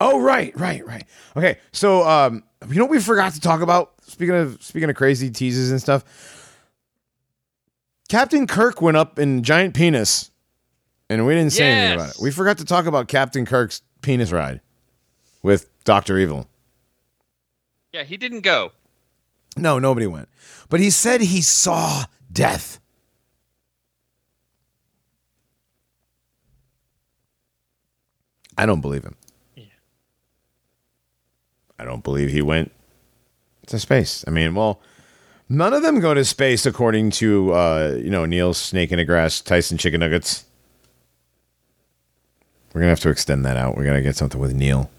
[0.00, 1.04] Oh right, right, right.
[1.36, 3.92] Okay, so um, you know what we forgot to talk about?
[4.02, 6.58] Speaking of speaking of crazy teases and stuff,
[8.08, 10.32] Captain Kirk went up in giant penis,
[11.08, 12.16] and we didn't say anything about it.
[12.20, 14.60] We forgot to talk about Captain Kirk's penis ride
[15.44, 16.48] with Doctor Evil.
[17.92, 18.72] Yeah, he didn't go.
[19.56, 20.28] No, nobody went,
[20.68, 22.80] but he said he saw death.
[28.58, 29.16] I don't believe him.
[29.56, 29.64] Yeah.
[31.78, 32.72] I don't believe he went
[33.66, 34.24] to space.
[34.26, 34.80] I mean, well,
[35.48, 39.04] none of them go to space according to uh, you know Neil Snake in the
[39.04, 40.44] Grass, Tyson Chicken Nuggets.
[42.72, 43.76] We're gonna have to extend that out.
[43.76, 44.90] We're gonna get something with Neil.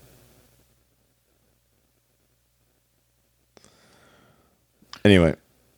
[5.05, 5.35] Anyway,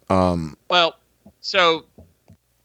[0.09, 0.97] um, Well,
[1.41, 1.85] so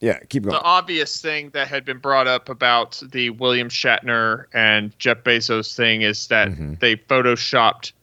[0.01, 0.53] yeah, keep going.
[0.55, 5.75] the obvious thing that had been brought up about the William Shatner and Jeff Bezos
[5.75, 6.79] thing is that Mhm.
[6.79, 7.93] they photoshopped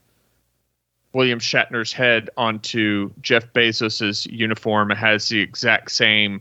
[1.12, 4.90] William Shatner's head onto Jeff Bezos's uniform.
[4.90, 6.40] It has the exact same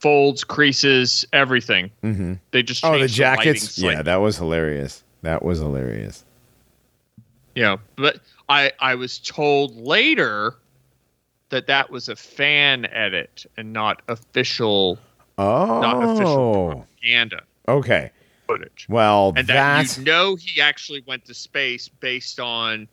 [0.00, 1.90] folds, creases, everything.
[2.02, 3.70] hmm They just Oh, the jackets.
[3.76, 3.94] slightly.
[3.94, 5.02] Yeah, that was hilarious.
[5.22, 6.24] That was hilarious.
[7.54, 10.54] Yeah, but i i was told later
[11.52, 14.98] that that was a fan edit and not official
[15.38, 16.70] Oh, not official oh.
[16.70, 18.10] propaganda okay.
[18.46, 22.88] footage Well, and that you know he actually went to space based on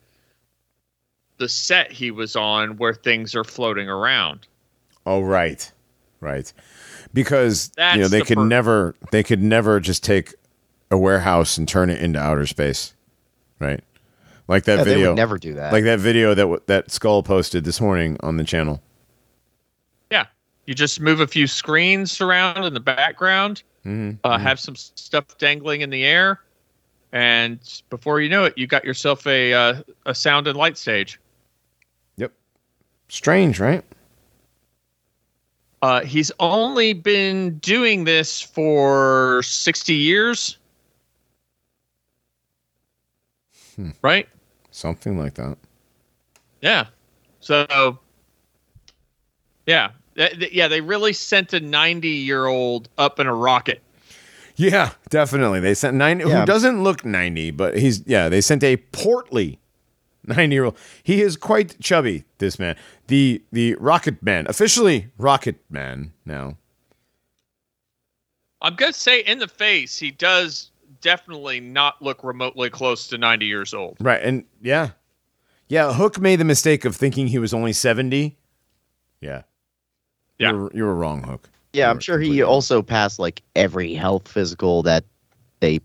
[1.38, 4.46] the set he was on where things are floating around
[5.06, 5.72] Oh, right,
[6.20, 6.52] right.
[7.12, 10.34] Because That's you know they the could never, they could never just take
[10.90, 12.94] a warehouse and turn it into outer space,
[13.58, 13.82] right?
[14.50, 15.72] Like that Yeah, they video, would never do that.
[15.72, 18.82] like that video that w- that Skull posted this morning on the channel.
[20.10, 20.26] yeah
[20.66, 25.24] you just move a few screens around in the background hmm uh, have some stuff
[25.38, 26.40] dangling in the air
[27.12, 31.18] and before you know it you got yourself a uh, a sound and light stage
[32.16, 32.32] Yep.
[33.08, 33.84] Strange, right?
[35.80, 40.58] Uh, he's only been doing this for 60 years.
[43.76, 43.90] Hmm.
[44.02, 44.28] Right?
[44.80, 45.58] Something like that.
[46.62, 46.86] Yeah.
[47.40, 47.98] So,
[49.66, 49.90] yeah.
[50.16, 53.82] Th- th- Yeah, they really sent a 90 year old up in a rocket.
[54.56, 55.60] Yeah, definitely.
[55.60, 56.24] They sent ninety.
[56.28, 56.40] Yeah.
[56.40, 58.28] Who doesn't look ninety, but he's yeah.
[58.28, 59.58] They sent a portly
[60.26, 60.76] ninety-year-old.
[61.02, 62.24] He is quite chubby.
[62.38, 62.76] This man,
[63.06, 66.58] the the Rocket Man, officially Rocket Man now.
[68.60, 70.70] I'm going to say in the face, he does
[71.00, 73.96] definitely not look remotely close to 90 years old.
[74.00, 74.90] Right, and yeah,
[75.68, 75.92] yeah.
[75.92, 78.36] Hook made the mistake of thinking he was only seventy.
[79.20, 79.42] Yeah,
[80.38, 80.52] Yeah.
[80.52, 81.48] You're, you're wrong, Hook.
[81.72, 82.50] yeah, I'm sure he completely wrong.
[82.52, 85.04] also passed like every health physical that
[85.60, 85.80] they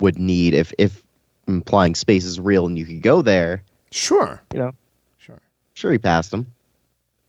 [0.00, 1.02] would need if if
[1.46, 3.62] implying space is real and you could go there.
[3.92, 4.72] Sure, You know,
[5.18, 5.40] sure.
[5.74, 6.46] sure he passed them.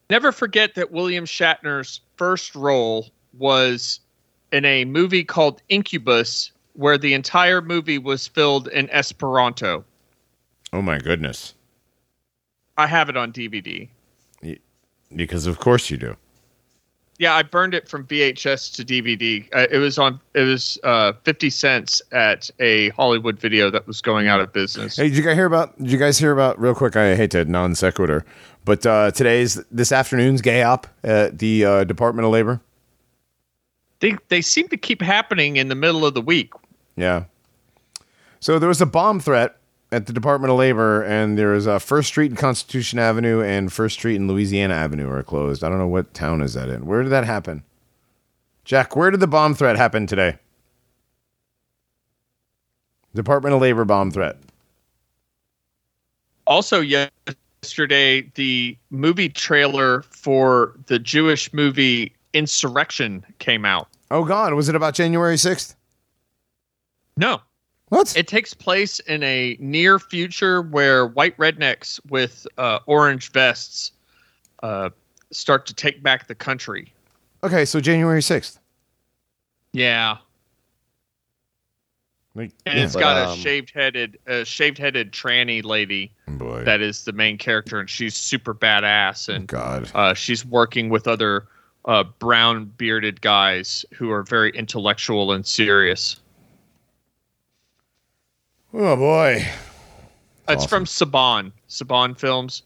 [0.09, 3.99] Never forget that William Shatner's first role was
[4.51, 6.51] in a movie called Incubus,
[6.81, 9.85] where the entire movie was filled in Esperanto.
[10.73, 11.53] Oh my goodness.
[12.77, 13.87] I have it on DVD.
[15.15, 16.15] Because of course you do.
[17.19, 19.47] Yeah, I burned it from VHS to DVD.
[19.53, 20.19] Uh, it was on.
[20.33, 24.95] It was uh, fifty cents at a Hollywood video that was going out of business.
[24.95, 25.77] Hey, did you guys hear about?
[25.77, 26.59] Did you guys hear about?
[26.59, 28.25] Real quick, I hate to non sequitur,
[28.65, 32.59] but uh, today's this afternoon's gay op at the uh, Department of Labor.
[33.99, 36.53] They they seem to keep happening in the middle of the week.
[36.95, 37.25] Yeah.
[38.39, 39.57] So there was a bomb threat
[39.91, 43.99] at the Department of Labor, and there's uh, First Street and Constitution Avenue and First
[43.99, 45.63] Street and Louisiana Avenue are closed.
[45.63, 46.85] I don't know what town is that in.
[46.85, 47.63] Where did that happen?
[48.63, 50.37] Jack, where did the bomb threat happen today?
[53.13, 54.37] Department of Labor bomb threat.
[56.47, 63.89] Also, yesterday, the movie trailer for the Jewish movie Insurrection came out.
[64.09, 65.75] Oh God, was it about January sixth?
[67.17, 67.41] No,
[67.89, 68.15] What?
[68.17, 73.91] it takes place in a near future where white rednecks with uh, orange vests
[74.63, 74.89] uh,
[75.31, 76.93] start to take back the country.
[77.43, 78.59] okay, so January sixth.
[79.73, 80.17] Yeah,
[82.35, 82.83] Like, and yeah.
[82.85, 86.63] it's But, got a um, shaved headed, uh, shaved headed tranny lady boy.
[86.63, 89.89] that is the main character, and she's super badass, and God.
[89.93, 91.47] uh, she's working with other
[91.85, 96.17] uh, brown bearded guys who are very intellectual and serious.
[98.73, 99.45] Oh boy.
[100.47, 100.69] It's Awesome.
[100.69, 102.63] from Saban, Saban Films.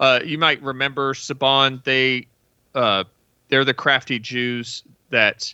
[0.00, 1.82] Uh, you might remember Saban.
[1.84, 2.26] They,
[2.74, 3.04] uh,
[3.48, 5.52] they're the crafty Jews that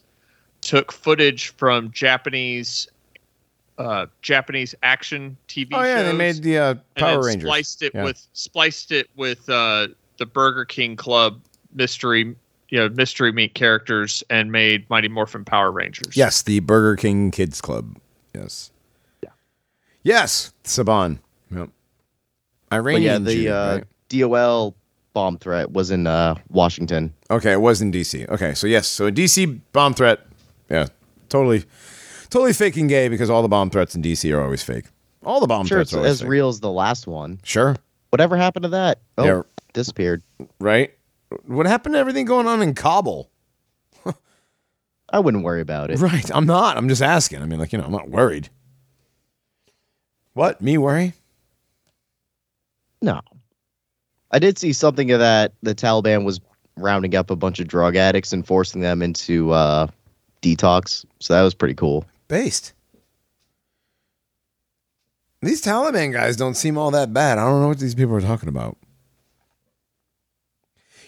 [0.60, 2.88] took footage from Japanese,
[3.78, 6.12] uh, Japanese action TV Oh yeah, shows.
[6.12, 7.42] they made the uh, Power then Rangers.
[7.48, 8.04] Spliced it Yeah.
[8.04, 9.88] with spliced it with uh,
[10.18, 11.40] the Burger King Club
[11.74, 12.36] mystery,
[12.68, 16.16] you know, mystery meat characters, and made Mighty Morphin Power Rangers.
[16.16, 17.96] Yes, the Burger King Kids Club.
[18.34, 18.70] Yes.
[20.02, 21.18] Yes, Saban.
[21.54, 21.70] Yep.
[22.72, 23.84] Iranian yeah, the Jew, uh, right?
[24.08, 24.74] DOL
[25.12, 27.12] bomb threat was in uh, Washington.
[27.30, 28.28] Okay, it was in DC.
[28.28, 30.20] Okay, so yes, so a DC bomb threat.
[30.70, 30.86] Yeah,
[31.28, 31.64] totally,
[32.30, 34.86] totally faking gay because all the bomb threats in DC are always fake.
[35.24, 36.28] All the bomb sure, threats are always as fake.
[36.30, 37.38] real as the last one.
[37.44, 37.76] Sure,
[38.10, 39.00] Whatever happened to that?
[39.18, 39.42] Oh, Yeah.
[39.72, 40.22] disappeared.
[40.58, 40.92] right.
[41.46, 43.30] What happened to everything going on in Kabul?
[45.10, 45.98] I wouldn't worry about it.
[45.98, 46.76] Right, I'm not.
[46.76, 47.40] I'm just asking.
[47.40, 48.50] I mean, like you know, I'm not worried.
[50.34, 50.60] What?
[50.60, 51.14] Me worry?
[53.00, 53.20] No.
[54.30, 56.40] I did see something of that the Taliban was
[56.76, 59.88] rounding up a bunch of drug addicts and forcing them into uh,
[60.40, 61.04] detox.
[61.20, 62.06] So that was pretty cool.
[62.28, 62.72] Based.
[65.42, 67.38] These Taliban guys don't seem all that bad.
[67.38, 68.78] I don't know what these people are talking about.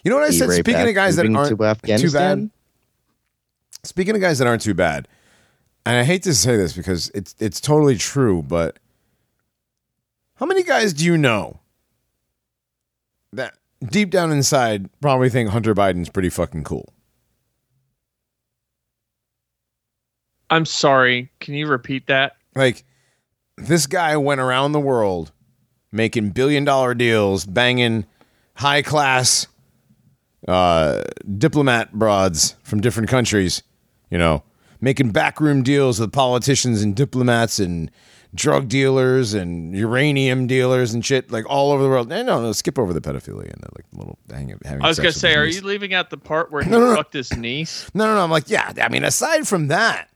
[0.03, 0.51] You know what I said?
[0.51, 1.57] Speaking of guys that aren't to
[1.99, 2.51] too bad.
[3.85, 5.09] Speaking of guys that aren't too bad,
[5.87, 8.79] and I hate to say this because it's it's totally true, but
[10.37, 11.61] how many guys do you know
[13.33, 13.55] that
[13.85, 16.93] deep down inside probably think Hunter Biden's pretty fucking cool?
[20.51, 21.31] I'm sorry.
[21.41, 22.37] Can you repeat that?
[22.55, 22.85] Like
[23.57, 25.33] this guy went around the world
[25.95, 28.05] making billion dollar deals, banging
[28.57, 29.47] high class
[30.49, 31.03] uh,
[31.39, 33.63] diplomat broads from different countries,
[34.11, 34.43] you know,
[34.81, 37.91] making backroom deals with politicians and diplomats and
[38.35, 42.09] drug dealers and uranium dealers and shit like all over the world.
[42.09, 44.83] No, no, no skip over the pedophilia and the like little hang, having.
[44.83, 45.57] I was gonna say, are niece.
[45.57, 46.97] you leaving out the part where he No, no, no.
[46.97, 47.89] fucked his niece?
[47.95, 48.25] No, no, no.
[48.25, 48.73] I'm like, yeah.
[48.83, 50.09] I mean, aside from that,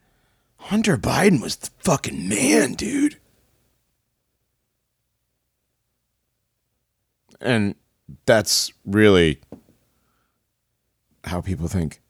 [0.57, 3.19] Hunter Biden was the fucking man, dude.
[7.41, 7.77] And
[8.27, 9.41] that's really
[11.25, 12.01] how people think.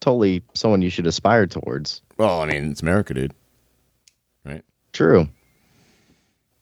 [0.00, 2.00] Totally someone you should aspire towards.
[2.16, 3.34] Well, I mean, it's America, dude.
[4.90, 4.96] Right?
[4.96, 5.28] True.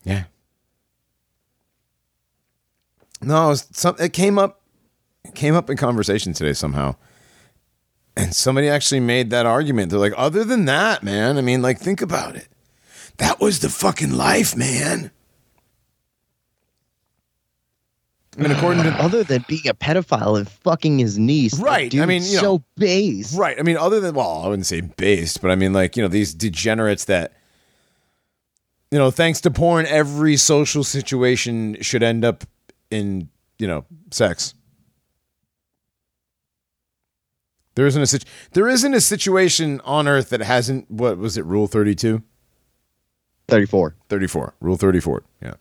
[0.04, 0.24] Yeah.
[3.20, 4.60] No, it, was some, it came up.
[5.24, 6.94] It came up in conversation today somehow,
[8.16, 9.90] and somebody actually made that argument.
[9.90, 11.36] They're like, other than that, man.
[11.36, 12.48] I mean, like, think about it.
[13.18, 15.10] That was the fucking life, man.
[18.38, 21.94] I mean, according to Other than being a pedophile and fucking his niece, that Right,
[21.96, 23.34] I mean, you know- so base.
[23.36, 23.58] Right.
[23.58, 26.08] I mean, other than well, I wouldn't say based, but I mean, like you know,
[26.08, 27.32] these degenerates that,
[28.90, 32.44] you know, thanks to porn, every social situation should end up
[32.90, 33.28] in
[33.58, 34.54] you know sex.
[37.74, 41.44] There isn't a situ- there isn't a situation on Earth that hasn't what was it
[41.44, 42.22] Rule 32?
[43.46, 43.94] 34.
[44.08, 44.54] 34.
[44.60, 45.22] Rule 34.
[45.40, 45.54] Yeah.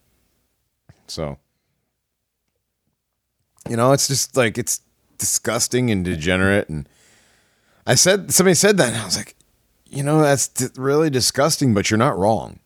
[1.07, 1.37] So,
[3.69, 4.81] you know, it's just like, it's
[5.17, 6.69] disgusting and degenerate.
[6.69, 6.87] And
[7.85, 9.35] I said, somebody said that, and I was like,
[9.85, 12.59] you know, that's d- really disgusting, but you're not wrong.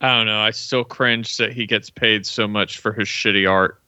[0.00, 0.38] I don't know.
[0.40, 3.80] I still cringe that he gets paid so much for his shitty art.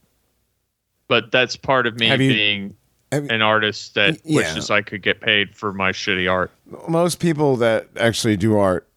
[1.09, 2.77] But that's part of me Have being
[3.13, 4.37] you- an artist that yeah.
[4.37, 6.51] wishes I could get paid for my shitty art.
[6.89, 8.89] Most people that actually do art,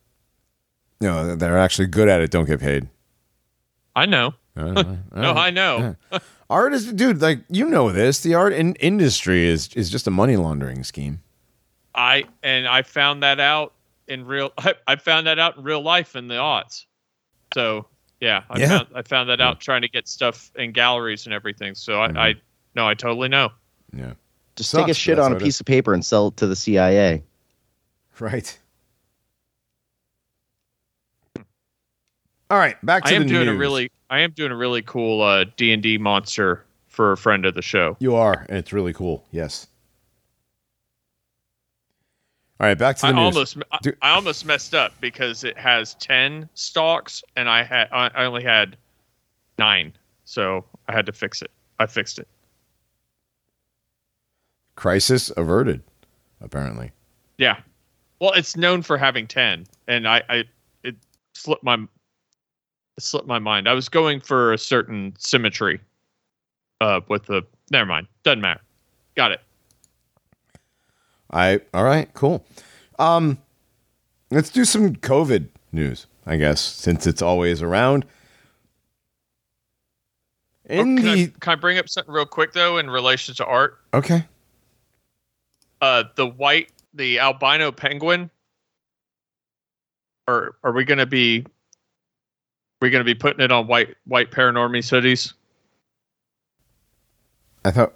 [0.99, 2.87] you know, that are actually good at it don't get paid.
[3.95, 4.33] I know.
[4.55, 5.95] Uh, uh, no, No, I know.
[6.49, 8.19] Art is, dude, like, you know this.
[8.21, 11.21] The art in- industry is, is just a money laundering scheme.
[11.95, 13.73] I and I found that out
[14.07, 14.51] in real.
[14.57, 16.85] I, I found that out in real life in the aughts.
[17.53, 17.87] So
[18.19, 18.67] yeah, I Yeah.
[18.69, 21.75] found I found that out trying to get stuff in galleries and everything.
[21.75, 22.35] So I, I
[22.75, 23.51] no, I totally know.
[23.95, 24.13] Yeah.
[24.55, 26.55] Just Sucks, take a shit on a piece of paper and sell it to the
[26.55, 27.23] CIA.
[28.19, 28.57] Right.
[32.49, 33.15] All right, back to the show.
[33.15, 35.81] I am the doing a really, I am doing a really cool uh, D and
[35.81, 37.97] D monster for a friend of the show.
[37.99, 39.25] You are, and it's really cool.
[39.31, 39.67] Yes.
[42.63, 43.35] All right, back to the I news.
[43.35, 43.79] almost, I.
[44.01, 48.41] I almost messed up because it has ten stalks, and I had, I I only
[48.41, 48.77] had
[49.59, 49.91] nine,
[50.23, 51.51] so I had to fix it.
[51.79, 52.27] I fixed it.
[54.75, 55.81] Crisis averted.
[56.39, 56.93] Apparently.
[57.37, 57.57] Yeah.
[58.21, 60.43] Well, it's known for having ten, and I, I
[60.85, 60.95] it
[61.33, 63.67] slipped my it slipped my mind.
[63.67, 65.81] I was going for a certain symmetry.
[66.79, 67.41] Uh, with the
[67.71, 68.61] never mind, doesn't matter.
[69.15, 69.41] Got it.
[71.33, 72.45] I all right, cool.
[72.99, 73.39] Um
[74.31, 78.05] let's do some COVID news, I guess, since it's always around.
[80.65, 83.35] In Oh, can, the I, can I bring up something real quick though in relation
[83.35, 83.79] to art?
[83.93, 84.25] Okay.
[85.81, 88.29] Uh, the white, the albino penguin.
[90.27, 91.45] Or are we gonna be?
[92.81, 95.33] We gonna be putting it on white white paranormies hoodies?
[97.65, 97.93] I thought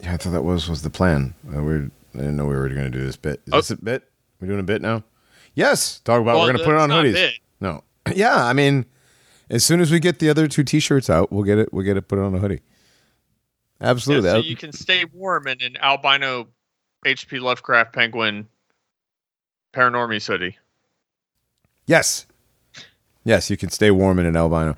[0.00, 1.34] yeah, I thought that was was the plan.
[1.52, 3.40] Uh, we I didn't know we were going to do this bit.
[3.46, 3.56] Is Oh.
[3.58, 4.04] this a bit?
[4.40, 5.04] We're doing a bit now?
[5.54, 5.98] Yes.
[6.00, 7.32] Talk about Well, we're going to put it on hoodies.
[7.60, 7.82] No.
[8.14, 8.86] Yeah, I mean
[9.50, 11.96] as soon as we get the other two t-shirts out, we'll get it we'll get
[11.98, 12.60] it put on a hoodie.
[13.80, 14.30] Yeah, Absolutely.
[14.30, 16.48] so you can stay warm in an albino
[17.04, 17.38] H.P.
[17.38, 18.48] Lovecraft penguin
[19.74, 20.56] paranormies hoodie.
[21.86, 22.26] Yes.
[23.24, 24.74] Yes, you can stay warm in an albino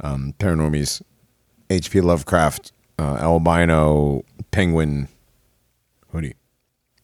[0.00, 1.00] um, Paranormies
[1.70, 5.08] HP Lovecraft uh, albino penguin
[6.12, 6.34] hoodie.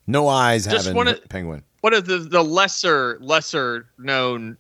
[0.07, 1.63] No eyes Just having wanna- penguin.
[1.81, 4.57] What are the the lesser lesser known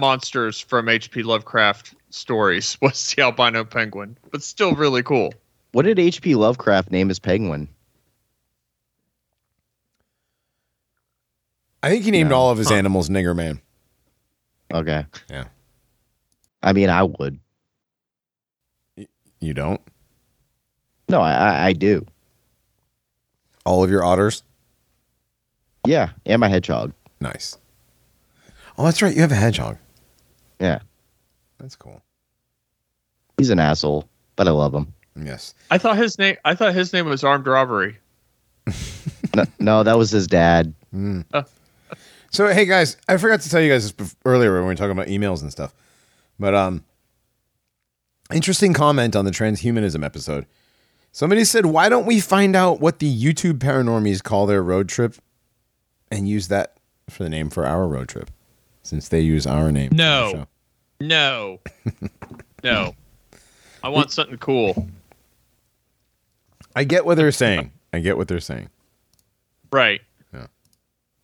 [0.00, 1.22] monsters from H.P.
[1.22, 2.76] Lovecraft stories?
[2.82, 5.32] Was the albino penguin, but still really cool.
[5.72, 6.34] What did H.P.
[6.34, 7.68] Lovecraft name his penguin?
[11.82, 12.36] I think he named No.
[12.36, 12.74] all of his Huh.
[12.76, 13.60] animals Nigger Man.
[14.72, 15.04] Okay.
[15.28, 15.44] Yeah.
[16.62, 17.38] I mean, I would.
[19.40, 19.80] You don't?
[21.08, 22.06] No, I, I, I do.
[23.64, 24.42] All of your otters?
[25.86, 26.92] Yeah, and my hedgehog.
[27.20, 27.56] Nice.
[28.78, 29.14] Oh, that's right.
[29.14, 29.78] You have a hedgehog.
[30.60, 30.78] Yeah,
[31.58, 32.00] That's cool.
[33.38, 34.92] he's an asshole, but I love him.
[35.16, 35.54] Yes.
[35.70, 36.36] I thought his name.
[36.44, 37.98] I thought his name was armed robbery.
[39.34, 40.72] No, no, that was his dad.
[42.30, 44.92] So hey guys, I forgot to tell you guys this earlier when we were talking
[44.92, 45.74] about emails and stuff.
[46.38, 46.84] But um
[48.32, 50.46] interesting comment on the transhumanism episode.
[51.14, 55.14] Somebody said, "Why don't we find out what the YouTube paranormies call their road trip
[56.10, 56.76] and use that
[57.08, 58.32] for the name for our road trip
[58.82, 60.30] since they use our name." for the No.
[60.32, 60.46] show?"
[61.00, 61.60] No,
[62.64, 62.96] no.
[63.84, 64.88] I want something cool.
[66.74, 67.70] I get what they're saying.
[67.92, 68.70] I get what they're saying.
[69.70, 70.00] Right.
[70.32, 70.46] Yeah.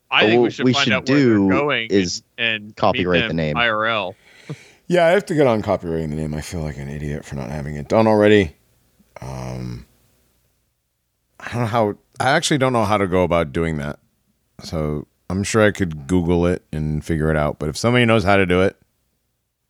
[0.08, 2.64] I But think we should we find should out where they're do going is and,
[2.66, 3.56] and copyright the name.
[3.56, 4.14] IRL.
[4.86, 6.34] Yeah, I have to get on copyrighting the name.
[6.34, 8.56] I feel like an idiot for not having it done already.
[9.20, 9.86] Um,
[11.38, 11.94] I don't know how.
[12.18, 13.98] I actually don't know how to go about doing that.
[14.62, 17.58] So I'm sure I could Google it and figure it out.
[17.58, 18.76] But if somebody knows how to do it,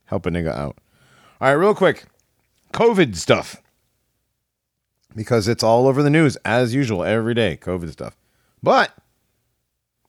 [0.07, 0.79] help a nigga out.
[1.41, 2.05] All right, real quick,
[2.73, 3.57] COVID stuff
[5.15, 7.59] because it's all over the news as usual every day.
[7.61, 8.17] COVID stuff,
[8.63, 8.93] but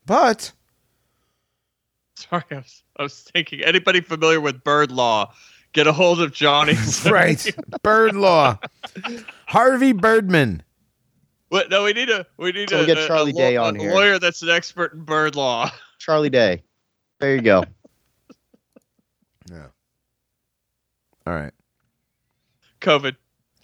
[0.05, 0.51] but
[2.29, 3.63] Sorry, I was, I was thinking.
[3.63, 5.33] Anybody familiar with bird law?
[5.73, 6.75] Get a hold of Johnny.
[7.05, 7.45] right,
[7.81, 8.57] bird law,
[9.47, 10.63] Harvey Birdman.
[11.49, 13.39] What, no, we need a we need So a, we'll get a- a Charlie law-
[13.39, 13.91] Day on a here.
[13.93, 15.71] lawyer that's an expert in bird law.
[15.99, 16.63] Charlie Day.
[17.19, 17.63] There you go.
[19.49, 19.67] Yeah.
[21.27, 21.53] All right.
[22.81, 23.15] COVID.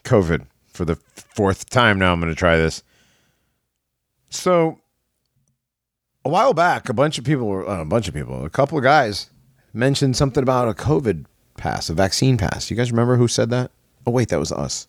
[0.03, 2.13] COVID for the fourth time now.
[2.13, 2.83] I'm going to try this.
[4.29, 4.79] So,
[6.23, 8.77] a while back, a bunch of people were uh, a bunch of people, a couple
[8.77, 9.29] of guys
[9.73, 11.25] mentioned something about a COVID
[11.57, 12.71] pass, a vaccine pass.
[12.71, 13.71] You guys remember who said that?
[14.05, 14.87] Oh wait, that was us.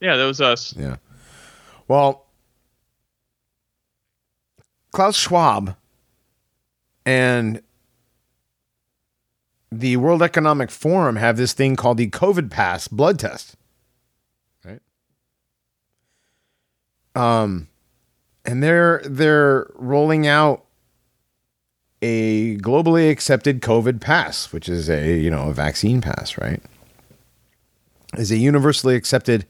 [0.00, 0.74] Yeah, that was us.
[0.76, 0.96] Yeah.
[1.88, 2.26] Well,
[4.92, 5.76] Klaus Schwab
[7.06, 7.62] and
[9.72, 13.56] the World Economic Forum have this thing called the COVID Pass blood test.
[14.64, 14.80] Right?
[17.14, 17.68] Um
[18.44, 20.65] and they're they're rolling out
[22.02, 26.62] a globally accepted COVID pass, which is a, you know, a vaccine pass, right?
[28.16, 29.46] Is a universally accepted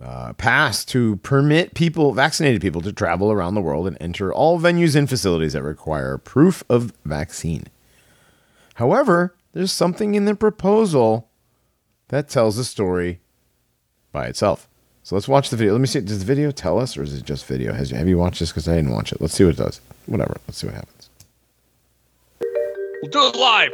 [0.00, 4.58] uh, pass to permit people, vaccinated people, to travel around the world and enter all
[4.58, 7.64] venues and facilities that require proof of vaccine.
[8.76, 11.28] However, there's something in the proposal
[12.08, 13.20] that tells the story
[14.10, 14.69] by itself.
[15.10, 15.72] So let's watch the video.
[15.72, 16.00] Let me see.
[16.02, 17.72] Does the video tell us, or is it just video?
[17.72, 18.50] Has have you watched this?
[18.50, 19.20] Because I didn't watch it.
[19.20, 19.80] Let's see what it does.
[20.06, 20.36] Whatever.
[20.46, 21.10] Let's see what happens.
[23.02, 23.72] We'll do it live.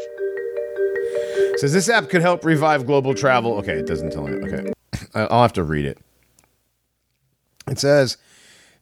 [1.59, 3.59] Says this app could help revive global travel.
[3.59, 4.51] Okay, it doesn't tell me.
[4.51, 4.73] Okay,
[5.15, 5.99] I'll have to read it.
[7.69, 8.17] It says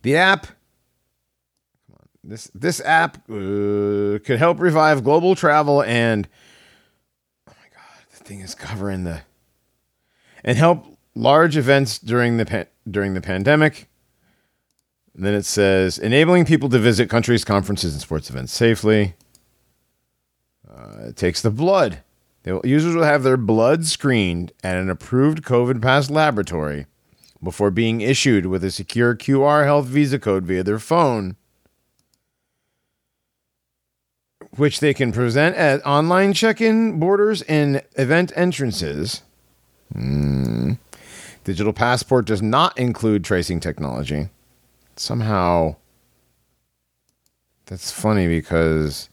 [0.03, 0.47] the app.
[0.47, 6.29] Come on, this this app uh, could help revive global travel and.
[7.49, 9.23] Oh my god, the thing is covering the.
[10.45, 13.89] And help large events during the pan- during the pandemic.
[15.15, 19.15] And then it says enabling people to visit countries, conferences, and sports events safely.
[20.69, 22.01] Uh, it takes the blood.
[22.45, 26.87] Will, users will have their blood screened at an approved COVID pass laboratory
[27.43, 31.37] before being issued with a secure QR health visa code via their phone,
[34.57, 39.23] which they can present at online check in borders and event entrances.
[39.93, 40.54] Hmm.
[41.45, 44.29] Digital passport does not include tracing technology.
[44.97, 45.77] Somehow,
[47.67, 49.11] that's funny because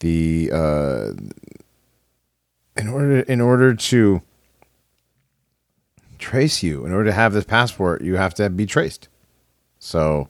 [0.00, 1.12] the uh,
[2.76, 4.22] in order in order to
[6.18, 9.08] trace you, in order to have this passport, you have to be traced.
[9.78, 10.28] So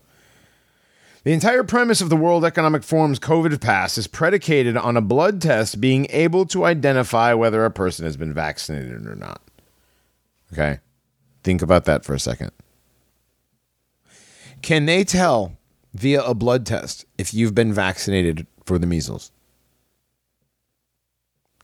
[1.24, 5.40] the entire premise of the World Economic Forum's COVID pass is predicated on a blood
[5.40, 9.40] test being able to identify whether a person has been vaccinated or not.
[10.53, 10.81] Okay?
[11.43, 12.52] Think about that for a second.
[14.62, 15.56] Can they tell
[15.94, 19.32] via a blood test if you've been vaccinated for the measles?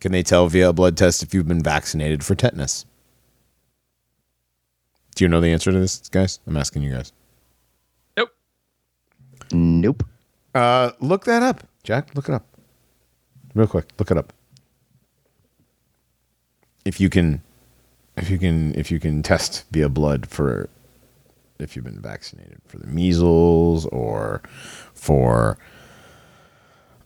[0.01, 2.85] Can they tell via a blood test if you've been vaccinated for tetanus?
[5.15, 6.39] Do you know the answer to this, guys?
[6.47, 7.13] I'm asking you guys.
[8.17, 8.31] Nope.
[9.53, 10.05] Nope.
[10.55, 12.15] Uh, look that up, Jack.
[12.15, 12.47] Look it up,
[13.55, 13.87] real quick.
[13.99, 14.33] Look it up.
[16.85, 17.43] If you can,
[18.19, 20.69] if you can, if you can test via blood for
[21.59, 24.43] if you've been vaccinated for the measles or
[24.95, 25.59] for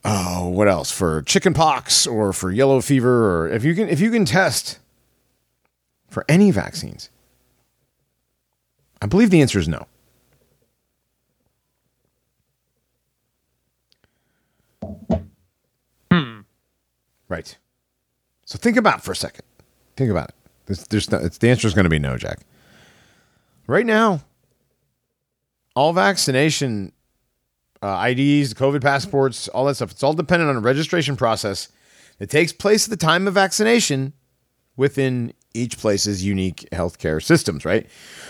[0.04, 4.00] oh, what else for chicken pox or for yellow fever or if you can if
[4.00, 4.78] you can test
[6.08, 7.08] for any vaccines.
[9.00, 9.86] I believe the answer is no.
[16.10, 16.40] hmm.
[17.28, 17.56] Right.
[18.44, 19.44] So think about it for a second.
[19.96, 20.34] Think about it.
[20.72, 22.40] There's, there's no, it's, the answer is going to be no, Jack.
[23.66, 24.22] Right now,
[25.74, 26.92] all vaccination
[27.82, 31.68] uh, IDs, COVID passports, all that stuff, it's all dependent on a registration process
[32.18, 34.12] that takes place at the time of vaccination
[34.76, 37.86] within each place's unique healthcare systems, right?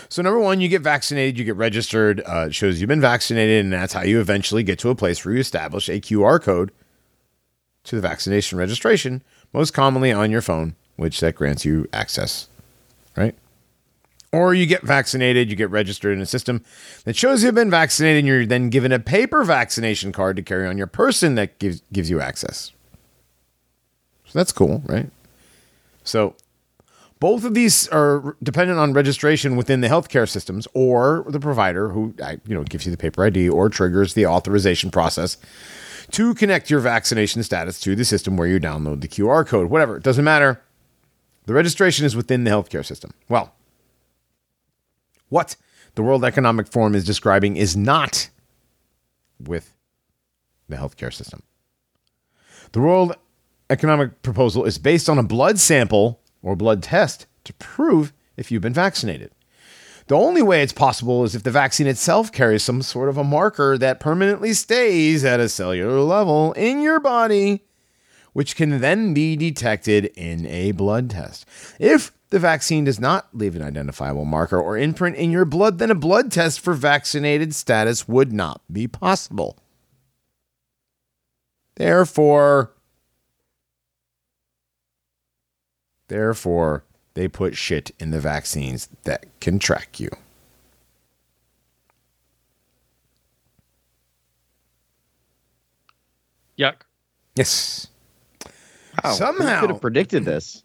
[0.09, 3.63] So, number one, you get vaccinated, you get registered, uh, it shows you've been vaccinated,
[3.63, 6.71] and that's how you eventually get to a place where you establish a QR code
[7.85, 12.47] to the vaccination registration, most commonly on your phone, which that grants you access,
[13.15, 13.35] right?
[14.31, 16.63] Or you get vaccinated, you get registered in a system
[17.05, 20.67] that shows you've been vaccinated, and you're then given a paper vaccination card to carry
[20.67, 22.71] on your person that gives gives you access.
[24.25, 25.09] So that's cool, right?
[26.03, 26.35] So
[27.19, 32.13] both of these are dependent on registration within the healthcare systems or the provider who
[32.45, 35.37] you know gives you the paper ID or triggers the authorization process
[36.11, 39.69] to connect your vaccination status to the system where you download the QR code.
[39.69, 40.61] Whatever, it doesn't matter.
[41.45, 43.11] The registration is within the healthcare system.
[43.27, 43.53] Well,
[45.29, 45.55] what
[45.95, 48.29] the World Economic Forum is describing is not
[49.39, 49.75] with
[50.69, 51.43] the healthcare system.
[52.71, 53.15] The World
[53.69, 58.61] Economic Proposal is based on a blood sample or blood test to prove if you've
[58.61, 59.31] been vaccinated.
[60.07, 63.23] The only way it's possible is if the vaccine itself carries some sort of a
[63.23, 67.63] marker that permanently stays at a cellular level in your body,
[68.33, 71.45] which can then be detected in a blood test.
[71.79, 75.91] If the vaccine does not leave an identifiable marker or imprint in your blood, then
[75.91, 79.57] a blood test for vaccinated status would not be possible.
[81.75, 82.71] Therefore,
[86.07, 86.83] therefore,
[87.13, 90.09] they put shit in the vaccines that can track you.
[96.57, 96.81] Yuck.
[97.35, 97.87] Yes.
[99.11, 100.63] Somehow- could have predicted this.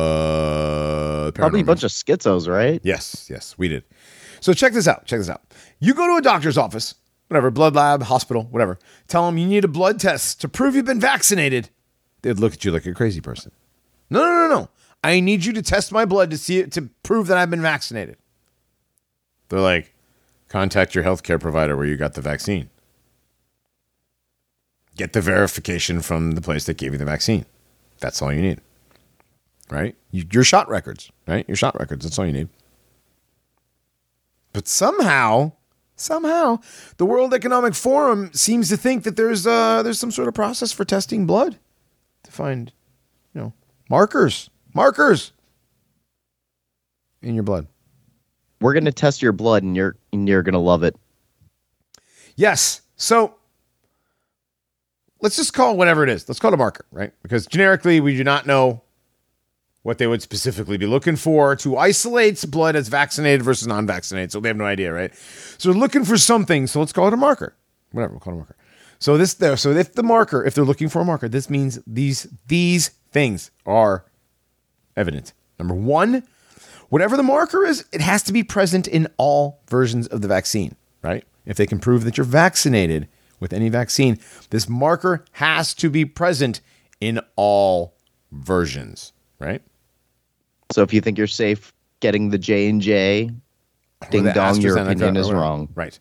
[0.00, 1.66] Uh, Probably a paranormal.
[1.66, 2.80] bunch of schizos, right?
[2.84, 3.84] Yes, yes, we did.
[4.40, 5.04] So check this out.
[5.06, 5.42] Check this out.
[5.80, 6.94] You go to a doctor's office,
[7.28, 8.78] whatever, blood lab, hospital, whatever.
[9.08, 11.68] Tell them you need a blood test to prove you've been vaccinated.
[12.22, 13.52] They'd look at you like a crazy person.
[14.08, 14.68] No, no, no, no.
[15.02, 17.62] I need you to test my blood to see it to prove that I've been
[17.62, 18.16] vaccinated.
[19.48, 19.94] They're like,
[20.48, 22.70] contact your healthcare provider where you got the vaccine.
[24.96, 27.46] Get the verification from the place that gave you the vaccine.
[28.00, 28.60] That's all you need.
[29.70, 29.94] Right?
[30.10, 31.46] Your shot records, right?
[31.48, 32.04] Your shot records.
[32.04, 32.48] That's all you need.
[34.52, 35.52] But somehow,
[35.94, 36.58] somehow
[36.96, 40.72] the World Economic Forum seems to think that there's uh, there's some sort of process
[40.72, 41.56] for testing blood
[42.24, 42.72] to find,
[43.32, 43.52] you know,
[43.88, 45.32] markers, markers
[47.22, 47.68] in your blood.
[48.60, 50.96] We're gonna test your blood, and you're and you're gonna love it.
[52.34, 52.82] Yes.
[52.96, 53.36] So
[55.20, 56.28] let's just call whatever it is.
[56.28, 57.12] Let's call it a marker, right?
[57.22, 58.82] Because generically, we do not know
[59.82, 64.30] what they would specifically be looking for to isolate blood as vaccinated versus non-vaccinated.
[64.30, 65.14] So they have no idea, right?
[65.58, 66.66] So they're looking for something.
[66.66, 67.54] So let's call it a marker.
[67.92, 68.56] Whatever, we'll call it a marker.
[68.98, 69.56] So this there.
[69.56, 73.50] So if the marker, if they're looking for a marker, this means these these things
[73.64, 74.04] are
[74.96, 75.32] evident.
[75.58, 76.24] Number one,
[76.90, 80.76] whatever the marker is, it has to be present in all versions of the vaccine,
[81.02, 81.24] right?
[81.46, 83.08] If they can prove that you're vaccinated
[83.40, 84.18] with any vaccine,
[84.50, 86.60] this marker has to be present
[87.00, 87.94] in all
[88.30, 89.62] versions, right?
[90.72, 93.30] So if you think you're safe getting the J and J,
[94.10, 95.68] ding dong, your opinion is wrong.
[95.74, 95.98] Right.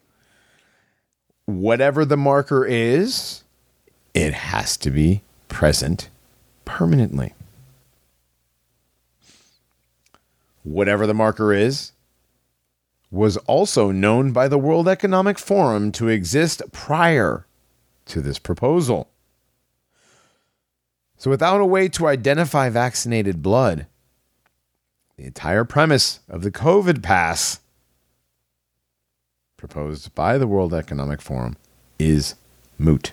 [1.45, 3.43] Whatever the marker is,
[4.13, 6.09] it has to be present
[6.65, 7.33] permanently.
[10.63, 11.93] Whatever the marker is,
[13.11, 17.45] was also known by the World Economic Forum to exist prior
[18.05, 19.09] to this proposal.
[21.17, 23.87] So, without a way to identify vaccinated blood,
[25.17, 27.59] the entire premise of the COVID pass
[29.57, 31.57] proposed by the World Economic Forum
[31.97, 32.35] is
[32.77, 33.11] moot.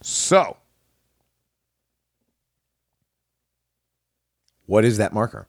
[0.00, 0.58] So,
[4.66, 5.48] what is that marker?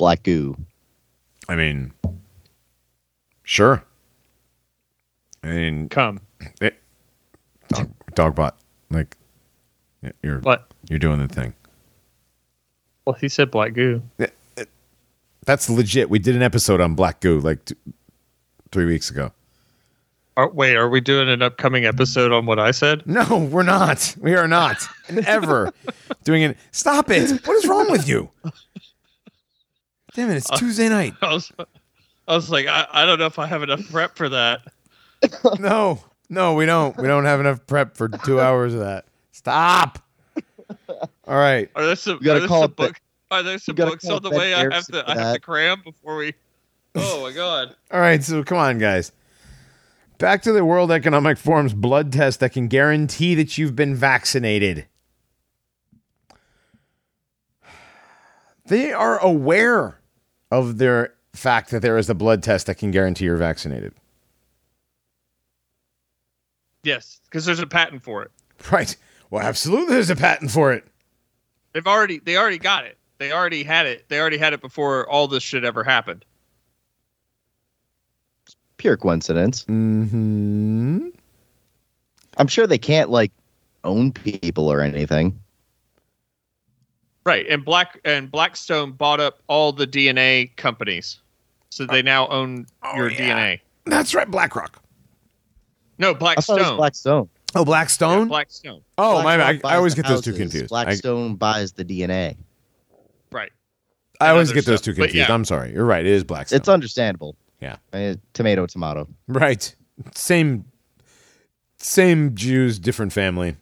[0.00, 0.56] Black goo.
[1.46, 1.92] I mean,
[3.42, 3.84] sure.
[5.44, 6.20] I mean, Come.
[6.58, 6.80] it,
[7.68, 8.52] dog, dogbot,
[8.88, 9.14] like
[10.22, 10.70] you're What?
[10.88, 11.52] you're doing the thing.
[13.04, 14.02] Well, he said black goo.
[15.44, 16.08] That's legit.
[16.08, 17.74] We did an episode on Black Goo like t-
[18.72, 19.32] three weeks ago.
[20.38, 23.06] Are, wait, are we doing an upcoming episode on what I said?
[23.06, 24.14] No, we're not.
[24.18, 24.76] We are not
[25.26, 25.72] ever
[26.24, 26.56] doing it.
[26.70, 27.46] Stop it.
[27.46, 28.30] What is wrong with you?
[30.14, 30.36] Damn it!
[30.36, 31.14] It's Tuesday night.
[31.22, 31.52] I was,
[32.26, 34.62] I was like, I, I don't know if I have enough prep for that.
[35.58, 36.96] No, no, we don't.
[36.96, 39.04] We don't have enough prep for two hours of that.
[39.32, 39.98] Stop.
[40.88, 41.68] All right.
[41.74, 42.92] Are there some, You gotta are there call some it Ben-
[43.30, 46.16] Are there some books on the way I have to I have to cram before
[46.16, 46.32] we?
[46.94, 47.76] Oh my god!
[47.90, 48.24] All right.
[48.24, 49.12] So come on, guys.
[50.16, 54.86] Back to the World Economic Forum's blood test that can guarantee that you've been vaccinated.
[58.66, 59.99] They are aware
[60.50, 63.94] of their fact that there is a blood test that can guarantee you're vaccinated.
[66.82, 68.30] Yes, because there's a patent for it.
[68.70, 68.94] Right.
[69.30, 70.84] Well, absolutely, there's a patent for it.
[71.72, 72.98] They've already they already got it.
[73.18, 74.08] They already had it.
[74.08, 76.24] They already had it before all this shit ever happened.
[78.76, 79.64] Pure coincidence.
[79.64, 81.08] Hmm.
[82.38, 83.32] I'm sure they can't like
[83.84, 85.38] own people or anything.
[87.24, 91.18] Right, and Black and Blackstone bought up all the DNA companies,
[91.70, 93.18] so they now own Oh, your yeah.
[93.56, 93.60] DNA.
[93.86, 94.82] That's right, BlackRock.
[95.98, 96.76] No, I thought it was Blackstone.
[96.76, 97.28] Blackstone.
[97.54, 98.18] Oh, Blackstone.
[98.20, 98.80] Yeah, Blackstone.
[98.96, 99.64] oh, my Blackstone bad.
[99.66, 100.42] I, I always the get those two houses.
[100.42, 100.72] confused.
[100.72, 102.36] I, Blackstone buys the DNA.
[103.30, 103.50] Right.
[104.20, 104.84] I and always get those stuff.
[104.86, 105.28] two confused.
[105.28, 105.34] yeah.
[105.34, 105.72] I'm sorry.
[105.72, 106.04] You're right.
[106.06, 106.56] It is Blackstone.
[106.58, 107.36] It's understandable.
[107.60, 107.76] Yeah.
[107.92, 109.06] Uh, tomato, tomato.
[109.28, 109.74] right.
[110.14, 110.64] Same.
[111.76, 113.56] Same Jews, different family.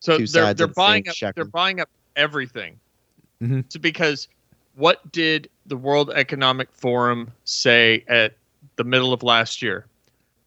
[0.00, 1.32] So they're they're buying up shekel.
[1.36, 2.78] they're buying up everything.
[3.42, 3.64] Mhm.
[3.68, 4.28] So because
[4.74, 8.34] what did the World Economic Forum say at
[8.76, 9.86] the middle of last year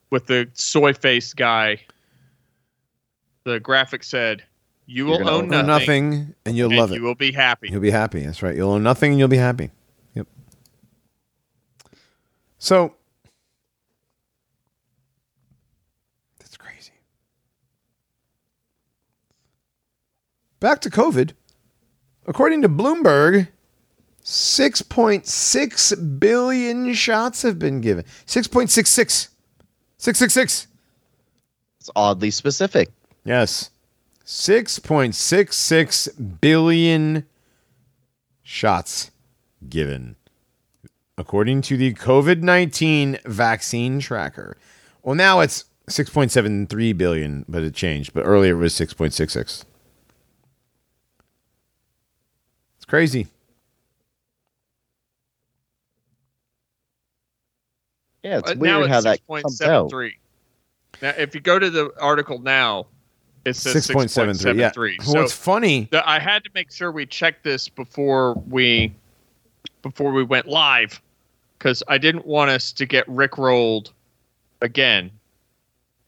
[0.09, 1.79] with the soy face guy?
[3.43, 4.43] The graphic said,
[4.85, 6.95] "You will own own Nothing, nothing, nothing and you'll and love it.
[6.95, 8.23] you will be happy." You'll be happy.
[8.23, 8.55] That's right.
[8.55, 9.71] You'll own nothing and you'll be happy.
[10.13, 10.27] Yep.
[12.59, 12.95] So
[16.39, 16.91] that's crazy.
[20.61, 21.33] Back to COVID.
[22.25, 23.49] According to Bloomberg,
[24.23, 28.05] 6.6 billion shots have been given.
[28.25, 29.27] 6.66.
[29.97, 30.67] 666.
[31.79, 32.89] It's oddly specific.
[33.25, 33.71] Yes.
[34.23, 37.25] 6.66 billion
[38.43, 39.11] shots
[39.67, 40.15] given,
[41.17, 44.55] according to the COVID 19 vaccine tracker.
[45.03, 48.13] Well, now it's 6.73 billion, but it changed.
[48.13, 49.65] But earlier it was 6.66.
[52.80, 53.25] It's crazy.
[58.21, 59.89] Yeah, it's Uh, now weird it's how that six point comes seven out.
[59.89, 60.17] three.
[61.01, 62.87] Now, if you go to the article now,
[63.45, 64.59] It says Six point seven three.
[64.59, 64.69] Yeah.
[64.71, 64.97] 6.73.
[64.99, 65.87] Well, So it's funny.
[65.89, 68.93] the- I had to make sure we checked this before we
[69.81, 71.01] before we went live
[71.57, 73.91] because I didn't want us to get rickrolled
[74.61, 75.09] again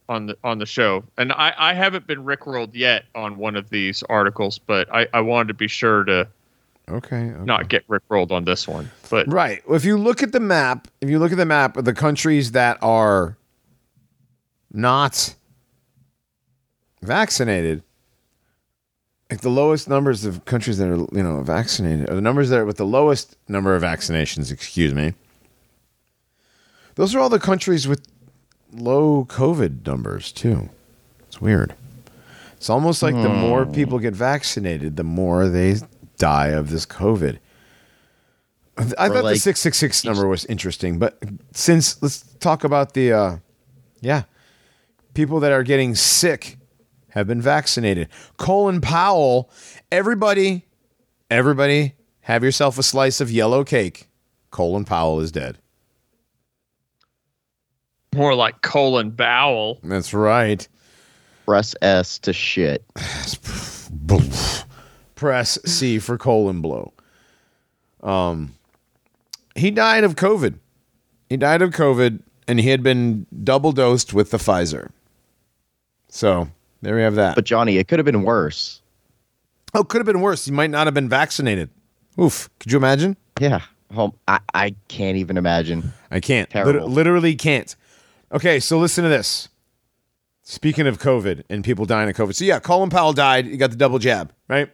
[0.09, 1.03] on the on the show.
[1.17, 5.21] And I, I haven't been rickrolled yet on one of these articles, but I, I
[5.21, 6.27] wanted to be sure to
[6.89, 7.29] Okay.
[7.29, 7.45] okay.
[7.45, 8.91] not get rickrolled on this one.
[9.09, 9.61] But Right.
[9.69, 12.51] If you look at the map, if you look at the map of the countries
[12.51, 13.37] that are
[14.71, 15.35] not
[17.01, 17.83] vaccinated,
[19.29, 22.59] like the lowest numbers of countries that are, you know, vaccinated, or the numbers that
[22.59, 25.13] are with the lowest number of vaccinations, excuse me,
[26.95, 28.05] those are all the countries with
[28.71, 30.69] low COVID numbers, too.
[31.27, 31.73] It's weird.
[32.57, 33.71] It's almost like the more hmm.
[33.71, 35.77] people get vaccinated, the more they
[36.23, 37.37] die of this COVID.
[38.77, 41.21] I thought the 666 number was interesting, but
[41.51, 43.37] since let's talk about the uh
[43.99, 44.23] yeah,
[45.15, 46.57] people that are getting sick
[47.09, 48.07] have been vaccinated.
[48.37, 49.51] Colin Powell,
[49.91, 50.65] everybody
[51.29, 54.07] everybody have yourself a slice of yellow cake.
[54.49, 55.57] Colin Powell is dead.
[58.15, 59.77] more like colon bowel.
[59.83, 60.65] That's right.
[61.45, 62.85] Press S to shit.
[65.23, 66.91] Press C for colon blow.
[68.01, 68.55] Um
[69.55, 70.55] he died of COVID.
[71.29, 74.89] He died of COVID and he had been double dosed with the Pfizer.
[76.09, 76.49] So,
[76.81, 77.35] there we have that.
[77.35, 78.81] But Johnny, it could have been worse.
[79.73, 80.43] Oh, could have been worse.
[80.43, 81.69] He might not have been vaccinated.
[82.19, 82.49] Oof.
[82.59, 83.15] Could you imagine?
[83.39, 83.61] Yeah.
[83.95, 85.93] Um, I, I can't even imagine.
[86.11, 86.49] I can't.
[86.49, 86.81] Terrible.
[86.81, 87.73] Lit- literally can't.
[88.33, 89.47] Okay, so listen to this.
[90.41, 92.35] Speaking of COVID and people dying of COVID.
[92.35, 93.45] So, yeah, Colin Powell died.
[93.45, 94.69] He got the double jab, right?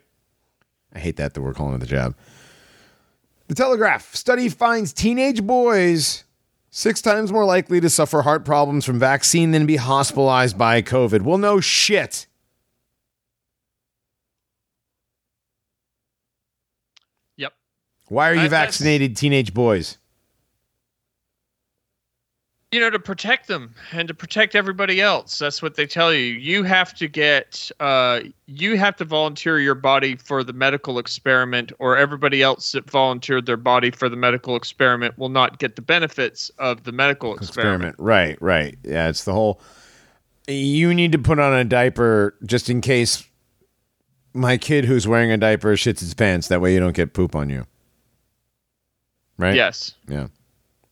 [0.94, 2.16] I hate that that we're calling it the jab.
[3.48, 6.24] The Telegraph study finds teenage boys
[6.72, 11.22] six times more likely to suffer heart problems from vaccine than be hospitalized by COVID.
[11.22, 12.28] Well, no shit.
[17.38, 17.53] Yep.
[18.07, 19.98] Why are you I- vaccinated, teenage boys?
[22.71, 26.19] You know to protect them and to protect everybody else that's what they tell you
[26.19, 31.71] you have to get uh, you have to volunteer your body for the medical experiment
[31.79, 35.81] or everybody else that volunteered their body for the medical experiment will not get the
[35.81, 37.95] benefits of the medical experiment, experiment.
[37.97, 38.77] Right, right.
[38.83, 39.61] Yeah, it's the whole.
[40.47, 43.27] You need to put on a diaper just in case
[44.33, 46.47] my kid who's wearing a diaper shits his pants.
[46.47, 47.65] That way you don't get poop on you.
[49.37, 49.55] Right.
[49.55, 50.27] yes Yeah.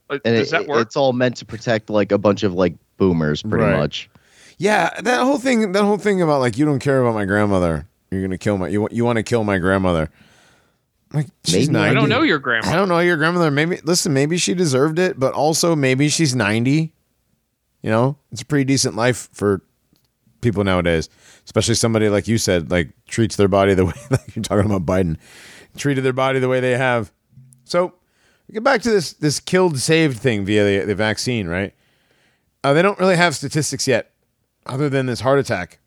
[0.09, 2.53] Uh, And does it, that work it's all meant to protect like a bunch of
[2.53, 3.77] like boomers, pretty Right.
[3.77, 4.09] much.
[4.57, 4.89] Yeah.
[5.01, 5.71] That whole thing.
[5.73, 7.88] That whole thing about like you don't care about my grandmother.
[8.11, 8.69] You're gonna kill my.
[8.69, 8.93] You want.
[8.93, 10.09] You want to kill my grandmother.
[11.13, 11.73] Like she's Maybe.
[11.73, 11.91] Ninety.
[11.91, 12.73] i don't know your grandmother.
[12.73, 13.51] I don't know your grandmother.
[13.51, 14.13] Maybe listen.
[14.13, 16.93] Maybe she deserved it, but also maybe she's ninety.
[17.81, 19.61] You know, it's a pretty decent life for
[20.41, 21.09] people nowadays,
[21.45, 24.85] especially somebody like you said, like treats their body the way like you're talking about
[24.85, 25.17] Biden,
[25.77, 27.11] treated their body the way they have.
[27.65, 27.93] So
[28.48, 31.74] we get back to this this killed saved thing via the, the vaccine, right?
[32.64, 34.11] Uh, they don't really have statistics yet,
[34.65, 35.80] other than this heart attack.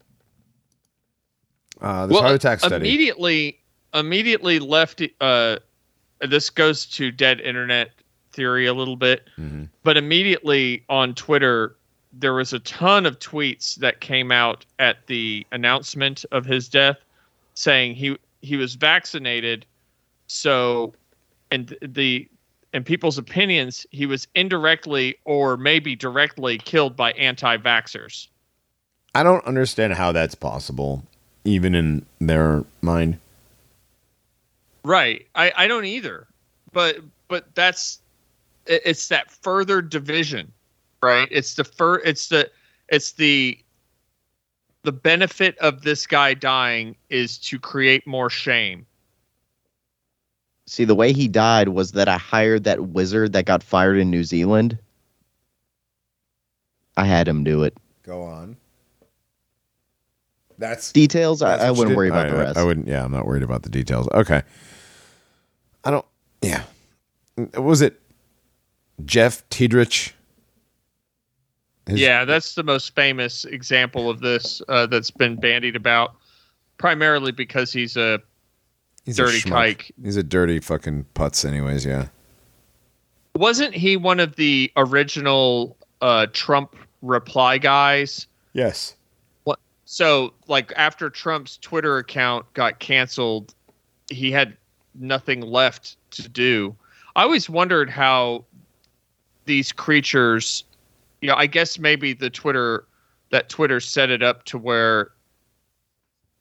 [1.81, 2.77] Uh, this heart attack study.
[2.77, 3.59] immediately
[3.95, 5.57] immediately left uh
[6.21, 7.91] this goes to dead internet
[8.33, 9.65] theory a little bit Mm-hmm.
[9.83, 11.77] but immediately on twitter
[12.13, 16.99] there was a ton of tweets that came out at the announcement of his death
[17.55, 19.65] saying he he was vaccinated
[20.27, 20.93] so
[21.51, 22.29] and the
[22.73, 28.29] in people's opinions he was indirectly or maybe directly killed by anti-vaxxers
[29.15, 31.03] I don't understand how that's possible,
[31.45, 33.19] even in their mind.
[34.85, 35.27] Right.
[35.35, 36.27] I, I don't either.
[36.73, 36.99] But
[37.29, 38.01] but that's
[38.67, 40.53] it's that further division,
[41.03, 41.29] right?
[41.31, 42.51] It's the fur it's the
[42.89, 43.59] it's the
[44.83, 48.87] the benefit of this guy dying is to create more shame.
[50.71, 54.09] See, the way he died was that I hired that wizard that got fired in
[54.09, 54.79] New Zealand.
[56.97, 57.77] I had him do it.
[58.05, 58.57] Go on.
[60.59, 62.57] That's Details, That's I, I wouldn't worry about I- the I- rest.
[62.59, 62.87] I, wouldn't.
[62.87, 64.07] Yeah, I'm not worried about the details.
[64.15, 64.43] Okay.
[65.83, 66.07] I don't.
[66.41, 66.63] Yeah.
[67.57, 68.01] Was it
[69.05, 70.13] Jeff Tiedrich?
[71.87, 76.15] His- yeah, that's the most famous example of this uh, that's been bandied about,
[76.79, 78.21] primarily because he's a
[79.11, 79.77] he's a dirty schmuck.
[79.77, 79.91] kike.
[80.03, 81.85] He's a dirty fucking putz, anyways.
[81.85, 82.07] Yeah.
[83.35, 88.97] wasn't he one of the original uh, Trump reply guys Yes.
[89.45, 89.59] What?
[89.85, 93.55] So, like after Trump's Twitter account got canceled,
[94.11, 94.57] he had
[94.95, 96.75] nothing left to do.
[97.17, 98.45] I always wondered how
[99.45, 100.65] these creatures,
[101.21, 102.85] you know, I guess maybe the Twitter
[103.31, 105.13] that Twitter set it up to where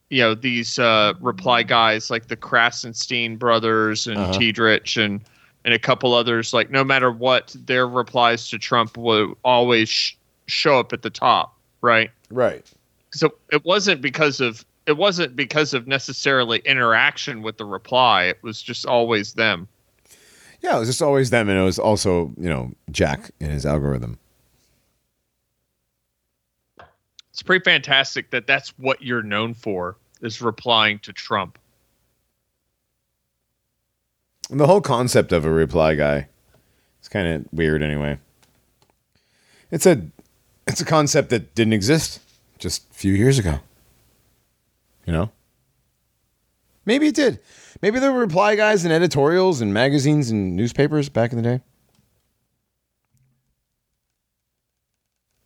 [0.10, 4.34] you know these uh, reply guys like the Krassenstein brothers and Uh-huh.
[4.34, 5.22] Tiedrich and
[5.66, 6.54] and a couple others.
[6.54, 10.14] Like no matter what, their replies to Trump will always sh-
[10.48, 12.10] show up at the top, right?
[12.32, 12.66] Right.
[13.12, 18.24] So it wasn't because of it wasn't because of necessarily interaction with the reply.
[18.26, 19.68] It was just always them.
[20.62, 23.66] Yeah, it was just always them, and it was also you know Jack and his
[23.66, 24.18] algorithm.
[27.40, 31.58] It's pretty fantastic that that's what you're known for is replying to Trump.
[34.50, 36.28] The whole concept of a reply guy
[37.02, 38.20] is kind of weird anyway.
[39.72, 40.02] It's a
[40.68, 42.20] it's a concept that didn't exist
[42.58, 43.62] just a few years ago.
[45.06, 45.32] You know?
[46.84, 47.40] Maybe it did.
[47.82, 51.62] Maybe there were reply guys in editorials and magazines and newspapers back in the day.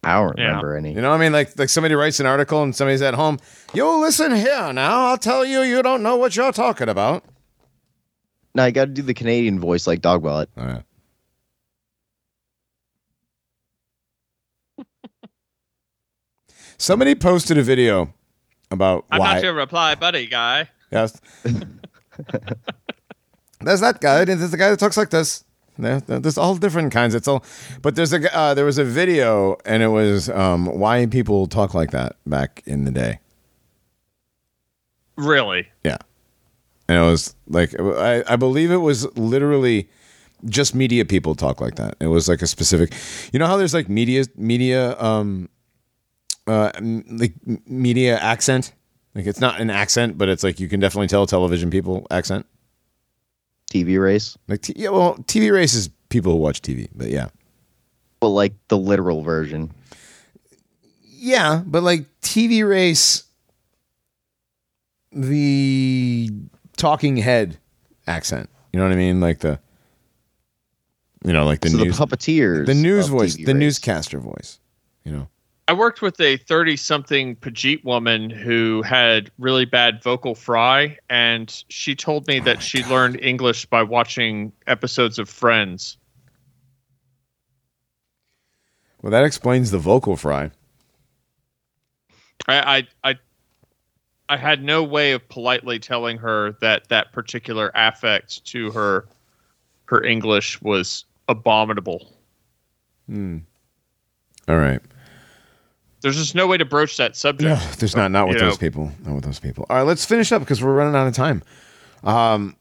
[0.03, 0.47] I don't Yeah.
[0.47, 0.93] remember any.
[0.93, 1.31] You know what I mean?
[1.31, 3.39] Like like somebody writes an article and somebody's at home.
[3.73, 5.07] You listen here now.
[5.07, 7.23] I'll tell you you don't know what you're talking about.
[8.55, 10.47] Now you got to do the Canadian voice like Dogbellet.
[10.57, 10.81] Oh, yeah.
[16.77, 18.13] Somebody posted a video
[18.71, 19.34] about I'm why.
[19.35, 20.69] not your reply buddy guy.
[20.91, 21.19] Yes.
[23.61, 24.25] There's that guy.
[24.25, 25.43] There's the guy that talks like this.
[25.78, 27.16] There- There's all different kinds.
[27.16, 27.44] It's all,
[27.82, 31.74] but there's a uh, there was a video, and it was um, why people talk
[31.74, 33.20] like that back in the day.
[35.16, 35.68] Really?
[35.84, 35.98] Yeah,
[36.88, 39.90] and it was like I, I believe it was literally
[40.45, 41.95] just media people talk like that.
[42.00, 42.94] It was like a specific,
[43.32, 45.50] you know how there's like media media um
[46.48, 47.34] uh like
[47.68, 48.74] media accent.
[49.16, 52.48] Like it's not an accent, but it's like you can definitely tell television people accent.
[53.74, 54.38] TV race.
[54.48, 57.30] Like t- yeah, well, TV race is people who watch TV, but yeah,
[58.20, 59.72] But like the literal version.
[61.04, 63.24] yeah, but like TV race,
[65.12, 66.30] the
[66.78, 67.58] talking head
[68.08, 68.50] accent.
[68.72, 69.20] You know what I mean?
[69.22, 69.60] Like the,
[71.26, 72.66] you know, like the so news, the puppeteers.
[72.66, 73.60] the news voice, TV the race.
[73.60, 74.60] newscaster voice.
[75.06, 75.28] You know,
[75.68, 81.64] I worked with a 30 something Pajit woman who had really bad vocal fry, and
[81.69, 85.98] she told me that she learned English by watching episodes of Friends.
[89.03, 90.49] well, that explains the vocal fry.
[92.48, 93.15] I, I, I,
[94.30, 99.06] I had no way of politely telling her that that particular affect to her,
[99.85, 102.14] her English was abominable.
[103.07, 103.40] Hmm.
[104.48, 104.81] All right.
[106.03, 107.49] There's just no way to broach that subject.
[107.49, 108.57] No, there's not not with You those know.
[108.57, 108.91] people.
[109.05, 109.65] Not with those people.
[109.69, 111.41] All right, let's finish up because we're running out of time.
[112.03, 112.55] Um,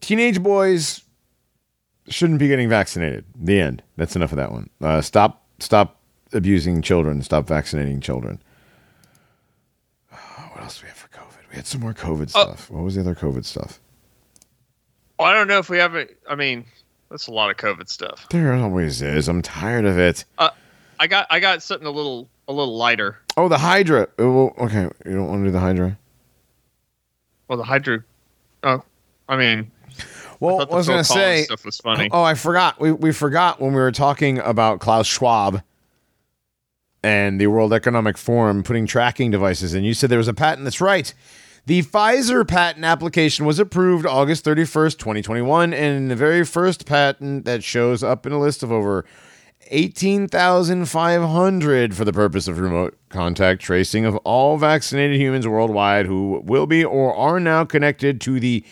[0.00, 1.02] teenage boys
[2.08, 3.24] shouldn't be getting vaccinated.
[3.36, 3.82] The end.
[3.96, 4.68] That's enough of that one.
[4.82, 6.00] Uh, stop stop
[6.32, 7.22] abusing children.
[7.22, 8.42] Stop vaccinating children.
[10.10, 11.50] what else do we have for COVID?
[11.50, 12.42] We had some more COVID Oh.
[12.42, 12.68] stuff.
[12.70, 13.78] What was the other COVID stuff?
[15.20, 16.18] I don't know if we have it.
[16.28, 16.64] I mean,
[17.08, 18.26] that's a lot of COVID stuff.
[18.30, 19.28] There always is.
[19.28, 20.24] I'm tired of it.
[21.04, 23.18] I got, I got something a little, a little lighter.
[23.36, 24.08] Oh, the Hydra.
[24.18, 25.98] Okay, you don't want to do the Hydra.
[27.46, 28.02] Well, the Hydra.
[28.62, 28.82] Oh,
[29.28, 29.70] I mean,
[30.40, 31.42] Well, I I was going to say.
[31.42, 32.08] stuff was funny.
[32.10, 32.80] Oh, I forgot.
[32.80, 35.60] We we forgot when we were talking about Klaus Schwab
[37.02, 39.84] and the World Economic Forum putting tracking devices in.
[39.84, 40.64] You said there was a patent.
[40.64, 41.12] That's right.
[41.66, 47.62] The Pfizer patent application was approved August 31st, 2021, and the very first patent that
[47.62, 49.04] shows up in a list of over
[49.70, 56.66] 18,500 for the purpose of remote contact tracing of all vaccinated humans worldwide who will
[56.66, 58.64] be or are now connected to the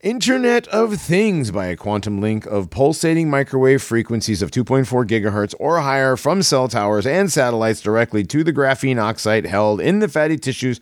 [0.00, 5.80] Internet of Things by a quantum link of pulsating microwave frequencies of 2.4 gigahertz or
[5.80, 10.36] higher from cell towers and satellites directly to the graphene oxide held in the fatty
[10.36, 10.78] tissues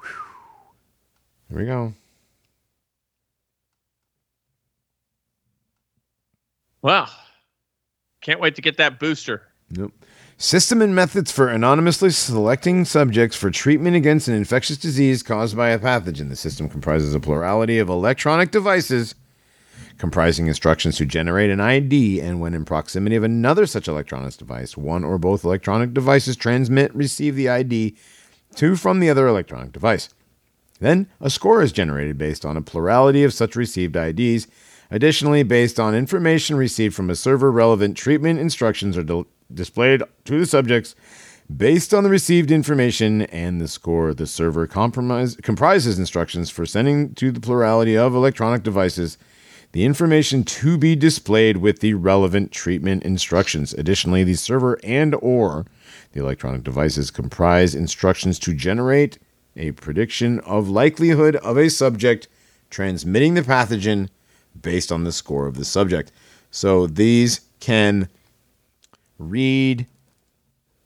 [0.00, 0.08] Whew.
[1.50, 1.92] Here we go.
[6.82, 7.08] Well,
[8.22, 9.42] can't wait to get that booster.
[9.70, 9.92] Nope.
[10.36, 15.68] System and methods for anonymously selecting subjects for treatment against an infectious disease caused by
[15.68, 16.30] a pathogen.
[16.30, 19.14] The system comprises a plurality of electronic devices
[20.00, 24.76] comprising instructions to generate an ID, and when in proximity of another such electronic device,
[24.76, 27.94] one or both electronic devices transmit, receive the ID
[28.56, 30.08] to from the other electronic device.
[30.80, 34.46] Then a score is generated based on a plurality of such received IDs.
[34.90, 40.38] Additionally, based on information received from a server, relevant treatment instructions are di- displayed to
[40.38, 40.94] the subjects
[41.56, 44.14] based on the received information and the score.
[44.14, 49.18] The server comprises instructions for sending to the plurality of electronic devices
[49.72, 53.72] the information to be displayed with the relevant treatment instructions.
[53.74, 55.66] Additionally, the server and or
[56.12, 59.18] the electronic devices comprise instructions to generate
[59.56, 62.26] a prediction of likelihood of a subject
[62.68, 64.08] transmitting the pathogen
[64.60, 66.12] based on the score of the subject.
[66.50, 68.08] So these can
[69.18, 69.86] read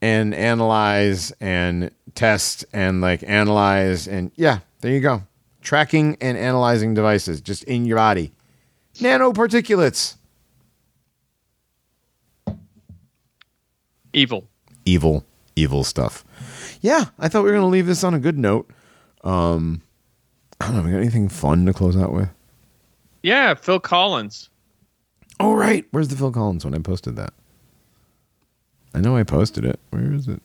[0.03, 5.23] and analyze and test and like analyze and yeah, there you go.
[5.63, 8.33] Tracking and analyzing devices just in your body.
[8.97, 10.17] Nanoparticulates.
[14.13, 14.47] Evil.
[14.85, 15.25] Evil,
[15.57, 16.25] evil stuff.
[16.81, 18.71] Yeah, I thought we were going to leave this on a good note.
[19.23, 19.81] Um,
[20.61, 20.83] I don't know.
[20.83, 22.29] We got anything fun to close out with?
[23.25, 24.51] Yeah, Phil Collins.
[25.41, 25.87] Oh, right.
[25.93, 26.75] Where's the Phil Collins one?
[26.75, 27.33] I posted that.
[28.93, 29.81] I know I posted it.
[29.89, 30.43] Where is it?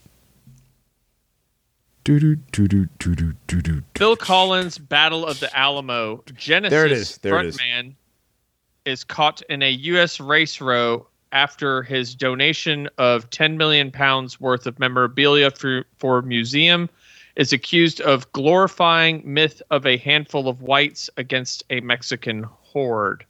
[3.97, 6.23] Phil Collins, Battle of the Alamo.
[6.37, 7.17] Genesis There it is.
[7.17, 7.57] There it is.
[7.57, 7.95] frontman
[8.85, 10.21] is caught in a U.S.
[10.21, 16.89] race row after his donation of 10 million pounds worth of memorabilia for, for museum
[17.35, 23.25] is accused of glorifying myth of a handful of whites against a Mexican horde.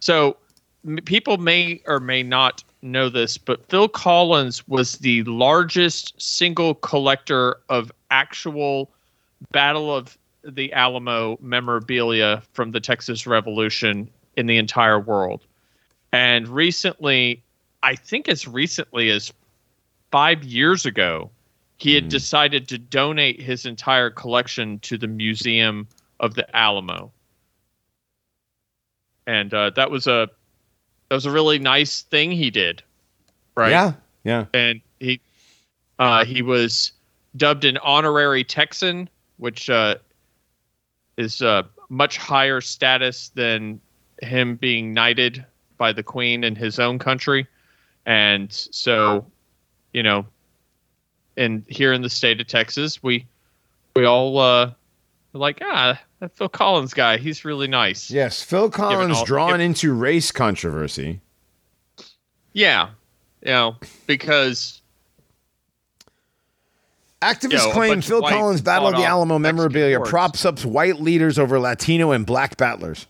[0.00, 0.36] So
[1.04, 7.56] people may or may not know this, but Phil Collins was the largest single collector
[7.68, 8.90] of actual
[9.52, 15.42] Battle of the Alamo memorabilia from the Texas Revolution in the entire world.
[16.12, 17.42] And recently,
[17.82, 19.32] I think as recently as
[20.10, 21.30] five years ago,
[21.76, 22.10] he had hmm.
[22.10, 25.88] decided to donate his entire collection to the Museum
[26.20, 27.10] of the Alamo.
[29.26, 30.28] And uh, that was a
[31.08, 32.82] that was a really nice thing he did,
[33.56, 33.70] right?
[33.70, 33.92] Yeah,
[34.24, 34.46] yeah.
[34.54, 35.20] and he
[35.98, 36.92] uh, he was
[37.36, 39.96] dubbed an honorary Texan, which uh,
[41.16, 43.80] is uh, much higher status than
[44.22, 45.44] him being knighted
[45.78, 47.46] by the Queen in his own country,
[48.06, 49.26] and so
[49.92, 50.26] you know,
[51.36, 53.26] and here in the state of Texas, we
[53.94, 54.70] we all uh,
[55.32, 58.10] like ah that Phil Collins guy, he's really nice.
[58.10, 61.20] Yes, Phil Collins all- drawn given- into race controversy.
[62.52, 62.90] Yeah,
[63.42, 63.76] you know
[64.06, 64.80] because
[67.22, 70.10] Activists Yo, claim Phil Collins' Battle of the Alamo memorabilia hordes.
[70.10, 73.06] props up white leaders over Latino and black battlers.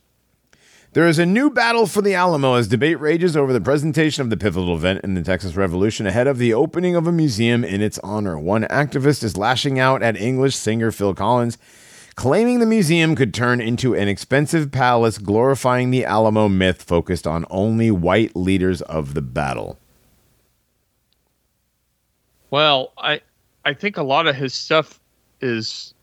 [0.92, 4.30] There is a new battle for the Alamo as debate rages over the presentation of
[4.30, 7.80] the pivotal event in the Texas Revolution ahead of the opening of a museum in
[7.80, 8.36] its honor.
[8.36, 11.56] One activist is lashing out at English singer Phil Collins,
[12.16, 17.44] claiming the museum could turn into an expensive palace glorifying the Alamo myth focused on
[17.50, 19.78] only white leaders of the battle.
[22.50, 23.20] Well, I
[23.64, 25.00] I think a lot of his stuff
[25.40, 25.94] is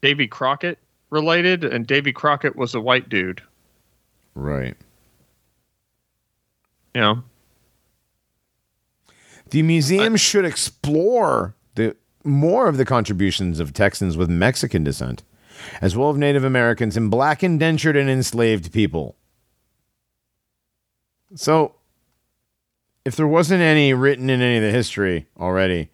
[0.00, 0.78] Davy Crockett
[1.10, 3.42] related, and Davy Crockett was a white dude.
[4.34, 4.76] Right.
[6.94, 7.24] You know,
[9.50, 11.54] The museum should explore
[12.24, 15.22] more of the contributions of Texans with Mexican descent,
[15.80, 19.16] as well as Native Americans and black indentured and enslaved people.
[21.34, 21.74] So,
[23.04, 25.90] if there wasn't any written in any of the history already,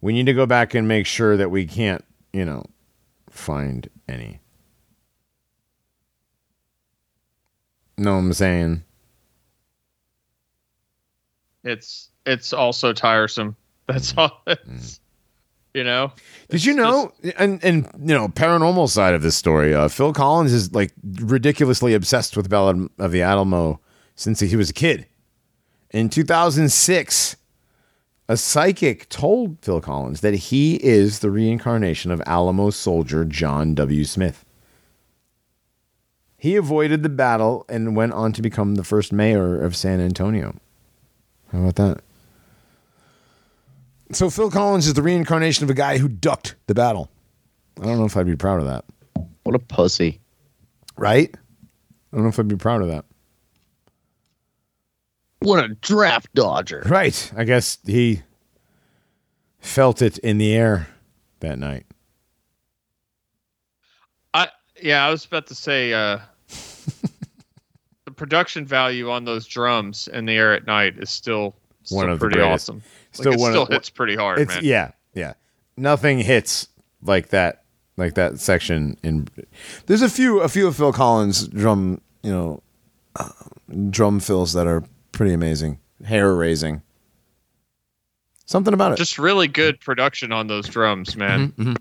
[0.00, 2.64] we need to go back and make sure that we can't, you know,
[3.30, 4.40] find any.
[7.98, 8.82] Know what I'm saying?
[11.64, 13.56] it's it's also tiresome.
[13.86, 14.42] That's all.
[14.46, 15.00] It's,
[15.74, 16.12] you know.
[16.48, 17.12] Did you know?
[17.38, 19.74] And and you know, paranormal side of this story.
[19.74, 23.80] Uh, Phil Collins is like ridiculously obsessed with Ballad of the Alamo
[24.14, 25.06] since he was a kid.
[25.90, 27.36] In 2006,
[28.28, 34.04] a psychic told Phil Collins that he is the reincarnation of Alamo soldier John W.
[34.04, 34.44] Smith.
[36.38, 40.56] He avoided the battle and went on to become the first mayor of San Antonio.
[41.52, 42.00] How about that?
[44.12, 47.10] So Phil Collins is the reincarnation of a guy who ducked the battle.
[47.80, 48.84] I don't know if I'd be proud of that.
[49.44, 50.20] What a pussy.
[50.96, 51.34] Right?
[51.34, 53.04] I don't know if I'd be proud of that.
[55.40, 56.82] What a draft dodger.
[56.86, 57.32] Right.
[57.36, 58.22] I guess he
[59.60, 60.88] felt it in the air
[61.40, 61.86] that night.
[64.34, 64.48] I
[64.80, 65.92] yeah, I was about to say.
[65.94, 66.18] uh
[68.04, 72.10] the production value on those drums in the air at night is still, still One
[72.10, 72.68] of the pretty greatest.
[72.68, 72.82] awesome.
[73.12, 74.64] Still like, it one of- still hits pretty hard, It's man.
[74.64, 75.34] yeah, yeah.
[75.76, 76.68] Nothing hits
[77.02, 77.64] like that,
[77.96, 79.28] like that section in.
[79.86, 82.62] There's a few, a few of Phil Collins drum, you know,
[83.16, 83.28] uh,
[83.90, 84.82] drum fills that are
[85.12, 86.82] pretty amazing, hair raising.
[88.46, 88.96] Something about it.
[88.96, 91.52] Just really good production on those drums, man.
[91.52, 91.76] Mhm, mhm.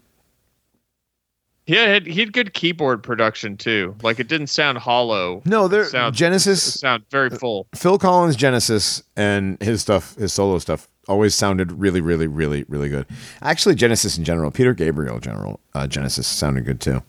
[1.66, 3.96] He had he had good keyboard production too.
[4.02, 5.42] Like it didn't sound hollow.
[5.46, 7.68] No, there It Genesis, sound very full.
[7.76, 12.90] Phil Collins Genesis and his stuff, his solo stuff, always sounded really, really, really, really
[12.90, 13.06] good.
[13.42, 17.02] Actually, Genesis in general, Peter Gabriel general, uh, Genesis sounded good too.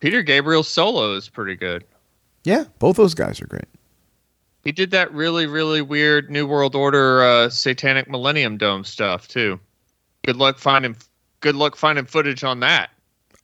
[0.00, 1.84] Peter Gabriel's solo is pretty good.
[2.44, 3.66] Yeah, both those guys are great.
[4.64, 9.58] He did that really, really weird New World Order uh, Satanic Millennium Dome stuff too.
[10.24, 10.96] Good luck finding
[11.40, 12.90] good luck finding footage on that.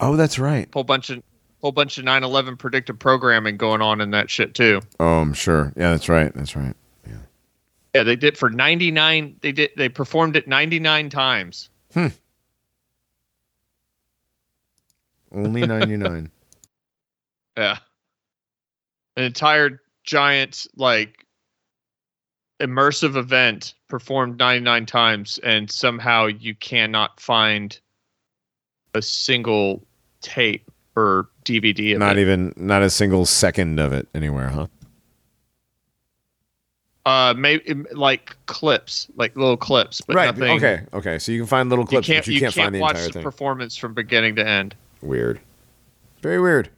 [0.01, 0.69] Oh, that's right.
[0.73, 1.23] Whole bunch of
[1.63, 4.81] whole bunch of 9/11 predictive programming going on in that shit too.
[5.01, 5.73] Oh, I'm sure.
[5.77, 6.33] Yeah, that's right.
[6.35, 6.75] That's right.
[7.97, 11.71] Yeah, they did for 99 they did they performed it 99 times.
[11.95, 12.09] Hmm.
[15.33, 16.31] Only 99.
[17.57, 17.79] Yeah.
[19.17, 21.25] An entire giant like
[22.61, 27.81] immersive event performed 99 times and somehow you cannot find
[28.93, 29.83] a single
[30.21, 32.21] tape or DVD of not it.
[32.21, 34.67] even not a single second of it anywhere, huh?
[37.07, 40.27] Uh maybe like clips, like little clips, but right.
[40.27, 40.83] nothing Okay.
[40.93, 41.19] Okay.
[41.19, 43.07] So you can find little You clips, can't but you, can't, find the watch entire
[43.07, 43.23] the thing.
[43.23, 44.75] performance from beginning to end.
[45.01, 45.41] Weird.
[46.21, 46.69] Very weird.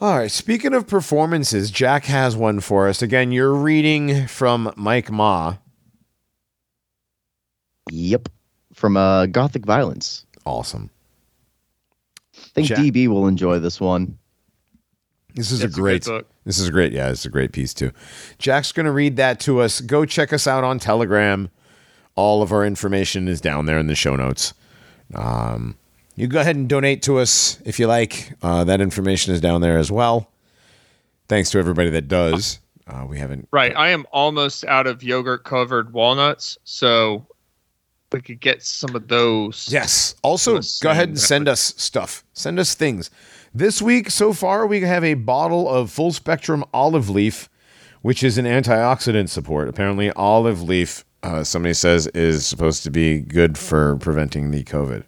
[0.00, 0.30] All right.
[0.30, 3.00] Speaking of performances, Jack has one for us.
[3.00, 5.56] Again, you're reading from Mike Ma.
[7.90, 8.28] Yep.
[8.74, 10.26] From uh, Gothic Violence.
[10.44, 10.90] Awesome.
[12.36, 14.18] I think Jack- DB will enjoy this one.
[15.36, 16.04] This is It's a great.
[16.04, 16.26] book.
[16.44, 16.92] this is a great.
[16.92, 17.92] Yeah, it's a great piece too.
[18.38, 19.80] Jack's going to read that to us.
[19.80, 21.50] Go check us out on Telegram.
[22.16, 24.54] All of our information is down there in the show notes.
[25.14, 25.76] Um,
[26.16, 28.32] you go ahead and donate to us if you like.
[28.42, 30.30] Uh, that information is down there as well.
[31.28, 32.58] Thanks to everybody that does.
[32.86, 33.48] Uh, we haven't.
[33.52, 33.76] Right.
[33.76, 37.26] I am almost out of yogurt covered walnuts, so
[38.12, 39.68] we could get some of those.
[39.70, 40.14] Yes.
[40.22, 42.24] Also, go ahead and send us stuff.
[42.32, 43.10] Send us things.
[43.56, 47.48] This week, so far, we have a bottle of full spectrum olive leaf,
[48.02, 49.66] which is an antioxidant support.
[49.66, 55.04] Apparently, olive leaf, uh, somebody says, is supposed to be good for preventing the COVID.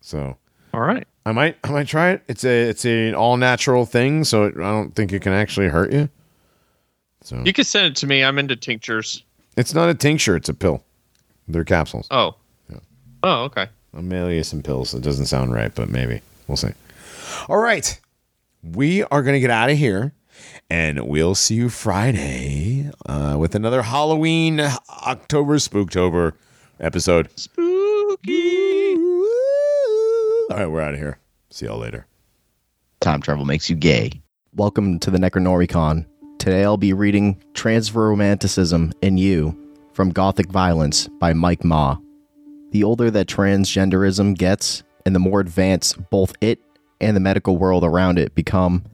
[0.00, 0.36] So
[0.72, 1.04] All right.
[1.26, 2.22] I might, I might try it.
[2.28, 5.66] It's a, it's an all natural thing, so it, I don't think it can actually
[5.66, 6.08] hurt you.
[7.22, 8.22] So You can send it to me.
[8.22, 9.24] I'm into tinctures.
[9.56, 10.84] it's not a tincture; it's a pill.
[11.48, 12.06] They're capsules.
[12.12, 12.36] Oh.
[13.24, 13.66] Oh, okay.
[13.94, 14.94] I'll mail you some pills.
[14.94, 16.20] It doesn't sound right, but maybe.
[16.46, 16.70] We'll see.
[17.48, 17.98] All right.
[18.62, 20.12] We are going to get out of here,
[20.68, 26.34] and we'll see you Friday uh, with another Halloween October Spooktober
[26.78, 27.30] episode.
[27.36, 28.94] Spooky.
[30.50, 31.18] All right, we're out of here.
[31.50, 32.06] See y'all later.
[33.00, 34.20] Time travel makes you gay.
[34.54, 36.04] Welcome to the Necronormiecon.
[36.38, 39.56] Today I'll be reading Transromanticism in You
[39.94, 41.96] from Gothic Violence by Mike Ma.
[42.70, 46.60] The older that transgenderism gets, and the more advanced both it
[47.00, 48.84] and the medical world around it become,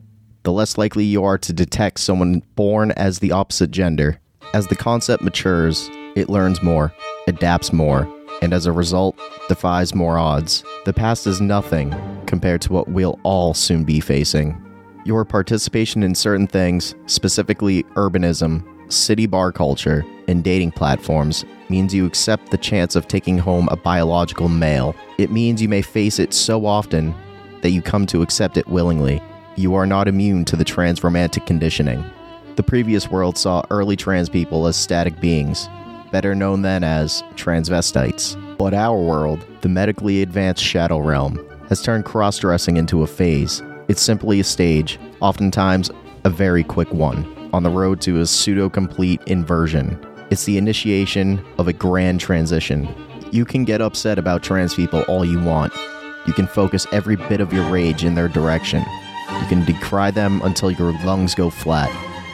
[0.44, 4.18] the less likely you are to detect someone born as the opposite gender.
[4.54, 6.94] As the concept matures, it learns more,
[7.26, 8.08] adapts more,
[8.40, 10.64] and as a result, defies more odds.
[10.84, 11.94] The past is nothing
[12.26, 14.62] compared to what we'll all soon be facing.
[15.04, 22.06] Your participation in certain things, specifically urbanism, city bar culture, and dating platforms, means you
[22.06, 24.94] accept the chance of taking home a biological male.
[25.18, 27.14] It means you may face it so often
[27.62, 29.20] that you come to accept it willingly.
[29.56, 32.04] You are not immune to the trans romantic conditioning.
[32.56, 35.68] The previous world saw early trans people as static beings,
[36.10, 38.36] better known then as transvestites.
[38.56, 43.62] But our world, the medically advanced shadow realm, has turned cross dressing into a phase.
[43.88, 45.90] It's simply a stage, oftentimes
[46.24, 49.98] a very quick one, on the road to a pseudo complete inversion.
[50.30, 52.86] It's the initiation of a grand transition.
[53.32, 55.72] You can get upset about trans people all you want.
[56.26, 58.80] You can focus every bit of your rage in their direction.
[59.40, 61.90] You can decry them until your lungs go flat.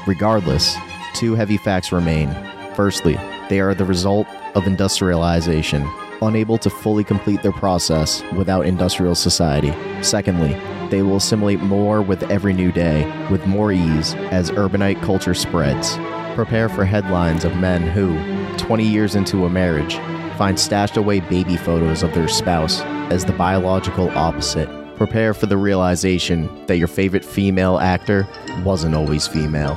[0.08, 0.74] Regardless,
[1.14, 2.34] two heavy facts remain.
[2.74, 3.14] Firstly,
[3.48, 4.26] they are the result
[4.56, 5.88] of industrialization,
[6.20, 9.72] unable to fully complete their process without industrial society.
[10.02, 10.56] Secondly,
[10.92, 15.96] they will assimilate more with every new day, with more ease, as urbanite culture spreads.
[16.34, 18.14] Prepare for headlines of men who,
[18.58, 19.96] 20 years into a marriage,
[20.36, 24.68] find stashed away baby photos of their spouse as the biological opposite.
[24.98, 28.28] Prepare for the realization that your favorite female actor
[28.62, 29.76] wasn't always female.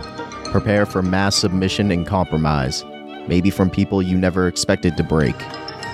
[0.51, 2.83] Prepare for mass submission and compromise,
[3.25, 5.35] maybe from people you never expected to break.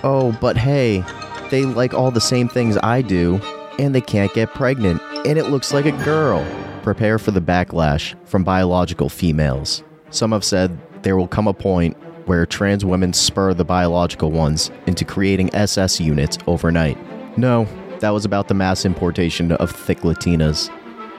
[0.04, 1.04] Oh, but hey,
[1.52, 3.40] they like all the same things I do,
[3.82, 6.46] and they can't get pregnant, and it looks like a girl.
[6.84, 9.84] Prepare for the backlash from biological females.
[10.12, 11.98] Some have said there will come a point
[12.28, 16.98] where trans women spur the biological ones into creating SS units overnight.
[17.40, 17.66] No,
[18.02, 20.70] that was about the mass importation of thick Latinas.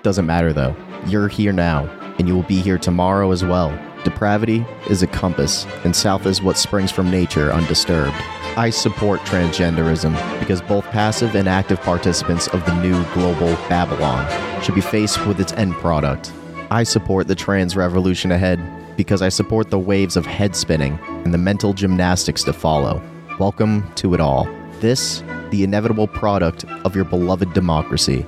[0.02, 0.76] Doesn't matter though.
[1.06, 1.86] You're here now,
[2.18, 3.76] and you will be here tomorrow as well.
[4.04, 8.16] Depravity is a compass, and south is what springs from nature undisturbed.
[8.54, 14.28] I support transgenderism because both passive and active participants of the new global Babylon
[14.62, 16.30] should be faced with its end product.
[16.70, 18.60] I support the trans revolution ahead
[18.94, 23.02] because I support the waves of head spinning and the mental gymnastics to follow.
[23.38, 24.46] Welcome to it all.
[24.80, 28.26] This, the inevitable product of your beloved democracy.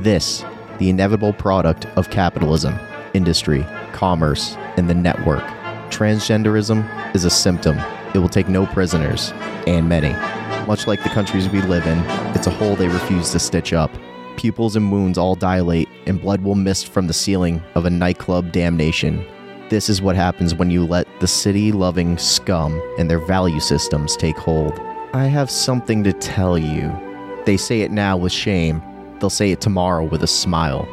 [0.00, 0.44] This,
[0.80, 2.78] the inevitable product of capitalism,
[3.14, 5.44] industry, commerce, and the network.
[5.88, 7.78] Transgenderism is a symptom.
[8.14, 9.32] It will take no prisoners,
[9.66, 10.12] and many.
[10.66, 11.98] Much like the countries we live in,
[12.36, 13.90] it's a hole they refuse to stitch up.
[14.36, 18.52] Pupils and wounds all dilate, and blood will mist from the ceiling of a nightclub
[18.52, 19.24] damnation.
[19.70, 24.16] This is what happens when you let the city loving scum and their value systems
[24.16, 24.78] take hold.
[25.14, 26.92] I have something to tell you.
[27.46, 28.82] They say it now with shame,
[29.18, 30.86] they'll say it tomorrow with a smile.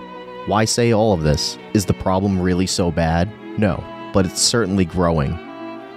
[0.46, 1.58] Why say all of this?
[1.74, 3.30] Is the problem really so bad?
[3.60, 3.84] No,
[4.14, 5.38] but it's certainly growing.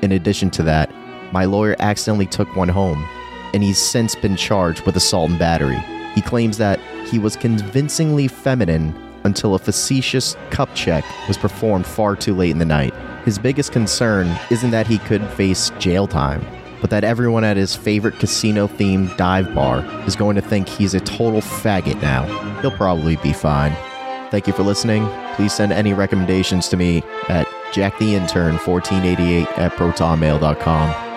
[0.02, 0.92] In addition to that,
[1.32, 3.06] my lawyer accidentally took one home,
[3.54, 5.82] and he's since been charged with assault and battery.
[6.14, 6.78] He claims that
[7.08, 8.94] he was convincingly feminine
[9.24, 12.94] until a facetious cup check was performed far too late in the night.
[13.24, 16.44] His biggest concern isn't that he could face jail time,
[16.80, 20.94] but that everyone at his favorite casino themed dive bar is going to think he's
[20.94, 22.24] a total faggot now.
[22.60, 23.74] He'll probably be fine.
[24.30, 25.08] Thank you for listening.
[25.34, 31.11] Please send any recommendations to me at jacktheintern1488 at protonmail.com.